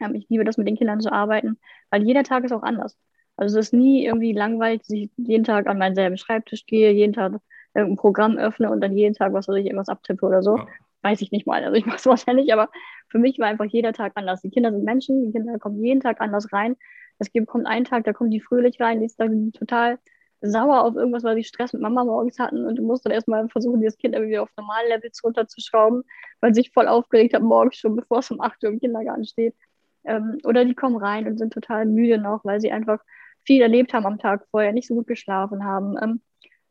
Ähm, 0.00 0.14
ich 0.14 0.28
liebe 0.28 0.44
das, 0.44 0.56
mit 0.56 0.68
den 0.68 0.76
Kindern 0.76 1.00
zu 1.00 1.12
arbeiten, 1.12 1.58
weil 1.90 2.02
jeder 2.02 2.22
Tag 2.22 2.44
ist 2.44 2.52
auch 2.52 2.62
anders. 2.62 2.96
Also 3.36 3.58
es 3.58 3.66
ist 3.66 3.72
nie 3.72 4.04
irgendwie 4.04 4.32
langweilig, 4.32 4.80
dass 4.82 4.90
ich 4.90 5.10
jeden 5.16 5.44
Tag 5.44 5.66
an 5.66 5.78
meinen 5.78 5.94
selben 5.94 6.16
Schreibtisch 6.16 6.66
gehe, 6.66 6.92
jeden 6.92 7.12
Tag 7.12 7.34
irgendein 7.74 7.96
Programm 7.96 8.38
öffne 8.38 8.70
und 8.70 8.80
dann 8.80 8.96
jeden 8.96 9.14
Tag, 9.14 9.32
was 9.32 9.48
weiß 9.48 9.56
ich, 9.56 9.66
irgendwas 9.66 9.88
abtippe 9.88 10.24
oder 10.24 10.42
so. 10.42 10.56
Ja. 10.56 10.66
Weiß 11.02 11.20
ich 11.20 11.30
nicht 11.30 11.46
mal. 11.46 11.62
Also 11.62 11.76
ich 11.76 11.86
mache 11.86 12.24
ja 12.26 12.32
nicht, 12.32 12.52
aber 12.52 12.70
für 13.08 13.18
mich 13.18 13.38
war 13.38 13.48
einfach 13.48 13.66
jeder 13.66 13.92
Tag 13.92 14.12
anders. 14.14 14.42
Die 14.42 14.50
Kinder 14.50 14.72
sind 14.72 14.84
Menschen, 14.84 15.26
die 15.26 15.32
Kinder 15.32 15.58
kommen 15.58 15.84
jeden 15.84 16.00
Tag 16.00 16.20
anders 16.20 16.52
rein. 16.52 16.76
Es 17.18 17.30
gibt, 17.30 17.46
kommt 17.46 17.66
einen 17.66 17.84
Tag, 17.84 18.04
da 18.04 18.12
kommen 18.12 18.30
die 18.30 18.40
fröhlich 18.40 18.80
rein, 18.80 19.00
die 19.00 19.08
sind 19.08 19.54
total 19.54 19.98
sauer 20.42 20.84
auf 20.84 20.96
irgendwas, 20.96 21.24
weil 21.24 21.36
sie 21.36 21.44
Stress 21.44 21.72
mit 21.72 21.82
Mama 21.82 22.04
morgens 22.04 22.38
hatten 22.38 22.66
und 22.66 22.76
du 22.76 22.82
musst 22.82 23.06
dann 23.06 23.12
erstmal 23.12 23.48
versuchen, 23.48 23.80
dieses 23.80 23.96
Kind 23.96 24.14
irgendwie 24.14 24.38
auf 24.38 24.50
normalen 24.56 24.88
Levels 24.88 25.22
runterzuschrauben, 25.24 26.02
weil 26.40 26.54
sie 26.54 26.62
sich 26.62 26.72
voll 26.72 26.88
aufgeregt 26.88 27.34
hat 27.34 27.42
morgens 27.42 27.76
schon, 27.76 27.96
bevor 27.96 28.18
es 28.18 28.30
um 28.30 28.40
8 28.40 28.62
Uhr 28.64 28.70
im 28.70 28.80
Kindergarten 28.80 29.24
steht. 29.24 29.54
Ähm, 30.04 30.38
oder 30.44 30.64
die 30.64 30.74
kommen 30.74 30.96
rein 30.96 31.26
und 31.26 31.38
sind 31.38 31.52
total 31.52 31.86
müde 31.86 32.18
noch, 32.18 32.44
weil 32.44 32.60
sie 32.60 32.70
einfach 32.70 33.00
viel 33.46 33.62
erlebt 33.62 33.94
haben 33.94 34.06
am 34.06 34.18
Tag 34.18 34.46
vorher, 34.50 34.72
nicht 34.72 34.88
so 34.88 34.94
gut 34.94 35.06
geschlafen 35.06 35.64
haben. 35.64 35.96
Ähm, 36.02 36.20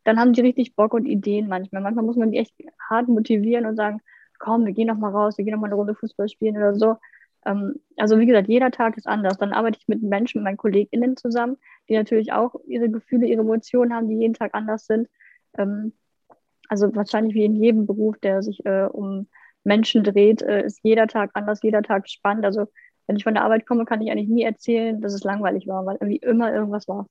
dann 0.03 0.19
haben 0.19 0.33
die 0.33 0.41
richtig 0.41 0.75
Bock 0.75 0.93
und 0.93 1.05
Ideen 1.05 1.47
manchmal. 1.47 1.81
Manchmal 1.81 2.05
muss 2.05 2.17
man 2.17 2.31
die 2.31 2.37
echt 2.37 2.53
hart 2.89 3.07
motivieren 3.07 3.65
und 3.65 3.75
sagen, 3.75 4.01
komm, 4.37 4.65
wir 4.65 4.73
gehen 4.73 4.87
noch 4.87 4.97
mal 4.97 5.11
raus, 5.11 5.37
wir 5.37 5.45
gehen 5.45 5.53
noch 5.53 5.61
mal 5.61 5.67
eine 5.67 5.75
Runde 5.75 5.95
Fußball 5.95 6.29
spielen 6.29 6.57
oder 6.57 6.75
so. 6.75 6.97
Ähm, 7.45 7.75
also 7.97 8.19
wie 8.19 8.25
gesagt, 8.25 8.47
jeder 8.47 8.71
Tag 8.71 8.97
ist 8.97 9.07
anders. 9.07 9.37
Dann 9.37 9.53
arbeite 9.53 9.79
ich 9.79 9.87
mit 9.87 10.03
Menschen, 10.03 10.39
mit 10.39 10.45
meinen 10.45 10.57
KollegInnen 10.57 11.17
zusammen, 11.17 11.57
die 11.89 11.95
natürlich 11.95 12.33
auch 12.33 12.55
ihre 12.67 12.89
Gefühle, 12.89 13.27
ihre 13.27 13.41
Emotionen 13.41 13.93
haben, 13.93 14.07
die 14.07 14.17
jeden 14.17 14.33
Tag 14.33 14.53
anders 14.53 14.85
sind. 14.85 15.07
Ähm, 15.57 15.93
also 16.67 16.95
wahrscheinlich 16.95 17.35
wie 17.35 17.45
in 17.45 17.55
jedem 17.55 17.85
Beruf, 17.85 18.17
der 18.19 18.41
sich 18.41 18.65
äh, 18.65 18.87
um 18.91 19.27
Menschen 19.63 20.03
dreht, 20.03 20.41
äh, 20.41 20.63
ist 20.65 20.79
jeder 20.83 21.07
Tag 21.07 21.31
anders, 21.33 21.61
jeder 21.63 21.83
Tag 21.83 22.09
spannend. 22.09 22.45
Also 22.45 22.67
wenn 23.07 23.15
ich 23.15 23.23
von 23.23 23.33
der 23.33 23.43
Arbeit 23.43 23.65
komme, 23.65 23.85
kann 23.85 24.01
ich 24.01 24.11
eigentlich 24.11 24.29
nie 24.29 24.43
erzählen, 24.43 25.01
dass 25.01 25.13
es 25.13 25.23
langweilig 25.23 25.67
war, 25.67 25.85
weil 25.85 25.97
irgendwie 25.99 26.17
immer 26.17 26.53
irgendwas 26.53 26.87
war. 26.87 27.05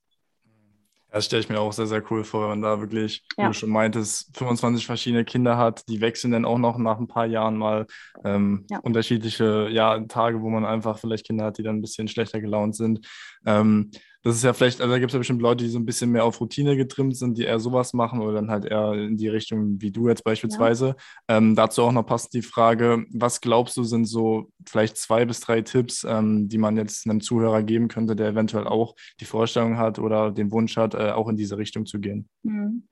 Das 1.15 1.27
stelle 1.27 1.41
ich 1.41 1.47
mir 1.47 1.61
auch 1.61 1.71
sehr, 1.71 1.87
sehr 1.87 2.03
cool 2.11 2.25
vor, 2.25 2.41
wenn 2.41 2.49
man 2.49 2.61
da 2.61 2.81
wirklich, 2.81 3.23
ja. 3.37 3.45
wie 3.45 3.47
du 3.47 3.53
schon 3.53 3.69
meintest, 3.69 4.37
25 4.37 4.85
verschiedene 4.85 5.23
Kinder 5.23 5.55
hat, 5.55 5.87
die 5.87 6.01
wechseln 6.01 6.31
dann 6.31 6.43
auch 6.43 6.57
noch 6.57 6.77
nach 6.77 6.99
ein 6.99 7.07
paar 7.07 7.25
Jahren 7.25 7.55
mal 7.55 7.85
ähm, 8.25 8.65
ja. 8.69 8.79
unterschiedliche 8.79 9.69
ja, 9.71 9.97
Tage, 10.01 10.41
wo 10.41 10.49
man 10.49 10.65
einfach 10.65 10.99
vielleicht 10.99 11.25
Kinder 11.25 11.45
hat, 11.45 11.57
die 11.57 11.63
dann 11.63 11.77
ein 11.77 11.81
bisschen 11.81 12.09
schlechter 12.09 12.41
gelaunt 12.41 12.75
sind. 12.75 13.07
Ähm, 13.45 13.91
das 14.25 14.37
ist 14.37 14.43
ja 14.43 14.53
vielleicht, 14.53 14.81
also 14.81 14.91
da 14.91 14.97
gibt 14.97 15.11
es 15.11 15.13
ja 15.13 15.19
bestimmt 15.19 15.43
Leute, 15.43 15.63
die 15.63 15.69
so 15.69 15.77
ein 15.77 15.85
bisschen 15.85 16.09
mehr 16.09 16.25
auf 16.25 16.41
Routine 16.41 16.75
getrimmt 16.75 17.15
sind, 17.15 17.37
die 17.37 17.43
eher 17.43 17.59
sowas 17.59 17.93
machen 17.93 18.21
oder 18.21 18.33
dann 18.33 18.49
halt 18.49 18.65
eher 18.65 18.93
in 18.93 19.17
die 19.17 19.27
Richtung 19.27 19.79
wie 19.79 19.91
du 19.91 20.09
jetzt 20.09 20.23
beispielsweise. 20.23 20.95
Ja. 21.29 21.37
Ähm, 21.37 21.55
dazu 21.55 21.83
auch 21.83 21.91
noch 21.91 22.07
passt 22.07 22.33
die 22.33 22.41
Frage, 22.41 23.05
was 23.13 23.39
glaubst 23.39 23.77
du, 23.77 23.83
sind 23.83 24.05
so 24.05 24.49
vielleicht 24.67 24.97
zwei 24.97 25.25
bis 25.25 25.41
drei 25.41 25.61
Tipps, 25.61 26.03
ähm, 26.09 26.49
die 26.49 26.57
man 26.57 26.75
jetzt 26.75 27.07
einem 27.07 27.21
Zuhörer 27.21 27.61
geben 27.61 27.87
könnte, 27.87 28.15
der 28.15 28.29
eventuell 28.29 28.65
auch 28.65 28.95
die 29.19 29.25
Vorstellung 29.25 29.77
hat 29.77 29.99
oder 29.99 30.31
den 30.31 30.51
Wunsch 30.51 30.75
hat, 30.75 30.95
äh, 30.95 31.11
auch 31.11 31.29
in 31.29 31.37
diese 31.37 31.59
Richtung 31.59 31.85
zu 31.85 31.99
gehen? 31.99 32.27
Mhm. 32.41 32.87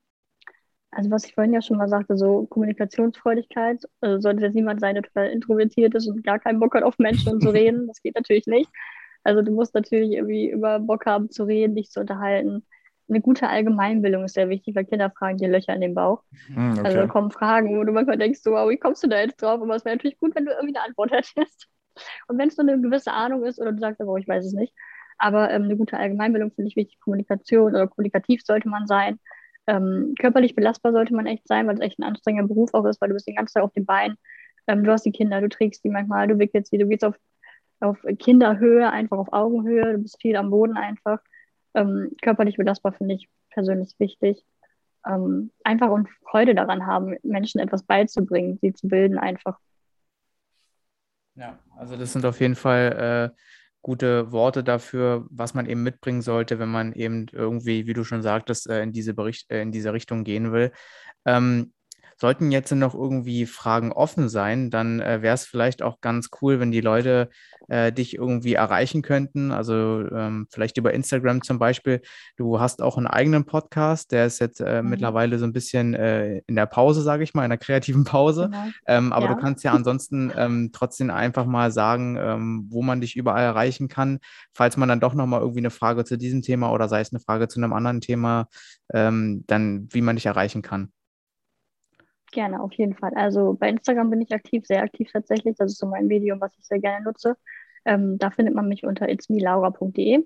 Also 0.92 1.10
was 1.10 1.26
ich 1.26 1.34
vorhin 1.34 1.54
ja 1.54 1.64
schon 1.64 1.78
mal 1.78 1.90
sagte, 1.90 2.16
so 2.16 2.46
Kommunikationsfreudigkeit, 2.46 3.84
also 4.02 4.22
sollte 4.22 4.44
jetzt 4.44 4.54
niemand 4.54 4.82
sein, 4.82 4.94
der 4.94 5.04
total 5.04 5.32
introvertiert 5.32 5.96
ist 5.96 6.08
und 6.08 6.24
gar 6.24 6.38
keinen 6.38 6.60
Bock 6.60 6.76
hat 6.76 6.84
auf 6.84 7.00
Menschen 7.00 7.34
und 7.34 7.42
zu 7.42 7.50
reden, 7.54 7.88
das 7.88 8.04
geht 8.04 8.14
natürlich 8.14 8.46
nicht. 8.46 8.70
Also 9.24 9.42
du 9.42 9.52
musst 9.52 9.74
natürlich 9.74 10.12
irgendwie 10.12 10.50
über 10.50 10.80
Bock 10.80 11.06
haben 11.06 11.30
zu 11.30 11.44
reden, 11.46 11.76
dich 11.76 11.90
zu 11.90 12.02
unterhalten. 12.02 12.66
Eine 13.10 13.22
gute 13.22 13.48
Allgemeinbildung 13.48 14.24
ist 14.24 14.34
sehr 14.34 14.50
wichtig, 14.50 14.76
weil 14.76 14.86
Kinder 14.86 15.12
fragen 15.12 15.38
dir 15.38 15.50
Löcher 15.50 15.74
in 15.74 15.82
den 15.82 15.94
Bauch. 15.94 16.24
Mm, 16.50 16.72
okay. 16.72 16.82
Also 16.86 16.98
da 16.98 17.08
kommen 17.08 17.32
Fragen, 17.32 17.78
wo 17.78 17.84
du 17.84 17.92
manchmal 17.92 18.18
denkst, 18.18 18.40
so, 18.42 18.52
wow, 18.52 18.70
wie 18.70 18.78
kommst 18.78 19.04
du 19.04 19.08
da 19.08 19.20
jetzt 19.20 19.42
drauf? 19.42 19.62
Aber 19.62 19.76
es 19.76 19.86
wäre 19.86 19.96
natürlich 19.96 20.20
gut, 20.20 20.36
wenn 20.36 20.46
du 20.46 20.52
irgendwie 20.52 20.76
eine 20.76 20.86
Antwort 20.86 21.12
hättest. 21.36 21.68
Und 22.28 22.38
wenn 22.38 22.48
es 22.48 22.58
nur 22.58 22.68
eine 22.68 22.82
gewisse 22.82 23.12
Ahnung 23.12 23.44
ist 23.44 23.60
oder 23.60 23.72
du 23.72 23.80
sagst, 23.80 24.02
oh, 24.02 24.18
ich 24.18 24.28
weiß 24.28 24.46
es 24.46 24.54
nicht. 24.54 24.74
Aber 25.18 25.52
ähm, 25.52 25.64
eine 25.64 25.78
gute 25.78 25.98
Allgemeinbildung 25.98 26.52
finde 26.52 26.70
ich 26.70 26.76
wichtig. 26.76 27.00
Kommunikation 27.00 27.76
oder 27.76 27.88
kommunikativ 27.88 28.42
sollte 28.44 28.68
man 28.68 28.88
sein. 28.88 29.20
Ähm, 29.68 30.16
körperlich 30.20 30.56
belastbar 30.56 30.92
sollte 30.92 31.14
man 31.14 31.26
echt 31.26 31.48
sein, 31.48 31.68
weil 31.68 31.76
es 31.76 31.82
echt 31.82 32.00
ein 32.00 32.04
anstrengender 32.04 32.48
Beruf 32.48 32.74
auch 32.74 32.86
ist, 32.86 33.00
weil 33.00 33.10
du 33.10 33.14
bist 33.14 33.28
den 33.28 33.36
ganzen 33.36 33.54
Tag 33.54 33.64
auf 33.64 33.74
den 33.74 33.86
Beinen. 33.86 34.18
Ähm, 34.68 34.84
du 34.84 34.92
hast 34.92 35.06
die 35.06 35.12
Kinder, 35.12 35.40
du 35.42 35.50
trägst 35.50 35.84
die 35.84 35.90
manchmal, 35.90 36.28
du 36.28 36.40
wickelst 36.40 36.72
sie, 36.72 36.78
du 36.78 36.88
gehst 36.88 37.06
auf 37.06 37.16
auf 37.84 37.98
Kinderhöhe, 38.20 38.90
einfach 38.92 39.18
auf 39.18 39.32
Augenhöhe. 39.32 39.94
Du 39.94 40.00
bist 40.00 40.22
viel 40.22 40.36
am 40.36 40.50
Boden 40.50 40.78
einfach. 40.78 41.20
Ähm, 41.74 42.12
körperlich 42.22 42.58
belastbar 42.58 42.94
finde 42.94 43.16
ich 43.16 43.30
persönlich 43.50 43.94
wichtig. 44.00 44.44
Ähm, 45.06 45.52
einfach 45.64 45.90
und 45.90 46.10
Freude 46.30 46.56
daran 46.56 46.86
haben, 46.86 47.18
Menschen 47.24 47.60
etwas 47.60 47.84
beizubringen, 47.84 48.58
sie 48.62 48.74
zu 48.74 48.88
bilden 48.88 49.18
einfach. 49.18 49.60
Ja, 51.36 51.60
also 51.78 51.98
das 51.98 52.14
sind 52.14 52.26
auf 52.26 52.40
jeden 52.40 52.56
Fall 52.56 53.32
äh, 53.34 53.42
gute 53.82 54.32
Worte 54.32 54.64
dafür, 54.64 55.26
was 55.30 55.54
man 55.54 55.66
eben 55.66 55.84
mitbringen 55.84 56.22
sollte, 56.22 56.60
wenn 56.60 56.70
man 56.70 56.94
eben 56.94 57.28
irgendwie, 57.32 57.86
wie 57.86 57.94
du 57.94 58.04
schon 58.04 58.22
sagtest, 58.22 58.70
äh, 58.70 58.82
in, 58.82 58.92
diese 58.92 59.14
Bericht, 59.14 59.52
äh, 59.52 59.62
in 59.62 59.72
diese 59.72 59.94
Richtung 59.94 60.24
gehen 60.24 60.52
will. 60.52 60.72
Ähm, 61.26 61.73
Sollten 62.24 62.54
jetzt 62.54 62.72
noch 62.72 62.94
irgendwie 62.94 63.46
Fragen 63.46 63.92
offen 63.92 64.30
sein, 64.30 64.70
dann 64.70 65.02
äh, 65.02 65.22
wäre 65.22 65.36
es 65.36 65.44
vielleicht 65.44 65.82
auch 65.82 66.00
ganz 66.00 66.30
cool, 66.42 66.62
wenn 66.62 66.72
die 66.72 66.80
Leute 66.80 67.28
äh, 67.68 67.92
dich 67.92 68.16
irgendwie 68.16 68.54
erreichen 68.54 69.02
könnten. 69.02 69.52
Also 69.52 70.08
ähm, 70.10 70.48
vielleicht 70.50 70.78
über 70.78 70.94
Instagram 70.94 71.42
zum 71.42 71.60
Beispiel. 71.60 72.02
Du 72.38 72.62
hast 72.62 72.82
auch 72.82 72.96
einen 72.96 73.08
eigenen 73.08 73.44
Podcast, 73.44 74.14
der 74.14 74.26
ist 74.26 74.40
jetzt 74.40 74.62
äh, 74.62 74.82
mhm. 74.82 74.92
mittlerweile 74.92 75.38
so 75.38 75.44
ein 75.44 75.52
bisschen 75.52 75.96
äh, 75.96 76.38
in 76.48 76.56
der 76.56 76.66
Pause, 76.66 77.02
sage 77.02 77.24
ich 77.24 77.34
mal, 77.34 77.44
in 77.44 77.50
der 77.50 77.58
kreativen 77.58 78.06
Pause. 78.06 78.44
Genau. 78.50 78.68
Ähm, 78.88 79.12
aber 79.12 79.26
ja. 79.26 79.36
du 79.36 79.42
kannst 79.42 79.66
ja 79.66 79.74
ansonsten 79.74 80.32
ähm, 80.34 80.70
trotzdem 80.72 81.10
einfach 81.10 81.46
mal 81.46 81.74
sagen, 81.74 82.16
ähm, 82.18 82.68
wo 82.70 82.84
man 82.84 83.02
dich 83.02 83.18
überall 83.18 83.44
erreichen 83.44 83.90
kann, 83.90 84.20
falls 84.54 84.78
man 84.78 84.88
dann 84.88 85.02
doch 85.02 85.14
nochmal 85.14 85.42
irgendwie 85.42 85.60
eine 85.60 85.72
Frage 85.72 86.06
zu 86.06 86.18
diesem 86.18 86.42
Thema 86.42 86.72
oder 86.72 86.88
sei 86.88 87.02
es 87.02 87.12
eine 87.12 87.20
Frage 87.20 87.50
zu 87.50 87.60
einem 87.60 87.74
anderen 87.74 88.00
Thema, 88.00 88.48
ähm, 88.94 89.44
dann 89.46 89.90
wie 89.92 90.00
man 90.00 90.16
dich 90.16 90.26
erreichen 90.26 90.62
kann. 90.62 90.94
Gerne, 92.34 92.62
auf 92.62 92.74
jeden 92.74 92.96
Fall. 92.96 93.14
Also 93.14 93.54
bei 93.54 93.70
Instagram 93.70 94.10
bin 94.10 94.22
ich 94.22 94.34
aktiv, 94.34 94.66
sehr 94.66 94.82
aktiv 94.82 95.10
tatsächlich. 95.14 95.56
Das 95.56 95.72
ist 95.72 95.78
so 95.78 95.86
mein 95.86 96.08
Medium, 96.08 96.42
was 96.42 96.52
ich 96.58 96.66
sehr 96.66 96.80
gerne 96.80 97.06
nutze. 97.06 97.38
Ähm, 97.86 98.18
da 98.18 98.32
findet 98.32 98.56
man 98.56 98.68
mich 98.68 98.84
unter 98.84 99.08
itsmelaura.de. 99.08 100.26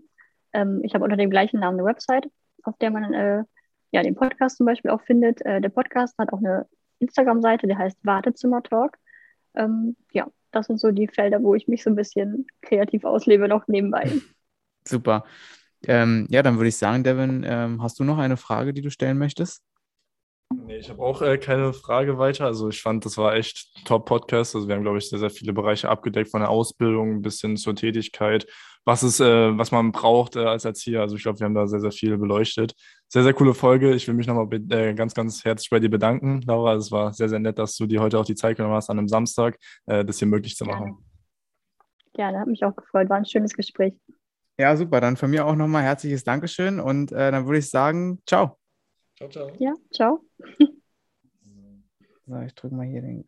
Ähm, 0.54 0.82
ich 0.84 0.94
habe 0.94 1.04
unter 1.04 1.18
dem 1.18 1.30
gleichen 1.30 1.60
Namen 1.60 1.78
eine 1.78 1.88
Website, 1.88 2.30
auf 2.64 2.78
der 2.78 2.92
man 2.92 3.14
äh, 3.14 3.44
ja, 3.92 4.04
den 4.04 4.16
Podcast 4.16 4.56
zum 4.56 4.66
Beispiel 4.66 4.90
auch 4.92 5.02
findet. 5.02 5.46
Äh, 5.46 5.60
der 5.60 5.68
Podcast 5.68 6.18
hat 6.18 6.32
auch 6.32 6.38
eine 6.38 6.66
Instagram-Seite, 7.00 7.68
die 7.68 7.76
heißt 7.76 7.98
Wartezimmer-Talk. 8.04 8.98
Ähm, 9.56 9.98
ja, 10.14 10.28
das 10.52 10.68
sind 10.68 10.80
so 10.80 10.92
die 10.92 11.10
Felder, 11.10 11.44
wo 11.44 11.56
ich 11.56 11.68
mich 11.68 11.84
so 11.84 11.90
ein 11.90 11.96
bisschen 11.98 12.48
kreativ 12.62 13.04
auslebe, 13.04 13.50
noch 13.50 13.68
nebenbei. 13.68 14.10
Super. 14.88 15.26
Ähm, 15.86 16.26
ja, 16.30 16.42
dann 16.42 16.56
würde 16.56 16.70
ich 16.70 16.78
sagen, 16.78 17.04
Devin, 17.04 17.46
ähm, 17.46 17.84
hast 17.84 18.00
du 18.00 18.06
noch 18.06 18.18
eine 18.18 18.38
Frage, 18.38 18.74
die 18.74 18.82
du 18.82 18.90
stellen 18.92 19.18
möchtest? 19.18 19.67
Nee, 20.54 20.78
ich 20.78 20.90
habe 20.90 21.02
auch 21.02 21.22
äh, 21.22 21.38
keine 21.38 21.74
Frage 21.74 22.18
weiter. 22.18 22.46
Also 22.46 22.70
ich 22.70 22.82
fand, 22.82 23.06
das 23.06 23.18
war 23.18 23.36
echt 23.36 23.86
Top-Podcast. 23.86 24.56
Also 24.56 24.68
wir 24.68 24.76
haben, 24.76 24.84
glaube 24.84 24.98
ich, 24.98 25.10
sehr, 25.10 25.20
sehr 25.20 25.30
viele 25.30 25.54
Bereiche 25.54 25.90
abgedeckt, 25.90 26.30
von 26.30 26.42
der 26.42 26.50
Ausbildung 26.50 27.22
bis 27.22 27.42
hin 27.42 27.58
zur 27.58 27.76
Tätigkeit, 27.76 28.46
was 28.86 29.04
ist, 29.04 29.20
äh, 29.20 29.58
was 29.58 29.72
man 29.72 29.92
braucht 29.92 30.38
äh, 30.38 30.46
als 30.46 30.64
Erzieher. 30.64 31.02
Also 31.02 31.18
ich 31.18 31.24
glaube, 31.24 31.40
wir 31.40 31.46
haben 31.46 31.54
da 31.54 31.68
sehr, 31.68 31.82
sehr 31.82 31.92
viel 31.92 32.18
beleuchtet. 32.18 32.74
Sehr, 33.10 33.24
sehr 33.24 33.34
coole 33.34 33.54
Folge. 33.54 33.94
Ich 33.94 34.08
will 34.08 34.16
mich 34.16 34.28
nochmal 34.28 34.48
äh, 34.54 34.94
ganz, 34.94 35.14
ganz 35.14 35.44
herzlich 35.44 35.70
bei 35.70 35.80
dir 35.80 35.90
bedanken, 35.90 36.42
Laura. 36.46 36.76
Es 36.76 36.92
war 36.92 37.14
sehr, 37.14 37.28
sehr 37.28 37.40
nett, 37.40 37.60
dass 37.60 37.76
du 37.76 37.86
dir 37.86 38.02
heute 38.02 38.20
auch 38.20 38.26
die 38.26 38.36
Zeit 38.36 38.58
genommen 38.58 38.76
hast, 38.76 38.90
an 38.90 39.00
einem 39.00 39.10
Samstag 39.10 39.58
äh, 39.86 40.06
das 40.06 40.20
hier 40.20 40.28
möglich 40.28 40.56
zu 40.56 40.66
machen. 40.66 40.98
Gerne, 42.14 42.40
hat 42.40 42.48
mich 42.48 42.64
auch 42.64 42.76
gefreut. 42.76 43.10
War 43.10 43.18
ein 43.18 43.26
schönes 43.26 43.54
Gespräch. 43.54 43.94
Ja, 44.58 44.76
super. 44.76 45.02
Dann 45.02 45.18
von 45.18 45.30
mir 45.30 45.46
auch 45.46 45.56
nochmal 45.56 45.84
herzliches 45.84 46.24
Dankeschön 46.24 46.80
und 46.80 47.12
äh, 47.12 47.32
dann 47.32 47.46
würde 47.46 47.60
ich 47.60 47.70
sagen, 47.70 48.22
ciao. 48.26 48.57
Ciao, 49.18 49.30
ciao. 49.30 49.52
Ja, 49.58 49.74
ciao. 49.92 50.24
So, 52.28 52.40
ich 52.42 52.54
drücke 52.54 52.76
mal 52.76 52.86
hier 52.86 53.02
den 53.02 53.26